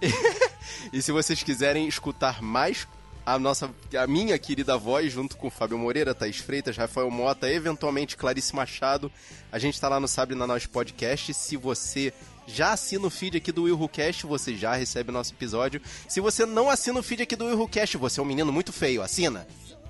e 0.92 1.02
se 1.02 1.10
vocês 1.10 1.42
quiserem 1.42 1.88
escutar 1.88 2.40
mais 2.40 2.86
a 3.24 3.38
nossa, 3.38 3.70
a 3.98 4.06
minha 4.06 4.38
querida 4.38 4.76
voz, 4.76 5.12
junto 5.12 5.36
com 5.36 5.50
Fábio 5.50 5.78
Moreira, 5.78 6.14
Thaís 6.14 6.38
Freitas, 6.38 6.76
Rafael 6.76 7.10
Mota, 7.10 7.50
eventualmente 7.50 8.16
Clarice 8.16 8.54
Machado, 8.54 9.10
a 9.52 9.58
gente 9.58 9.80
tá 9.80 9.88
lá 9.88 10.00
no 10.00 10.08
Sabe 10.08 10.34
na 10.34 10.46
Nós 10.46 10.66
Podcast. 10.66 11.32
Se 11.34 11.56
você 11.56 12.12
já 12.46 12.72
assina 12.72 13.06
o 13.06 13.10
feed 13.10 13.36
aqui 13.36 13.52
do 13.52 13.64
Will 13.64 13.78
Who 13.78 13.88
Cast, 13.88 14.26
você 14.26 14.56
já 14.56 14.74
recebe 14.74 15.10
o 15.10 15.12
nosso 15.12 15.32
episódio. 15.32 15.80
Se 16.08 16.20
você 16.20 16.44
não 16.44 16.70
assina 16.70 16.98
o 16.98 17.02
feed 17.02 17.22
aqui 17.22 17.36
do 17.36 17.46
Will 17.46 17.58
Who 17.58 17.68
Cast, 17.68 17.96
você 17.96 18.20
é 18.20 18.22
um 18.22 18.26
menino 18.26 18.52
muito 18.52 18.72
feio, 18.72 19.02
assina. 19.02 19.46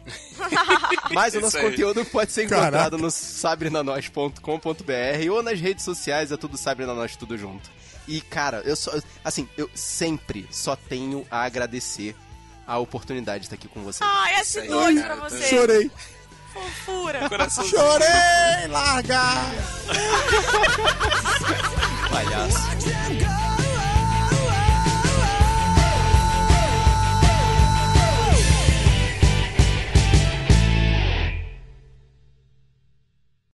Mas 1.13 1.35
o 1.35 1.41
nosso 1.41 1.61
conteúdo 1.61 2.05
pode 2.07 2.33
ser 2.33 2.49
Caraca. 2.49 2.69
encontrado 2.69 2.99
no 2.99 3.11
sabrenanois.com.br 3.11 5.31
ou 5.31 5.43
nas 5.43 5.61
redes 5.61 5.85
sociais, 5.85 6.33
é 6.33 6.37
tudo 6.37 6.57
Sabre 6.57 6.87
na 6.87 6.95
Nós, 6.95 7.17
tudo 7.17 7.37
junto. 7.37 7.71
E, 8.09 8.21
cara, 8.21 8.63
eu 8.65 8.75
só. 8.75 8.93
Assim, 9.25 9.49
eu 9.57 9.71
sempre 9.75 10.49
só 10.51 10.75
tenho 10.75 11.25
a 11.31 11.45
agradecer 11.45 12.17
a 12.71 12.79
oportunidade 12.79 13.41
de 13.41 13.47
estar 13.47 13.57
aqui 13.57 13.67
com 13.67 13.83
vocês. 13.83 14.09
Ai, 14.09 14.41
esse 14.41 14.61
aí, 14.61 14.69
dois 14.69 15.03
pra 15.03 15.17
você. 15.17 15.49
Chorei. 15.49 15.91
Fofura. 16.53 17.27
Coração 17.29 17.65
Chorei, 17.65 18.69
larga! 18.69 19.21
Palhaço. 22.11 23.50